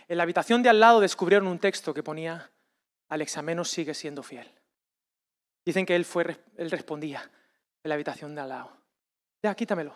En 0.07 0.19
la 0.19 0.23
habitación 0.23 0.63
de 0.63 0.69
al 0.69 0.79
lado 0.79 1.01
descubrieron 1.01 1.49
un 1.49 1.59
texto 1.59 1.93
que 1.93 2.05
ponía, 2.05 2.53
Alexamenos 3.09 3.71
sigue 3.71 3.93
siendo 3.93 4.23
fiel. 4.23 4.49
Dicen 5.65 5.87
que 5.87 5.95
él, 5.95 6.05
fue, 6.05 6.39
él 6.57 6.71
respondía 6.71 7.23
en 7.83 7.89
la 7.89 7.95
habitación 7.95 8.35
de 8.35 8.41
al 8.41 8.49
lado. 8.49 8.77
Ya, 9.43 9.55
quítamelo. 9.55 9.95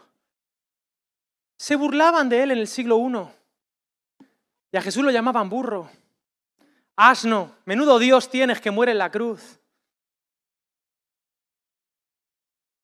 Se 1.57 1.77
burlaban 1.77 2.29
de 2.29 2.43
él 2.43 2.51
en 2.51 2.59
el 2.59 2.69
siglo 2.69 2.99
I. 2.99 4.25
Y 4.73 4.77
a 4.77 4.83
Jesús 4.83 5.03
lo 5.03 5.11
llamaban 5.11 5.49
burro. 5.49 5.89
Asno, 6.97 7.57
menudo 7.64 7.99
Dios 7.99 8.31
tienes 8.31 8.61
que 8.61 8.71
muere 8.71 8.93
en 8.93 8.99
la 8.99 9.11
cruz. 9.11 9.59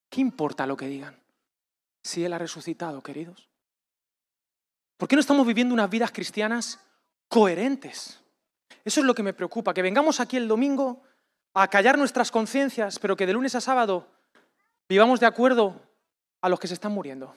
¿Qué 0.09 0.21
importa 0.21 0.67
lo 0.67 0.77
que 0.77 0.87
digan? 0.87 1.19
Si 2.03 2.25
Él 2.25 2.33
ha 2.35 2.39
resucitado, 2.39 3.03
queridos. 3.03 3.49
¿Por 4.99 5.09
qué 5.09 5.17
no 5.17 5.21
estamos 5.21 5.47
viviendo 5.47 5.73
unas 5.73 5.89
vidas 5.89 6.13
cristianas 6.13 6.79
coherentes? 7.29 8.21
Eso 8.85 9.01
es 9.01 9.07
lo 9.07 9.15
que 9.15 9.23
me 9.23 9.33
preocupa, 9.33 9.73
que 9.73 9.83
vengamos 9.83 10.21
aquí 10.21 10.37
el 10.37 10.49
domingo 10.49 11.03
a 11.55 11.69
callar 11.69 11.99
nuestras 11.99 12.31
conciencias, 12.31 12.99
pero 12.99 13.17
que 13.17 13.27
de 13.27 13.33
lunes 13.33 13.55
a 13.55 13.61
sábado 13.61 14.07
vivamos 14.89 15.21
de 15.21 15.27
acuerdo 15.27 15.81
a 16.41 16.49
los 16.49 16.59
que 16.59 16.69
se 16.69 16.75
están 16.75 16.93
muriendo. 16.93 17.35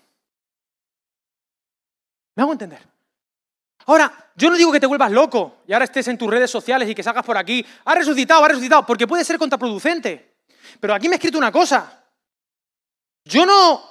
¿Me 2.36 2.44
hago 2.44 2.52
entender? 2.52 2.86
Ahora, 3.86 4.32
yo 4.36 4.50
no 4.50 4.58
digo 4.58 4.72
que 4.72 4.80
te 4.80 4.88
vuelvas 4.88 5.12
loco 5.12 5.58
y 5.68 5.74
ahora 5.74 5.86
estés 5.86 6.08
en 6.08 6.18
tus 6.18 6.30
redes 6.30 6.50
sociales 6.50 6.90
y 6.90 6.96
que 6.96 7.04
salgas 7.04 7.26
por 7.26 7.38
aquí, 7.38 7.66
ha 7.86 7.96
resucitado, 7.96 8.44
ha 8.44 8.48
resucitado, 8.48 8.86
porque 8.86 9.08
puede 9.08 9.24
ser 9.24 9.38
contraproducente. 9.38 10.36
Pero 10.80 10.94
aquí 10.94 11.08
me 11.08 11.16
he 11.16 11.18
escrito 11.18 11.38
una 11.38 11.52
cosa. 11.52 12.04
Yo 13.26 13.46
no 13.46 13.84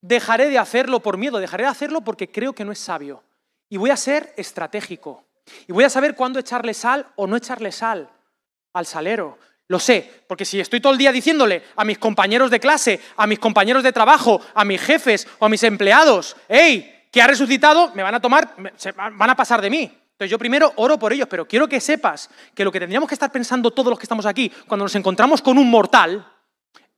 dejaré 0.00 0.48
de 0.48 0.58
hacerlo 0.58 1.00
por 1.00 1.18
miedo, 1.18 1.38
dejaré 1.38 1.64
de 1.64 1.70
hacerlo 1.70 2.00
porque 2.00 2.30
creo 2.30 2.54
que 2.54 2.64
no 2.64 2.72
es 2.72 2.78
sabio. 2.78 3.22
Y 3.68 3.76
voy 3.76 3.90
a 3.90 3.96
ser 3.96 4.32
estratégico. 4.36 5.24
Y 5.66 5.72
voy 5.72 5.84
a 5.84 5.90
saber 5.90 6.14
cuándo 6.14 6.38
echarle 6.38 6.74
sal 6.74 7.06
o 7.16 7.26
no 7.26 7.36
echarle 7.36 7.70
sal 7.70 8.10
al 8.72 8.86
salero. 8.86 9.38
Lo 9.68 9.78
sé, 9.78 10.24
porque 10.28 10.44
si 10.44 10.60
estoy 10.60 10.80
todo 10.80 10.92
el 10.92 10.98
día 10.98 11.10
diciéndole 11.10 11.62
a 11.76 11.84
mis 11.84 11.98
compañeros 11.98 12.50
de 12.50 12.60
clase, 12.60 13.00
a 13.16 13.26
mis 13.26 13.38
compañeros 13.38 13.82
de 13.82 13.92
trabajo, 13.92 14.40
a 14.54 14.64
mis 14.64 14.80
jefes 14.80 15.26
o 15.38 15.46
a 15.46 15.48
mis 15.48 15.62
empleados, 15.62 16.36
hey, 16.48 17.08
que 17.10 17.22
ha 17.22 17.26
resucitado, 17.26 17.90
me 17.94 18.02
van 18.02 18.14
a 18.14 18.20
tomar, 18.20 18.54
van 18.96 19.30
a 19.30 19.36
pasar 19.36 19.62
de 19.62 19.70
mí. 19.70 19.82
Entonces 19.82 20.30
yo 20.30 20.38
primero 20.38 20.72
oro 20.76 20.98
por 20.98 21.12
ellos, 21.12 21.26
pero 21.28 21.48
quiero 21.48 21.66
que 21.66 21.80
sepas 21.80 22.28
que 22.54 22.64
lo 22.64 22.70
que 22.70 22.78
tendríamos 22.78 23.08
que 23.08 23.14
estar 23.14 23.32
pensando 23.32 23.70
todos 23.70 23.90
los 23.90 23.98
que 23.98 24.04
estamos 24.04 24.26
aquí 24.26 24.50
cuando 24.68 24.84
nos 24.84 24.94
encontramos 24.94 25.40
con 25.40 25.58
un 25.58 25.70
mortal 25.70 26.30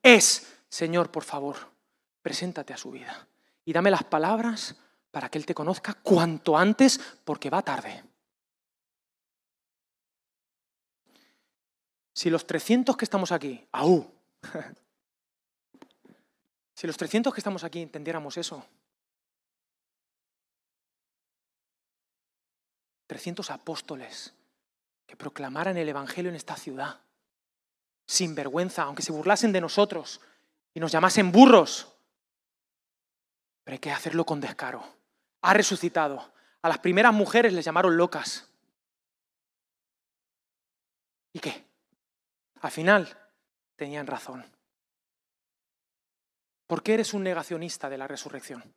es, 0.02 0.60
Señor, 0.68 1.10
por 1.10 1.24
favor, 1.24 1.56
preséntate 2.20 2.74
a 2.74 2.76
su 2.76 2.90
vida 2.90 3.26
y 3.64 3.72
dame 3.72 3.90
las 3.90 4.04
palabras 4.04 4.76
para 5.10 5.28
que 5.28 5.38
Él 5.38 5.46
te 5.46 5.54
conozca 5.54 5.94
cuanto 5.94 6.58
antes 6.58 7.00
porque 7.24 7.48
va 7.48 7.62
tarde. 7.62 8.02
Si 12.16 12.30
los 12.30 12.46
300 12.46 12.96
que 12.96 13.04
estamos 13.04 13.30
aquí, 13.30 13.68
aú, 13.72 14.10
si 16.74 16.86
los 16.86 16.96
300 16.96 17.34
que 17.34 17.40
estamos 17.40 17.62
aquí 17.62 17.82
entendiéramos 17.82 18.38
eso, 18.38 18.64
300 23.06 23.50
apóstoles 23.50 24.32
que 25.06 25.14
proclamaran 25.14 25.76
el 25.76 25.90
Evangelio 25.90 26.30
en 26.30 26.36
esta 26.36 26.56
ciudad, 26.56 27.00
sin 28.06 28.34
vergüenza, 28.34 28.84
aunque 28.84 29.02
se 29.02 29.12
burlasen 29.12 29.52
de 29.52 29.60
nosotros 29.60 30.22
y 30.72 30.80
nos 30.80 30.92
llamasen 30.92 31.30
burros. 31.30 31.86
Pero 33.62 33.74
hay 33.74 33.78
que 33.78 33.92
hacerlo 33.92 34.24
con 34.24 34.40
descaro. 34.40 34.82
Ha 35.42 35.52
resucitado. 35.52 36.32
A 36.62 36.70
las 36.70 36.78
primeras 36.78 37.12
mujeres 37.12 37.52
les 37.52 37.66
llamaron 37.66 37.98
locas. 37.98 38.48
¿Y 41.34 41.40
qué? 41.40 41.65
Al 42.66 42.72
final 42.72 43.16
tenían 43.76 44.08
razón. 44.08 44.44
¿Por 46.66 46.82
qué 46.82 46.94
eres 46.94 47.14
un 47.14 47.22
negacionista 47.22 47.88
de 47.88 47.96
la 47.96 48.08
resurrección? 48.08 48.74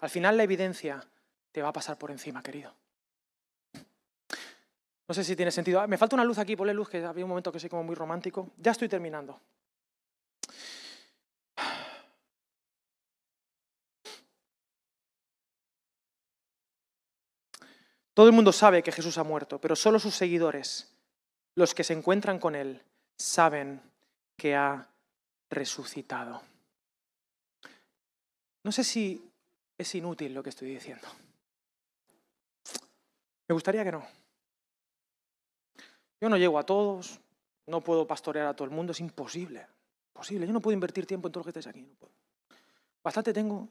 Al 0.00 0.10
final 0.10 0.36
la 0.36 0.42
evidencia 0.42 1.02
te 1.50 1.62
va 1.62 1.70
a 1.70 1.72
pasar 1.72 1.96
por 1.96 2.10
encima, 2.10 2.42
querido. 2.42 2.76
No 5.08 5.14
sé 5.14 5.24
si 5.24 5.34
tiene 5.34 5.50
sentido. 5.50 5.80
Ah, 5.80 5.86
me 5.86 5.96
falta 5.96 6.16
una 6.16 6.24
luz 6.24 6.36
aquí, 6.36 6.54
ponle 6.54 6.74
luz, 6.74 6.90
que 6.90 7.02
había 7.02 7.24
un 7.24 7.30
momento 7.30 7.50
que 7.50 7.58
soy 7.58 7.70
como 7.70 7.82
muy 7.82 7.94
romántico. 7.94 8.50
Ya 8.58 8.72
estoy 8.72 8.90
terminando. 8.90 9.40
Todo 18.12 18.26
el 18.26 18.34
mundo 18.34 18.52
sabe 18.52 18.82
que 18.82 18.92
Jesús 18.92 19.16
ha 19.16 19.24
muerto, 19.24 19.58
pero 19.58 19.76
solo 19.76 19.98
sus 19.98 20.14
seguidores, 20.14 20.94
los 21.54 21.74
que 21.74 21.84
se 21.84 21.94
encuentran 21.94 22.38
con 22.38 22.54
Él, 22.54 22.82
saben 23.18 23.82
que 24.36 24.54
ha 24.54 24.88
resucitado. 25.50 26.40
No 28.64 28.72
sé 28.72 28.84
si 28.84 29.30
es 29.76 29.94
inútil 29.94 30.34
lo 30.34 30.42
que 30.42 30.50
estoy 30.50 30.68
diciendo. 30.68 31.08
Me 33.48 33.54
gustaría 33.54 33.84
que 33.84 33.92
no. 33.92 34.06
Yo 36.20 36.28
no 36.28 36.36
llego 36.36 36.58
a 36.58 36.66
todos, 36.66 37.20
no 37.66 37.82
puedo 37.82 38.06
pastorear 38.06 38.46
a 38.46 38.54
todo 38.54 38.64
el 38.66 38.74
mundo, 38.74 38.92
es 38.92 39.00
imposible. 39.00 39.66
Imposible. 40.14 40.46
Yo 40.46 40.52
no 40.52 40.60
puedo 40.60 40.74
invertir 40.74 41.06
tiempo 41.06 41.28
en 41.28 41.32
todos 41.32 41.46
los 41.46 41.52
que 41.52 41.58
estáis 41.58 41.74
aquí. 41.74 41.88
Bastante 43.02 43.32
tengo 43.32 43.68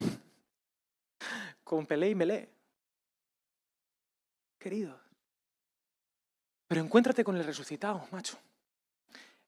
con 1.64 1.86
Pelé 1.86 2.10
y 2.10 2.14
Melé 2.14 2.48
queridos. 4.58 5.00
Pero 6.66 6.82
encuéntrate 6.82 7.24
con 7.24 7.36
el 7.36 7.44
resucitado, 7.44 8.06
macho. 8.10 8.38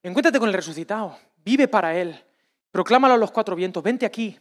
Encuéntrate 0.03 0.39
con 0.39 0.49
el 0.49 0.55
resucitado. 0.55 1.19
Vive 1.45 1.69
para 1.69 1.97
Él. 1.97 2.23
Proclámalo 2.71 3.15
a 3.15 3.19
los 3.19 3.31
cuatro 3.31 3.57
vientos. 3.57 3.83
Vente 3.83 4.07
aquí. 4.07 4.39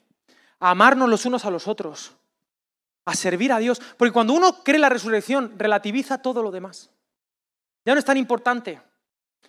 A 0.60 0.72
amarnos 0.72 1.10
los 1.10 1.26
unos 1.26 1.45
a 1.45 1.51
los 1.51 1.68
otros. 1.68 2.16
A 3.05 3.14
servir 3.14 3.51
a 3.51 3.60
Dios. 3.60 3.82
Porque 3.97 4.12
cuando 4.12 4.34
uno 4.34 4.64
cree 4.64 4.80
la 4.80 4.89
resurrección, 4.89 5.57
relativiza 5.57 6.22
todo 6.22 6.43
lo 6.43 6.51
demás. 6.51 6.89
Ya 7.86 7.93
no 7.93 7.99
es 7.99 8.05
tan 8.05 8.18
importante. 8.18 8.82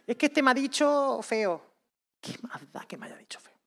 Es 0.07 0.17
que 0.17 0.27
este 0.27 0.43
me 0.43 0.51
ha 0.51 0.55
dicho 0.55 1.21
feo. 1.23 1.63
¿Qué 2.21 2.37
más 2.43 2.61
da 2.73 2.85
que 2.87 2.97
me 2.97 3.07
haya 3.07 3.17
dicho 3.17 3.41
feo? 3.41 3.59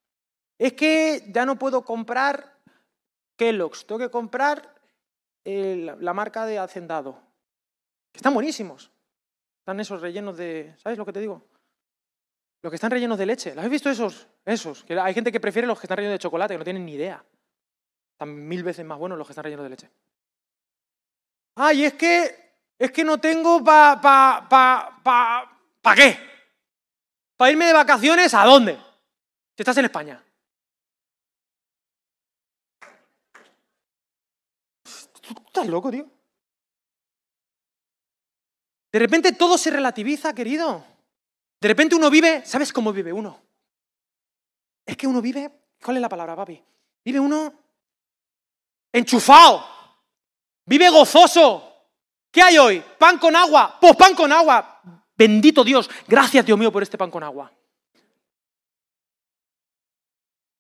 Es 0.58 0.74
que 0.74 1.30
ya 1.34 1.46
no 1.46 1.58
puedo 1.58 1.84
comprar 1.84 2.60
Kellogg's. 3.36 3.86
Tengo 3.86 4.00
que 4.00 4.10
comprar 4.10 4.74
la 5.46 6.14
marca 6.14 6.46
de 6.46 6.60
Hacendado 6.60 7.34
están 8.14 8.34
buenísimos. 8.34 8.92
Están 9.60 9.80
esos 9.80 10.02
rellenos 10.02 10.38
de... 10.38 10.76
¿Sabes 10.78 10.98
lo 10.98 11.06
que 11.06 11.14
te 11.14 11.20
digo? 11.20 11.42
Los 12.64 12.72
que 12.72 12.76
están 12.76 12.92
rellenos 12.92 13.18
de 13.18 13.26
leche. 13.26 13.54
¿Lo 13.54 13.60
habéis 13.60 13.74
visto 13.74 13.90
esos? 13.90 14.26
Esos. 14.46 14.86
Que 14.86 14.98
hay 14.98 15.14
gente 15.14 15.34
que 15.34 15.42
prefiere 15.42 15.68
los 15.68 15.78
que 15.78 15.86
están 15.86 15.98
rellenos 15.98 16.16
de 16.16 16.20
chocolate, 16.20 16.54
que 16.54 16.58
no 16.58 16.64
tienen 16.64 16.86
ni 16.86 16.94
idea. 16.94 17.24
Están 18.14 18.48
mil 18.48 18.64
veces 18.64 18.86
más 18.86 18.98
buenos 18.98 19.18
los 19.18 19.28
que 19.28 19.34
están 19.34 19.44
rellenos 19.44 19.66
de 19.66 19.70
leche. 19.70 19.92
Ay, 21.56 21.84
es 21.84 21.94
que 21.96 22.56
es 22.80 22.92
que 22.92 23.04
no 23.04 23.20
tengo 23.20 23.62
pa, 23.62 24.00
pa, 24.02 24.48
pa, 24.50 25.60
pa, 25.82 25.96
qué. 25.96 26.18
¿Para 27.36 27.52
irme 27.52 27.66
de 27.66 27.74
vacaciones 27.74 28.34
a 28.34 28.46
dónde? 28.46 28.76
Si 28.76 29.62
estás 29.62 29.78
en 29.78 29.86
España. 29.86 30.24
¿Tú 35.22 35.34
estás 35.48 35.68
loco, 35.68 35.92
tío? 35.92 36.10
De 38.90 39.00
repente 39.00 39.34
todo 39.34 39.58
se 39.58 39.70
relativiza, 39.70 40.34
querido. 40.34 40.93
De 41.64 41.70
repente 41.70 41.96
uno 41.96 42.10
vive, 42.10 42.46
¿sabes 42.46 42.74
cómo 42.74 42.92
vive 42.92 43.14
uno? 43.14 43.42
Es 44.86 44.98
que 44.98 45.08
uno 45.08 45.22
vive, 45.22 45.50
¿cuál 45.82 45.96
es 45.96 46.02
la 46.02 46.10
palabra, 46.10 46.36
papi? 46.36 46.62
Vive 47.06 47.22
uno 47.22 47.54
enchufado, 48.92 49.66
vive 50.66 50.90
gozoso. 50.90 51.88
¿Qué 52.30 52.42
hay 52.42 52.58
hoy? 52.58 52.84
Pan 53.00 53.18
con 53.18 53.34
agua, 53.34 53.78
pues 53.80 53.96
pan 53.96 54.14
con 54.14 54.30
agua. 54.34 54.82
Bendito 55.16 55.64
Dios, 55.64 55.90
gracias 56.06 56.46
Dios 56.46 56.60
mío 56.60 56.70
por 56.70 56.84
este 56.84 56.98
pan 56.98 57.10
con 57.10 57.24
agua. 57.24 57.50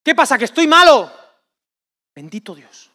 ¿Qué 0.01 0.15
pasa? 0.15 0.37
¿Que 0.37 0.45
estoy 0.45 0.67
malo? 0.67 1.11
Bendito 2.15 2.55
Dios. 2.55 2.89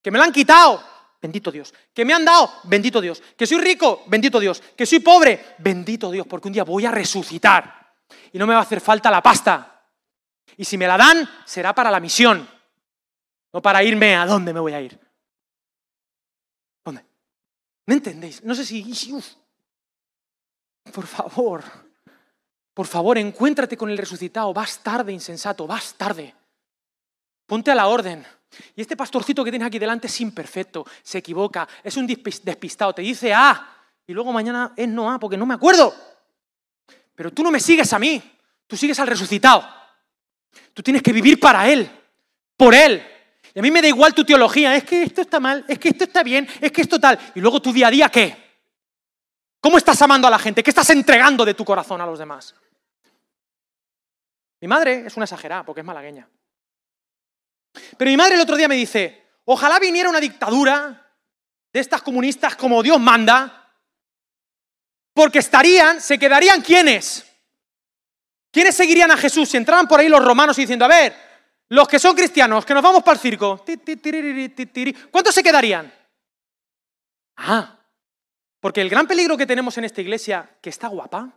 Que 0.00 0.12
me 0.12 0.18
lo 0.18 0.24
han 0.24 0.32
quitado. 0.32 0.80
Bendito 1.22 1.52
Dios. 1.52 1.72
Que 1.94 2.04
me 2.04 2.12
han 2.12 2.24
dado, 2.24 2.52
bendito 2.64 3.00
Dios. 3.00 3.22
Que 3.36 3.46
soy 3.46 3.58
rico, 3.58 4.02
bendito 4.08 4.40
Dios. 4.40 4.60
Que 4.76 4.84
soy 4.84 4.98
pobre, 4.98 5.54
bendito 5.58 6.10
Dios, 6.10 6.26
porque 6.26 6.48
un 6.48 6.54
día 6.54 6.64
voy 6.64 6.84
a 6.84 6.90
resucitar 6.90 7.94
y 8.32 8.38
no 8.38 8.46
me 8.46 8.54
va 8.54 8.58
a 8.58 8.64
hacer 8.64 8.80
falta 8.80 9.08
la 9.08 9.22
pasta. 9.22 9.86
Y 10.56 10.64
si 10.64 10.76
me 10.76 10.88
la 10.88 10.98
dan, 10.98 11.28
será 11.46 11.72
para 11.74 11.92
la 11.92 12.00
misión, 12.00 12.46
no 13.52 13.62
para 13.62 13.84
irme 13.84 14.16
a 14.16 14.26
dónde 14.26 14.52
me 14.52 14.58
voy 14.58 14.72
a 14.72 14.80
ir. 14.80 14.98
¿Dónde? 16.84 17.04
¿No 17.86 17.94
entendéis? 17.94 18.42
No 18.42 18.56
sé 18.56 18.66
si... 18.66 18.84
Por 20.92 21.06
favor, 21.06 21.62
por 22.74 22.88
favor, 22.88 23.16
encuéntrate 23.16 23.76
con 23.76 23.88
el 23.88 23.96
resucitado. 23.96 24.52
Vas 24.52 24.82
tarde, 24.82 25.12
insensato, 25.12 25.68
vas 25.68 25.94
tarde. 25.94 26.34
Ponte 27.46 27.70
a 27.70 27.76
la 27.76 27.86
orden. 27.86 28.26
Y 28.76 28.80
este 28.82 28.96
pastorcito 28.96 29.44
que 29.44 29.50
tienes 29.50 29.66
aquí 29.66 29.78
delante 29.78 30.06
es 30.06 30.20
imperfecto, 30.20 30.84
se 31.02 31.18
equivoca, 31.18 31.68
es 31.82 31.96
un 31.96 32.06
despistado, 32.06 32.94
te 32.94 33.02
dice 33.02 33.32
A 33.32 33.68
y 34.06 34.12
luego 34.12 34.32
mañana 34.32 34.72
es 34.76 34.88
no 34.88 35.10
A 35.10 35.18
porque 35.18 35.36
no 35.36 35.46
me 35.46 35.54
acuerdo. 35.54 35.94
Pero 37.14 37.30
tú 37.30 37.42
no 37.42 37.50
me 37.50 37.60
sigues 37.60 37.92
a 37.92 37.98
mí, 37.98 38.22
tú 38.66 38.76
sigues 38.76 38.98
al 38.98 39.06
resucitado. 39.06 39.66
Tú 40.74 40.82
tienes 40.82 41.02
que 41.02 41.12
vivir 41.12 41.38
para 41.40 41.68
Él, 41.68 41.90
por 42.56 42.74
Él. 42.74 43.06
Y 43.54 43.58
a 43.58 43.62
mí 43.62 43.70
me 43.70 43.82
da 43.82 43.88
igual 43.88 44.14
tu 44.14 44.24
teología, 44.24 44.74
es 44.74 44.84
que 44.84 45.02
esto 45.02 45.20
está 45.20 45.38
mal, 45.38 45.64
es 45.68 45.78
que 45.78 45.90
esto 45.90 46.04
está 46.04 46.22
bien, 46.22 46.48
es 46.60 46.72
que 46.72 46.82
esto 46.82 46.98
tal. 46.98 47.18
Y 47.34 47.40
luego 47.40 47.60
tu 47.60 47.72
día 47.72 47.88
a 47.88 47.90
día, 47.90 48.08
¿qué? 48.08 48.36
¿Cómo 49.60 49.78
estás 49.78 50.00
amando 50.02 50.26
a 50.26 50.30
la 50.30 50.38
gente? 50.38 50.62
¿Qué 50.62 50.70
estás 50.70 50.90
entregando 50.90 51.44
de 51.44 51.54
tu 51.54 51.64
corazón 51.64 52.00
a 52.00 52.06
los 52.06 52.18
demás? 52.18 52.54
Mi 54.60 54.68
madre 54.68 55.06
es 55.06 55.16
una 55.16 55.24
exagerada 55.24 55.64
porque 55.64 55.80
es 55.80 55.86
malagueña. 55.86 56.28
Pero 57.96 58.10
mi 58.10 58.16
madre 58.16 58.34
el 58.34 58.40
otro 58.40 58.56
día 58.56 58.68
me 58.68 58.76
dice, 58.76 59.22
ojalá 59.44 59.78
viniera 59.78 60.08
una 60.08 60.20
dictadura 60.20 61.14
de 61.72 61.80
estas 61.80 62.02
comunistas 62.02 62.56
como 62.56 62.82
Dios 62.82 63.00
manda, 63.00 63.70
porque 65.14 65.38
estarían, 65.38 66.00
se 66.00 66.18
quedarían 66.18 66.62
quiénes. 66.62 67.26
¿Quiénes 68.50 68.74
seguirían 68.74 69.10
a 69.10 69.16
Jesús 69.16 69.48
si 69.48 69.56
entraran 69.56 69.88
por 69.88 70.00
ahí 70.00 70.08
los 70.08 70.22
romanos 70.22 70.56
diciendo, 70.56 70.84
a 70.84 70.88
ver, 70.88 71.14
los 71.70 71.88
que 71.88 71.98
son 71.98 72.14
cristianos, 72.14 72.66
que 72.66 72.74
nos 72.74 72.82
vamos 72.82 73.02
para 73.02 73.14
el 73.14 73.20
circo, 73.20 73.64
¿cuántos 75.10 75.34
se 75.34 75.42
quedarían? 75.42 75.92
Ah, 77.36 77.78
porque 78.60 78.82
el 78.82 78.90
gran 78.90 79.06
peligro 79.06 79.38
que 79.38 79.46
tenemos 79.46 79.76
en 79.78 79.84
esta 79.84 80.02
iglesia, 80.02 80.58
que 80.60 80.68
está 80.68 80.88
guapa, 80.88 81.32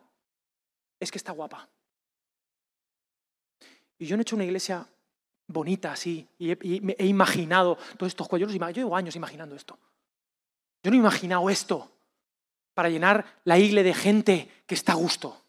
es 0.99 1.09
que 1.09 1.17
está 1.17 1.31
guapa. 1.31 1.69
Y 3.97 4.05
yo 4.05 4.17
no 4.17 4.21
he 4.21 4.23
hecho 4.23 4.35
una 4.35 4.43
iglesia 4.43 4.85
bonita 5.47 5.91
así, 5.91 6.27
y 6.37 6.51
he, 6.51 7.05
imaginado 7.05 7.77
todos 7.97 8.11
estos 8.11 8.27
cuellos. 8.27 8.51
Yo 8.51 8.69
llevo 8.69 8.95
años 8.95 9.15
imaginando 9.15 9.55
esto. 9.55 9.77
Yo 10.83 10.91
no 10.91 10.97
he 10.97 10.99
imaginado 10.99 11.49
esto 11.49 11.91
para 12.73 12.89
llenar 12.89 13.25
la 13.43 13.57
iglesia 13.57 13.83
de 13.83 13.93
gente 13.93 14.51
que 14.65 14.75
está 14.75 14.93
a 14.93 14.95
gusto, 14.95 15.41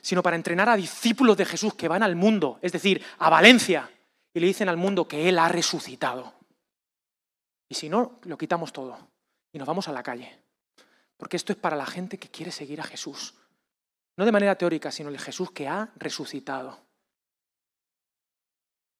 sino 0.00 0.22
para 0.22 0.36
entrenar 0.36 0.68
a 0.68 0.76
discípulos 0.76 1.36
de 1.36 1.46
Jesús 1.46 1.74
que 1.74 1.88
van 1.88 2.02
al 2.02 2.16
mundo, 2.16 2.58
es 2.62 2.72
decir, 2.72 3.02
a 3.18 3.30
Valencia, 3.30 3.90
y 4.34 4.40
le 4.40 4.46
dicen 4.46 4.68
al 4.68 4.76
mundo 4.76 5.08
que 5.08 5.28
Él 5.28 5.38
ha 5.38 5.48
resucitado. 5.48 6.34
Y 7.68 7.74
si 7.74 7.88
no, 7.88 8.18
lo 8.24 8.36
quitamos 8.36 8.72
todo 8.72 8.98
y 9.52 9.58
nos 9.58 9.66
vamos 9.66 9.88
a 9.88 9.92
la 9.92 10.02
calle. 10.02 10.38
Porque 11.16 11.36
esto 11.36 11.52
es 11.52 11.58
para 11.58 11.76
la 11.76 11.86
gente 11.86 12.18
que 12.18 12.28
quiere 12.28 12.50
seguir 12.50 12.80
a 12.80 12.84
Jesús. 12.84 13.34
No 14.16 14.24
de 14.24 14.32
manera 14.32 14.56
teórica, 14.56 14.90
sino 14.90 15.08
el 15.08 15.18
Jesús 15.18 15.52
que 15.52 15.68
ha 15.68 15.90
resucitado. 15.96 16.78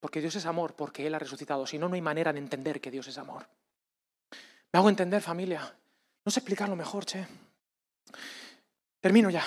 Porque 0.03 0.19
Dios 0.19 0.35
es 0.35 0.45
amor, 0.45 0.73
porque 0.73 1.07
Él 1.07 1.15
ha 1.15 1.19
resucitado. 1.19 1.65
Si 1.65 1.77
no, 1.77 1.87
no 1.87 1.95
hay 1.95 2.01
manera 2.01 2.33
de 2.33 2.39
entender 2.39 2.81
que 2.81 2.91
Dios 2.91 3.07
es 3.07 3.17
amor. 3.17 3.47
¿Me 4.73 4.77
hago 4.77 4.89
entender, 4.89 5.21
familia? 5.21 5.73
No 6.25 6.29
sé 6.29 6.41
explicarlo 6.41 6.75
mejor, 6.75 7.05
che. 7.05 7.25
Termino 8.99 9.29
ya. 9.29 9.45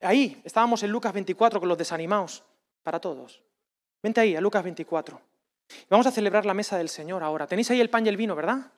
Ahí, 0.00 0.42
estábamos 0.42 0.82
en 0.82 0.90
Lucas 0.90 1.12
24 1.12 1.60
con 1.60 1.68
los 1.68 1.78
desanimados, 1.78 2.42
para 2.82 2.98
todos. 2.98 3.40
Vente 4.02 4.20
ahí, 4.20 4.34
a 4.34 4.40
Lucas 4.40 4.64
24. 4.64 5.20
Vamos 5.88 6.08
a 6.08 6.10
celebrar 6.10 6.44
la 6.44 6.54
mesa 6.54 6.76
del 6.76 6.88
Señor 6.88 7.22
ahora. 7.22 7.46
Tenéis 7.46 7.70
ahí 7.70 7.80
el 7.80 7.88
pan 7.88 8.04
y 8.04 8.08
el 8.08 8.16
vino, 8.16 8.34
¿verdad? 8.34 8.72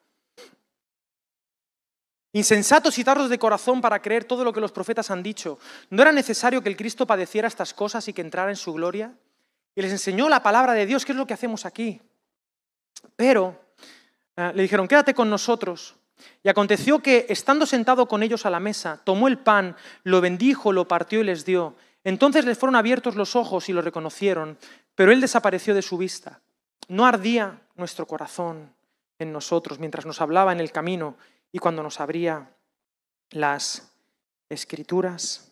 Insensatos 2.33 2.95
y 2.99 3.03
tardos 3.03 3.31
de 3.31 3.39
corazón 3.39 3.81
para 3.81 4.03
creer 4.03 4.25
todo 4.25 4.43
lo 4.43 4.53
que 4.53 4.61
los 4.61 4.71
profetas 4.71 5.09
han 5.09 5.23
dicho. 5.23 5.57
¿No 5.89 6.03
era 6.03 6.11
necesario 6.11 6.61
que 6.61 6.69
el 6.69 6.77
Cristo 6.77 7.07
padeciera 7.07 7.47
estas 7.47 7.73
cosas 7.73 8.07
y 8.07 8.13
que 8.13 8.21
entrara 8.21 8.51
en 8.51 8.55
su 8.55 8.71
gloria? 8.71 9.17
Y 9.77 9.81
les 9.83 9.91
enseñó 9.91 10.27
la 10.27 10.41
palabra 10.41 10.73
de 10.73 10.87
Dios, 10.87 11.05
que 11.05 11.11
es 11.11 11.15
lo 11.15 11.27
que 11.27 11.35
hacemos 11.35 11.63
aquí. 11.63 12.01
Pero 13.15 13.61
eh, 14.35 14.51
le 14.55 14.63
dijeron, 14.63 14.87
quédate 14.87 15.13
con 15.13 15.29
nosotros. 15.29 15.95
Y 16.41 16.49
aconteció 16.49 16.97
que, 16.97 17.27
estando 17.29 17.67
sentado 17.67 18.07
con 18.07 18.23
ellos 18.23 18.47
a 18.47 18.49
la 18.49 18.59
mesa, 18.59 18.99
tomó 19.03 19.27
el 19.27 19.37
pan, 19.37 19.75
lo 20.01 20.19
bendijo, 20.19 20.73
lo 20.73 20.87
partió 20.87 21.21
y 21.21 21.25
les 21.25 21.45
dio. 21.45 21.75
Entonces 22.03 22.43
les 22.43 22.57
fueron 22.57 22.75
abiertos 22.75 23.15
los 23.15 23.35
ojos 23.35 23.69
y 23.69 23.73
lo 23.73 23.83
reconocieron, 23.83 24.57
pero 24.95 25.11
Él 25.11 25.21
desapareció 25.21 25.75
de 25.75 25.83
su 25.83 25.99
vista. 25.99 26.41
No 26.87 27.05
ardía 27.05 27.61
nuestro 27.75 28.07
corazón 28.07 28.73
en 29.19 29.31
nosotros 29.31 29.77
mientras 29.77 30.07
nos 30.07 30.21
hablaba 30.21 30.53
en 30.53 30.59
el 30.59 30.71
camino 30.71 31.17
y 31.51 31.59
cuando 31.59 31.83
nos 31.83 31.99
abría 31.99 32.49
las 33.29 33.91
escrituras. 34.49 35.46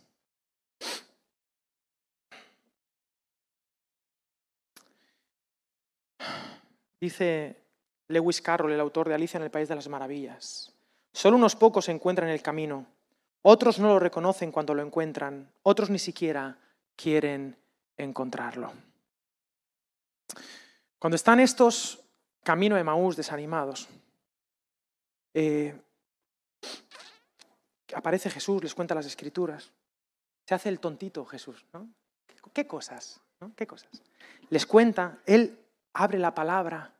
Dice 6.99 7.61
Lewis 8.07 8.41
Carroll, 8.41 8.71
el 8.71 8.79
autor 8.79 9.09
de 9.09 9.15
Alicia 9.15 9.37
en 9.37 9.43
el 9.43 9.51
País 9.51 9.67
de 9.67 9.75
las 9.75 9.87
Maravillas. 9.87 10.73
Solo 11.11 11.37
unos 11.37 11.55
pocos 11.55 11.89
encuentran 11.89 12.27
en 12.29 12.35
el 12.35 12.41
camino, 12.41 12.85
otros 13.41 13.79
no 13.79 13.89
lo 13.89 13.99
reconocen 13.99 14.51
cuando 14.51 14.73
lo 14.73 14.81
encuentran, 14.81 15.51
otros 15.63 15.89
ni 15.89 15.99
siquiera 15.99 16.57
quieren 16.95 17.55
encontrarlo. 17.97 18.73
Cuando 20.99 21.15
están 21.15 21.39
estos 21.39 21.99
camino 22.43 22.75
de 22.75 22.83
Maús 22.83 23.15
desanimados, 23.15 23.87
eh, 25.33 25.79
aparece 27.93 28.29
Jesús, 28.29 28.63
les 28.63 28.73
cuenta 28.73 28.95
las 28.95 29.05
escrituras. 29.05 29.71
Se 30.45 30.55
hace 30.55 30.69
el 30.69 30.79
tontito 30.79 31.25
Jesús, 31.25 31.65
¿no? 31.73 31.89
¿Qué 32.53 32.67
cosas? 32.67 33.19
¿Qué 33.55 33.67
cosas? 33.67 33.89
Les 34.49 34.65
cuenta, 34.65 35.19
él 35.25 35.64
abre 35.95 36.19
la 36.19 36.35
palabra, 36.35 36.93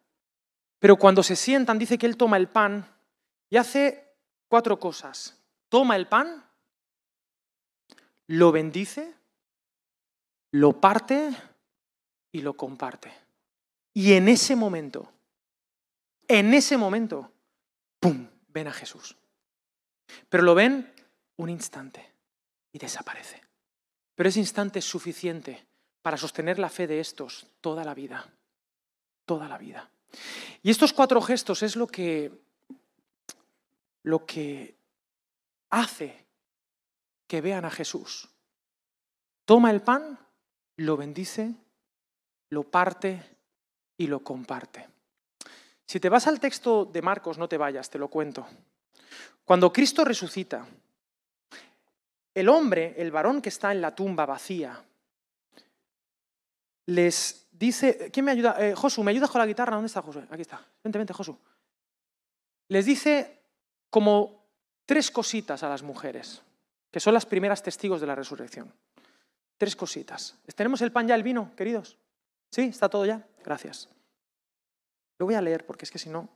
pero 0.79 0.97
cuando 0.97 1.21
se 1.23 1.35
sientan 1.35 1.77
dice 1.77 1.97
que 1.97 2.05
él 2.05 2.17
toma 2.17 2.37
el 2.37 2.47
pan 2.47 2.87
y 3.49 3.57
hace 3.57 4.17
cuatro 4.47 4.79
cosas. 4.79 5.41
Toma 5.69 5.95
el 5.95 6.07
pan, 6.07 6.43
lo 8.27 8.51
bendice, 8.51 9.13
lo 10.51 10.79
parte 10.79 11.29
y 12.31 12.41
lo 12.41 12.55
comparte. 12.55 13.11
Y 13.93 14.13
en 14.13 14.29
ese 14.29 14.55
momento, 14.55 15.11
en 16.27 16.53
ese 16.53 16.77
momento, 16.77 17.31
¡pum!, 17.99 18.27
ven 18.47 18.67
a 18.67 18.73
Jesús. 18.73 19.15
Pero 20.29 20.43
lo 20.43 20.55
ven 20.55 20.93
un 21.37 21.49
instante 21.49 22.13
y 22.71 22.77
desaparece. 22.77 23.41
Pero 24.15 24.29
ese 24.29 24.39
instante 24.39 24.79
es 24.79 24.85
suficiente 24.85 25.65
para 26.01 26.17
sostener 26.17 26.59
la 26.59 26.69
fe 26.69 26.87
de 26.87 26.99
estos 26.99 27.47
toda 27.59 27.83
la 27.83 27.93
vida, 27.93 28.31
toda 29.25 29.47
la 29.47 29.57
vida. 29.57 29.89
Y 30.63 30.69
estos 30.69 30.93
cuatro 30.93 31.21
gestos 31.21 31.63
es 31.63 31.75
lo 31.75 31.87
que, 31.87 32.31
lo 34.03 34.25
que 34.25 34.75
hace 35.69 36.25
que 37.27 37.41
vean 37.41 37.65
a 37.65 37.71
Jesús. 37.71 38.29
Toma 39.45 39.71
el 39.71 39.81
pan, 39.81 40.17
lo 40.77 40.97
bendice, 40.97 41.53
lo 42.49 42.63
parte 42.63 43.37
y 43.97 44.07
lo 44.07 44.23
comparte. 44.23 44.87
Si 45.85 45.99
te 45.99 46.09
vas 46.09 46.27
al 46.27 46.39
texto 46.39 46.85
de 46.85 47.01
Marcos, 47.01 47.37
no 47.37 47.47
te 47.47 47.57
vayas, 47.57 47.89
te 47.89 47.99
lo 47.99 48.07
cuento. 48.07 48.47
Cuando 49.43 49.71
Cristo 49.71 50.03
resucita, 50.03 50.65
el 52.33 52.49
hombre, 52.49 52.95
el 52.97 53.11
varón 53.11 53.41
que 53.41 53.49
está 53.49 53.71
en 53.71 53.81
la 53.81 53.93
tumba 53.93 54.25
vacía, 54.25 54.83
les 56.87 57.44
dice, 57.57 58.09
¿quién 58.11 58.25
me 58.25 58.31
ayuda? 58.31 58.55
Eh, 58.59 58.75
Josu, 58.75 59.03
¿me 59.03 59.11
ayudas 59.11 59.29
con 59.29 59.39
la 59.39 59.45
guitarra? 59.45 59.75
¿Dónde 59.75 59.87
está 59.87 60.01
Josu? 60.01 60.19
Aquí 60.29 60.41
está. 60.41 60.65
Vente, 60.83 60.97
vente, 60.97 61.13
Josu. 61.13 61.37
Les 62.67 62.85
dice 62.85 63.41
como 63.89 64.45
tres 64.85 65.11
cositas 65.11 65.63
a 65.63 65.69
las 65.69 65.83
mujeres, 65.83 66.41
que 66.91 66.99
son 66.99 67.13
las 67.13 67.25
primeras 67.25 67.63
testigos 67.63 68.01
de 68.01 68.07
la 68.07 68.15
resurrección. 68.15 68.73
Tres 69.57 69.75
cositas. 69.75 70.37
¿Tenemos 70.55 70.81
el 70.81 70.91
pan 70.91 71.07
ya, 71.07 71.15
el 71.15 71.23
vino, 71.23 71.55
queridos? 71.55 71.97
¿Sí? 72.51 72.63
¿Está 72.63 72.89
todo 72.89 73.05
ya? 73.05 73.25
Gracias. 73.43 73.89
Lo 75.17 75.25
voy 75.25 75.35
a 75.35 75.41
leer 75.41 75.65
porque 75.65 75.85
es 75.85 75.91
que 75.91 75.99
si 75.99 76.09
no... 76.09 76.29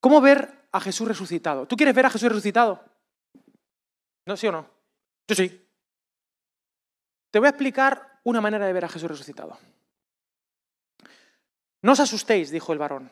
¿Cómo 0.00 0.20
ver 0.20 0.66
a 0.72 0.80
Jesús 0.80 1.06
resucitado? 1.06 1.66
¿Tú 1.66 1.76
quieres 1.76 1.94
ver 1.94 2.06
a 2.06 2.10
Jesús 2.10 2.28
resucitado? 2.28 2.84
¿No, 4.26 4.36
sí 4.36 4.46
o 4.46 4.52
no? 4.52 4.68
Yo 5.28 5.34
sí. 5.34 5.61
Te 7.32 7.38
voy 7.38 7.46
a 7.46 7.50
explicar 7.50 8.20
una 8.24 8.42
manera 8.42 8.66
de 8.66 8.72
ver 8.74 8.84
a 8.84 8.88
Jesús 8.88 9.08
resucitado. 9.10 9.58
No 11.80 11.92
os 11.92 12.00
asustéis, 12.00 12.50
dijo 12.50 12.72
el 12.74 12.78
varón. 12.78 13.10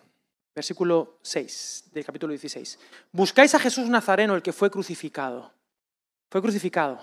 Versículo 0.55 1.19
6 1.23 1.85
del 1.93 2.05
capítulo 2.05 2.31
16. 2.31 2.79
Buscáis 3.13 3.55
a 3.55 3.59
Jesús 3.59 3.89
Nazareno, 3.89 4.35
el 4.35 4.43
que 4.43 4.53
fue 4.53 4.71
crucificado. 4.71 5.53
Fue 6.29 6.43
crucificado. 6.43 7.03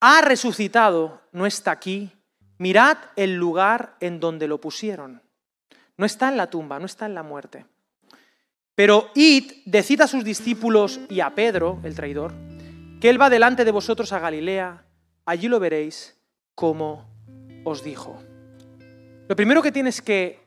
Ha 0.00 0.22
resucitado, 0.22 1.20
no 1.32 1.44
está 1.44 1.72
aquí. 1.72 2.10
Mirad 2.56 2.96
el 3.14 3.34
lugar 3.34 3.96
en 4.00 4.20
donde 4.20 4.48
lo 4.48 4.62
pusieron. 4.62 5.22
No 5.98 6.06
está 6.06 6.30
en 6.30 6.38
la 6.38 6.48
tumba, 6.48 6.78
no 6.78 6.86
está 6.86 7.04
en 7.04 7.14
la 7.14 7.22
muerte. 7.22 7.66
Pero 8.74 9.10
id, 9.14 9.52
decid 9.66 10.00
a 10.00 10.06
sus 10.06 10.24
discípulos 10.24 11.00
y 11.10 11.20
a 11.20 11.34
Pedro, 11.34 11.80
el 11.84 11.94
traidor, 11.94 12.32
que 12.98 13.10
él 13.10 13.20
va 13.20 13.28
delante 13.28 13.66
de 13.66 13.70
vosotros 13.72 14.12
a 14.12 14.18
Galilea, 14.18 14.83
allí 15.26 15.48
lo 15.48 15.60
veréis 15.60 16.16
como 16.54 17.06
os 17.64 17.82
dijo. 17.82 18.22
Lo 19.28 19.36
primero 19.36 19.62
que 19.62 19.72
tienes 19.72 20.02
que 20.02 20.40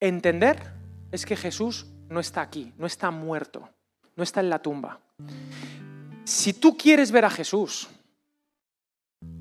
entender 0.00 0.72
es 1.10 1.26
que 1.26 1.36
Jesús 1.36 1.86
no 2.08 2.20
está 2.20 2.40
aquí, 2.40 2.72
no 2.78 2.86
está 2.86 3.10
muerto, 3.10 3.68
no 4.16 4.22
está 4.22 4.40
en 4.40 4.50
la 4.50 4.60
tumba. 4.60 5.00
Si 6.24 6.52
tú 6.52 6.76
quieres 6.76 7.12
ver 7.12 7.24
a 7.24 7.30
Jesús, 7.30 7.88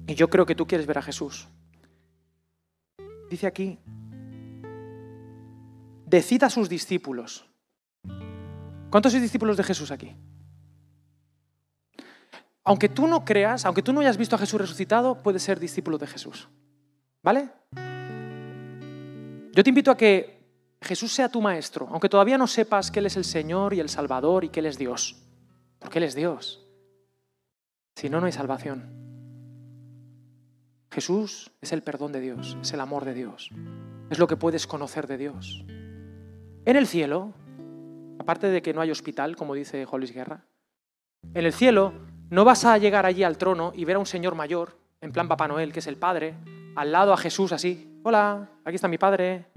y 0.07 0.15
yo 0.15 0.29
creo 0.29 0.45
que 0.45 0.55
tú 0.55 0.67
quieres 0.67 0.87
ver 0.87 0.97
a 0.97 1.01
Jesús, 1.01 1.47
dice 3.29 3.47
aquí, 3.47 3.79
decid 6.05 6.43
a 6.43 6.49
sus 6.49 6.67
discípulos. 6.67 7.45
¿Cuántos 8.89 9.13
discípulos 9.13 9.55
de 9.55 9.63
Jesús 9.63 9.89
aquí? 9.91 10.13
Aunque 12.63 12.89
tú 12.89 13.07
no 13.07 13.25
creas, 13.25 13.65
aunque 13.65 13.81
tú 13.81 13.91
no 13.93 14.01
hayas 14.01 14.17
visto 14.17 14.35
a 14.35 14.39
Jesús 14.39 14.61
resucitado, 14.61 15.21
puedes 15.21 15.41
ser 15.43 15.59
discípulo 15.59 15.97
de 15.97 16.07
Jesús. 16.07 16.47
¿Vale? 17.23 17.49
Yo 19.53 19.63
te 19.63 19.69
invito 19.69 19.91
a 19.91 19.97
que 19.97 20.41
Jesús 20.81 21.11
sea 21.11 21.29
tu 21.29 21.41
maestro, 21.41 21.87
aunque 21.91 22.09
todavía 22.09 22.37
no 22.37 22.47
sepas 22.47 22.91
que 22.91 22.99
Él 22.99 23.07
es 23.07 23.17
el 23.17 23.25
Señor 23.25 23.73
y 23.73 23.79
el 23.79 23.89
Salvador 23.89 24.43
y 24.43 24.49
que 24.49 24.59
Él 24.59 24.67
es 24.67 24.77
Dios. 24.77 25.21
Porque 25.79 25.99
Él 25.99 26.05
es 26.05 26.15
Dios. 26.15 26.65
Si 27.95 28.09
no, 28.09 28.19
no 28.19 28.25
hay 28.25 28.31
salvación. 28.31 29.01
Jesús 30.91 31.51
es 31.61 31.71
el 31.71 31.83
perdón 31.83 32.11
de 32.11 32.19
Dios, 32.19 32.57
es 32.61 32.73
el 32.73 32.81
amor 32.81 33.05
de 33.05 33.13
Dios, 33.13 33.49
es 34.09 34.19
lo 34.19 34.27
que 34.27 34.35
puedes 34.35 34.67
conocer 34.67 35.07
de 35.07 35.17
Dios. 35.17 35.63
En 36.65 36.75
el 36.75 36.85
cielo, 36.85 37.33
aparte 38.19 38.47
de 38.47 38.61
que 38.61 38.73
no 38.73 38.81
hay 38.81 38.91
hospital, 38.91 39.37
como 39.37 39.53
dice 39.55 39.85
Jolis 39.85 40.13
Guerra, 40.13 40.43
en 41.33 41.45
el 41.45 41.53
cielo 41.53 41.93
no 42.31 42.45
vas 42.45 42.63
a 42.63 42.77
llegar 42.77 43.05
allí 43.05 43.23
al 43.23 43.37
trono 43.37 43.73
y 43.75 43.85
ver 43.85 43.97
a 43.97 43.99
un 43.99 44.05
señor 44.05 44.35
mayor, 44.35 44.77
en 45.01 45.11
plan 45.11 45.27
Papá 45.27 45.49
Noel, 45.49 45.73
que 45.73 45.79
es 45.79 45.87
el 45.87 45.97
Padre, 45.97 46.33
al 46.75 46.91
lado 46.91 47.11
a 47.11 47.17
Jesús 47.17 47.51
así, 47.51 47.99
hola, 48.03 48.49
aquí 48.63 48.75
está 48.75 48.87
mi 48.87 48.97
Padre, 48.97 49.47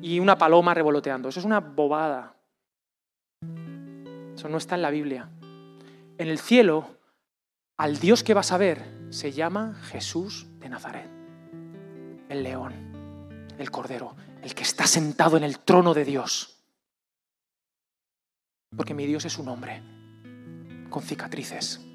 y 0.00 0.20
una 0.20 0.38
paloma 0.38 0.72
revoloteando. 0.72 1.28
Eso 1.28 1.40
es 1.40 1.46
una 1.46 1.58
bobada. 1.58 2.36
Eso 4.34 4.48
no 4.48 4.58
está 4.58 4.76
en 4.76 4.82
la 4.82 4.90
Biblia. 4.90 5.28
En 6.18 6.28
el 6.28 6.38
cielo 6.38 6.86
al 7.76 7.98
Dios 7.98 8.22
que 8.22 8.34
vas 8.34 8.52
a 8.52 8.58
ver 8.58 8.86
se 9.10 9.32
llama 9.32 9.74
Jesús 9.82 10.46
de 10.60 10.68
Nazaret, 10.68 11.10
el 12.28 12.44
león, 12.44 13.48
el 13.58 13.70
cordero, 13.72 14.14
el 14.40 14.54
que 14.54 14.62
está 14.62 14.86
sentado 14.86 15.36
en 15.36 15.42
el 15.42 15.58
trono 15.58 15.94
de 15.94 16.04
Dios. 16.04 16.62
Porque 18.76 18.94
mi 18.94 19.04
Dios 19.04 19.24
es 19.24 19.36
un 19.36 19.48
hombre 19.48 19.82
con 20.90 21.02
cicatrices. 21.02 21.89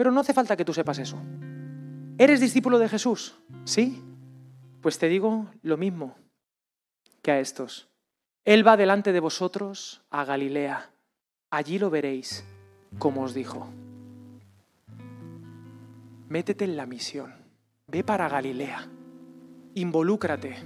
Pero 0.00 0.12
no 0.12 0.20
hace 0.20 0.32
falta 0.32 0.56
que 0.56 0.64
tú 0.64 0.72
sepas 0.72 0.98
eso. 0.98 1.18
¿Eres 2.16 2.40
discípulo 2.40 2.78
de 2.78 2.88
Jesús? 2.88 3.36
¿Sí? 3.64 4.02
Pues 4.80 4.98
te 4.98 5.08
digo 5.08 5.48
lo 5.60 5.76
mismo 5.76 6.16
que 7.20 7.32
a 7.32 7.38
estos. 7.38 7.90
Él 8.46 8.66
va 8.66 8.78
delante 8.78 9.12
de 9.12 9.20
vosotros 9.20 10.00
a 10.08 10.24
Galilea. 10.24 10.88
Allí 11.50 11.78
lo 11.78 11.90
veréis 11.90 12.46
como 12.98 13.24
os 13.24 13.34
dijo. 13.34 13.68
Métete 16.30 16.64
en 16.64 16.78
la 16.78 16.86
misión, 16.86 17.34
ve 17.86 18.02
para 18.02 18.26
Galilea, 18.26 18.88
involúcrate, 19.74 20.56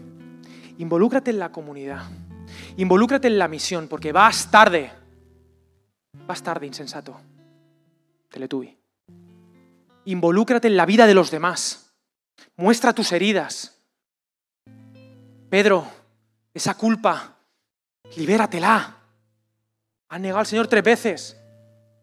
involúcrate 0.78 1.32
en 1.32 1.40
la 1.40 1.50
comunidad, 1.50 2.04
involúcrate 2.76 3.26
en 3.26 3.40
la 3.40 3.48
misión, 3.48 3.88
porque 3.88 4.12
vas 4.12 4.48
tarde, 4.48 4.92
vas 6.24 6.40
tarde, 6.40 6.66
insensato. 6.66 7.20
Teletubi. 8.30 8.83
Involúcrate 10.06 10.68
en 10.68 10.76
la 10.76 10.86
vida 10.86 11.06
de 11.06 11.14
los 11.14 11.30
demás, 11.30 11.92
muestra 12.56 12.92
tus 12.92 13.12
heridas. 13.12 13.78
Pedro, 15.48 15.86
esa 16.52 16.74
culpa, 16.74 17.36
libératela. 18.16 18.96
Han 20.08 20.22
negado 20.22 20.40
al 20.40 20.46
Señor 20.46 20.66
tres 20.68 20.84
veces. 20.84 21.36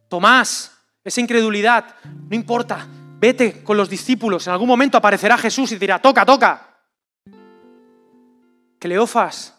Tomás, 0.10 0.72
esa 1.04 1.22
incredulidad, 1.22 1.96
no 2.04 2.36
importa, 2.36 2.88
Vete 3.22 3.64
con 3.64 3.78
los 3.78 3.88
discípulos. 3.88 4.48
En 4.48 4.54
algún 4.54 4.68
momento 4.68 4.98
aparecerá 4.98 5.38
Jesús 5.38 5.72
y 5.72 5.78
dirá, 5.78 6.02
toca, 6.02 6.26
toca. 6.26 6.76
Cleofas, 8.80 9.54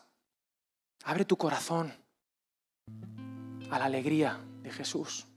abre 1.05 1.25
tu 1.25 1.37
corazón 1.37 1.95
a 3.71 3.79
la 3.79 3.85
alegría 3.85 4.41
de 4.63 4.73
Jesús. 4.73 5.29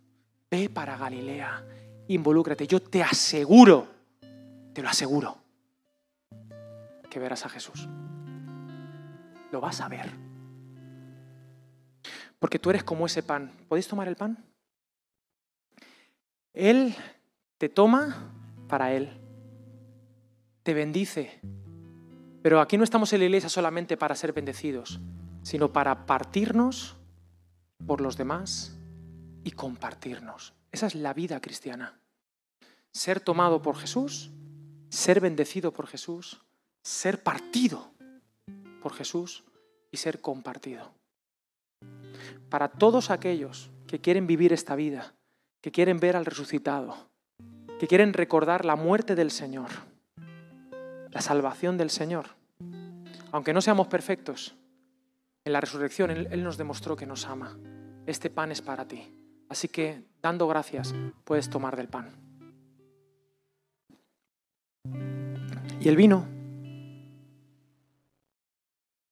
Ve 0.49 0.69
para 0.69 0.97
Galilea, 0.97 1.63
involúcrate. 2.07 2.67
Yo 2.67 2.81
te 2.81 3.03
aseguro, 3.03 3.87
te 4.73 4.81
lo 4.81 4.89
aseguro, 4.89 5.37
que 7.09 7.19
verás 7.19 7.45
a 7.45 7.49
Jesús. 7.49 7.87
Lo 9.51 9.61
vas 9.61 9.81
a 9.81 9.87
ver. 9.87 10.11
Porque 12.39 12.59
tú 12.59 12.69
eres 12.69 12.83
como 12.83 13.05
ese 13.05 13.23
pan. 13.23 13.51
¿Podéis 13.67 13.87
tomar 13.87 14.07
el 14.07 14.15
pan? 14.15 14.37
Él 16.53 16.95
te 17.57 17.69
toma 17.69 18.33
para 18.67 18.91
Él. 18.93 19.09
Te 20.63 20.73
bendice. 20.73 21.39
Pero 22.41 22.59
aquí 22.59 22.77
no 22.77 22.83
estamos 22.83 23.11
en 23.13 23.19
la 23.19 23.25
iglesia 23.25 23.49
solamente 23.49 23.97
para 23.97 24.15
ser 24.15 24.33
bendecidos, 24.33 24.99
sino 25.41 25.71
para 25.71 26.05
partirnos 26.05 26.95
por 27.85 28.01
los 28.01 28.17
demás 28.17 28.77
y 29.43 29.51
compartirnos. 29.51 30.54
Esa 30.75 30.87
es 30.87 30.95
la 30.95 31.13
vida 31.13 31.39
cristiana. 31.39 32.01
Ser 32.91 33.21
tomado 33.21 33.61
por 33.61 33.77
Jesús, 33.77 34.31
ser 34.89 35.21
bendecido 35.21 35.71
por 35.71 35.87
Jesús, 35.87 36.41
ser 36.83 37.23
partido 37.23 37.93
por 38.81 38.91
Jesús 38.91 39.45
y 39.89 39.95
ser 39.95 40.19
compartido. 40.19 40.91
Para 42.49 42.67
todos 42.67 43.09
aquellos 43.09 43.71
que 43.87 44.01
quieren 44.01 44.27
vivir 44.27 44.51
esta 44.51 44.75
vida, 44.75 45.15
que 45.61 45.71
quieren 45.71 46.01
ver 46.01 46.17
al 46.17 46.25
resucitado, 46.25 47.09
que 47.79 47.87
quieren 47.87 48.11
recordar 48.11 48.65
la 48.65 48.75
muerte 48.75 49.15
del 49.15 49.31
Señor, 49.31 49.69
la 51.09 51.21
salvación 51.21 51.77
del 51.77 51.89
Señor. 51.89 52.31
Aunque 53.31 53.53
no 53.53 53.61
seamos 53.61 53.87
perfectos, 53.87 54.57
en 55.45 55.53
la 55.53 55.61
resurrección 55.61 56.11
Él, 56.11 56.43
nos 56.43 56.57
demostró 56.57 56.97
que 56.97 57.05
nos 57.05 57.27
ama. 57.27 57.57
Este 58.05 58.29
pan 58.29 58.51
es 58.51 58.61
para 58.61 58.85
ti. 58.85 59.24
Así 59.49 59.67
que, 59.67 60.03
dando 60.21 60.47
gracias, 60.47 60.93
puedes 61.23 61.49
tomar 61.49 61.75
del 61.75 61.87
pan. 61.87 62.09
Y 65.79 65.87
el 65.87 65.95
vino. 65.95 66.27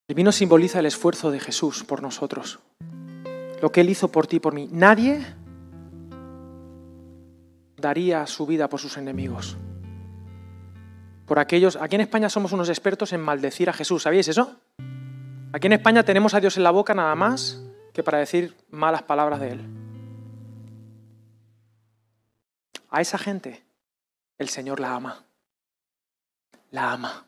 El 0.08 0.16
vino 0.16 0.32
simboliza 0.32 0.80
el 0.80 0.86
esfuerzo 0.86 1.32
de 1.32 1.40
Jesús 1.40 1.84
por 1.84 2.02
nosotros. 2.02 2.60
Lo 3.62 3.72
que 3.72 3.82
Él 3.82 3.90
hizo 3.90 4.12
por 4.12 4.28
ti 4.28 4.38
y 4.38 4.40
por 4.40 4.54
mí. 4.54 4.68
Nadie 4.72 5.24
daría 7.78 8.26
su 8.26 8.46
vida 8.46 8.68
por 8.70 8.80
sus 8.80 8.98
enemigos. 8.98 9.58
Por 11.26 11.40
aquellos, 11.40 11.78
aquí 11.78 11.96
en 11.96 12.02
España 12.02 12.30
somos 12.30 12.52
unos 12.52 12.70
expertos 12.70 13.14
en 13.14 13.22
maldecir 13.22 13.70
a 13.70 13.74
Jesús, 13.74 14.04
¿sabéis 14.04 14.28
eso? 14.28 14.58
Aquí 15.54 15.68
en 15.68 15.74
España 15.74 16.04
tenemos 16.04 16.34
a 16.34 16.40
Dios 16.40 16.58
en 16.58 16.64
la 16.64 16.72
boca 16.72 16.94
nada 16.94 17.16
más 17.16 17.64
que 17.94 18.04
para 18.04 18.18
decir 18.18 18.56
malas 18.72 19.04
palabras 19.04 19.40
de 19.40 19.52
Él. 19.52 19.83
A 22.94 23.02
esa 23.02 23.18
gente 23.18 23.66
el 24.38 24.50
Señor 24.50 24.80
la 24.80 24.94
ama. 24.94 25.26
La 26.70 26.92
ama. 26.92 27.26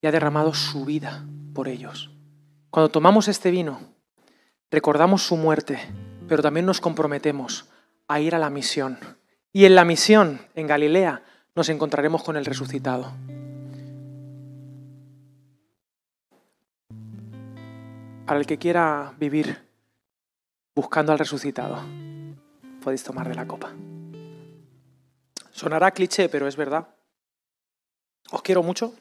Y 0.00 0.06
ha 0.06 0.10
derramado 0.10 0.54
su 0.54 0.86
vida 0.86 1.26
por 1.52 1.68
ellos. 1.68 2.10
Cuando 2.70 2.90
tomamos 2.90 3.28
este 3.28 3.50
vino, 3.50 3.80
recordamos 4.70 5.24
su 5.24 5.36
muerte, 5.36 5.78
pero 6.26 6.42
también 6.42 6.64
nos 6.64 6.80
comprometemos 6.80 7.68
a 8.08 8.20
ir 8.20 8.34
a 8.34 8.38
la 8.38 8.48
misión 8.48 8.98
y 9.52 9.66
en 9.66 9.74
la 9.74 9.84
misión 9.84 10.40
en 10.54 10.66
Galilea 10.66 11.22
nos 11.54 11.68
encontraremos 11.68 12.22
con 12.22 12.38
el 12.38 12.46
resucitado. 12.46 13.12
Para 18.24 18.40
el 18.40 18.46
que 18.46 18.56
quiera 18.56 19.12
vivir 19.18 19.68
buscando 20.74 21.12
al 21.12 21.18
resucitado, 21.18 21.78
podéis 22.82 23.04
tomar 23.04 23.28
de 23.28 23.34
la 23.34 23.46
copa. 23.46 23.74
Sonará 25.52 25.90
cliché, 25.92 26.28
pero 26.28 26.48
es 26.48 26.56
verdad. 26.56 26.88
Os 28.30 28.42
quiero 28.42 28.62
mucho. 28.62 28.94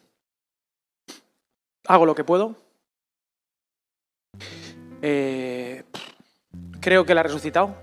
Hago 1.88 2.06
lo 2.06 2.14
que 2.14 2.24
puedo. 2.24 2.56
Eh, 5.02 5.84
creo 6.80 7.06
que 7.06 7.16
la 7.16 7.22
ha 7.22 7.24
resucitado. 7.24 7.76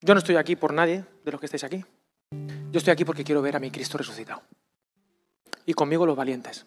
Yo 0.00 0.14
no 0.14 0.18
estoy 0.18 0.36
aquí 0.36 0.56
por 0.56 0.74
nadie 0.74 1.04
de 1.24 1.30
los 1.30 1.40
que 1.40 1.46
estáis 1.46 1.64
aquí. 1.64 1.84
Yo 2.70 2.78
estoy 2.78 2.92
aquí 2.92 3.04
porque 3.04 3.24
quiero 3.24 3.40
ver 3.40 3.56
a 3.56 3.60
mi 3.60 3.70
Cristo 3.70 3.96
resucitado. 3.96 4.42
Y 5.64 5.74
conmigo 5.74 6.04
los 6.04 6.16
valientes. 6.16 6.66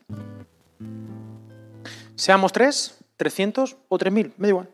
Seamos 2.15 2.51
tres, 2.51 2.97
trescientos 3.15 3.77
o 3.87 3.97
tres 3.97 4.11
mil, 4.11 4.33
me 4.37 4.47
da 4.47 4.49
igual. 4.49 4.69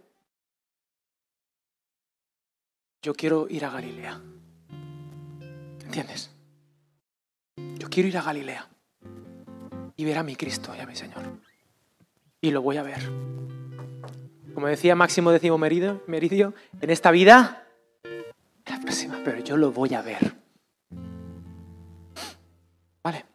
Yo 3.01 3.13
quiero 3.13 3.47
ir 3.49 3.66
a 3.66 3.70
Galilea. 3.70 4.20
¿Entiendes? 5.86 6.29
Yo 7.77 7.89
quiero 7.89 8.09
ir 8.09 8.17
a 8.17 8.21
Galilea 8.21 8.67
y 9.95 10.03
ver 10.03 10.17
a 10.17 10.23
mi 10.23 10.36
Cristo 10.36 10.73
y 10.75 10.79
a 10.79 10.86
mi 10.86 10.95
Señor. 10.95 11.23
Y 12.41 12.51
lo 12.51 12.61
voy 12.61 12.77
a 12.77 12.83
ver. 12.83 12.99
Como 14.53 14.67
decía 14.67 14.95
Máximo 14.95 15.31
Décimo 15.31 15.57
Meridio, 15.57 16.53
en 16.81 16.89
esta 16.89 17.11
vida 17.11 17.67
la 18.65 18.79
próxima, 18.79 19.21
pero 19.23 19.39
yo 19.39 19.57
lo 19.57 19.71
voy 19.71 19.93
a 19.93 20.01
ver. 20.01 20.36
Vale. 23.03 23.25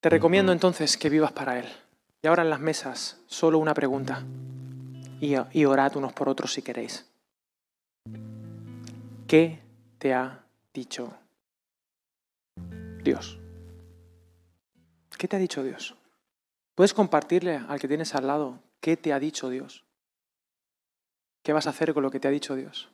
Te 0.00 0.08
recomiendo 0.08 0.52
entonces 0.52 0.96
que 0.96 1.08
vivas 1.08 1.32
para 1.32 1.58
Él. 1.58 1.66
Y 2.22 2.26
ahora 2.26 2.42
en 2.42 2.50
las 2.50 2.60
mesas, 2.60 3.20
solo 3.26 3.58
una 3.58 3.74
pregunta. 3.74 4.24
Y, 5.20 5.34
y 5.52 5.64
orad 5.64 5.96
unos 5.96 6.12
por 6.12 6.28
otros 6.28 6.52
si 6.52 6.62
queréis. 6.62 7.06
¿Qué 9.26 9.60
te 9.98 10.12
ha 10.12 10.39
dicho 10.72 11.12
Dios? 13.02 13.38
¿Qué 15.18 15.28
te 15.28 15.36
ha 15.36 15.38
dicho 15.38 15.62
Dios? 15.62 15.94
¿Puedes 16.74 16.94
compartirle 16.94 17.56
al 17.56 17.78
que 17.78 17.88
tienes 17.88 18.14
al 18.14 18.26
lado 18.26 18.58
qué 18.80 18.96
te 18.96 19.12
ha 19.12 19.18
dicho 19.18 19.50
Dios? 19.50 19.84
¿Qué 21.42 21.52
vas 21.52 21.66
a 21.66 21.70
hacer 21.70 21.92
con 21.94 22.02
lo 22.02 22.10
que 22.10 22.20
te 22.20 22.28
ha 22.28 22.30
dicho 22.30 22.54
Dios? 22.54 22.90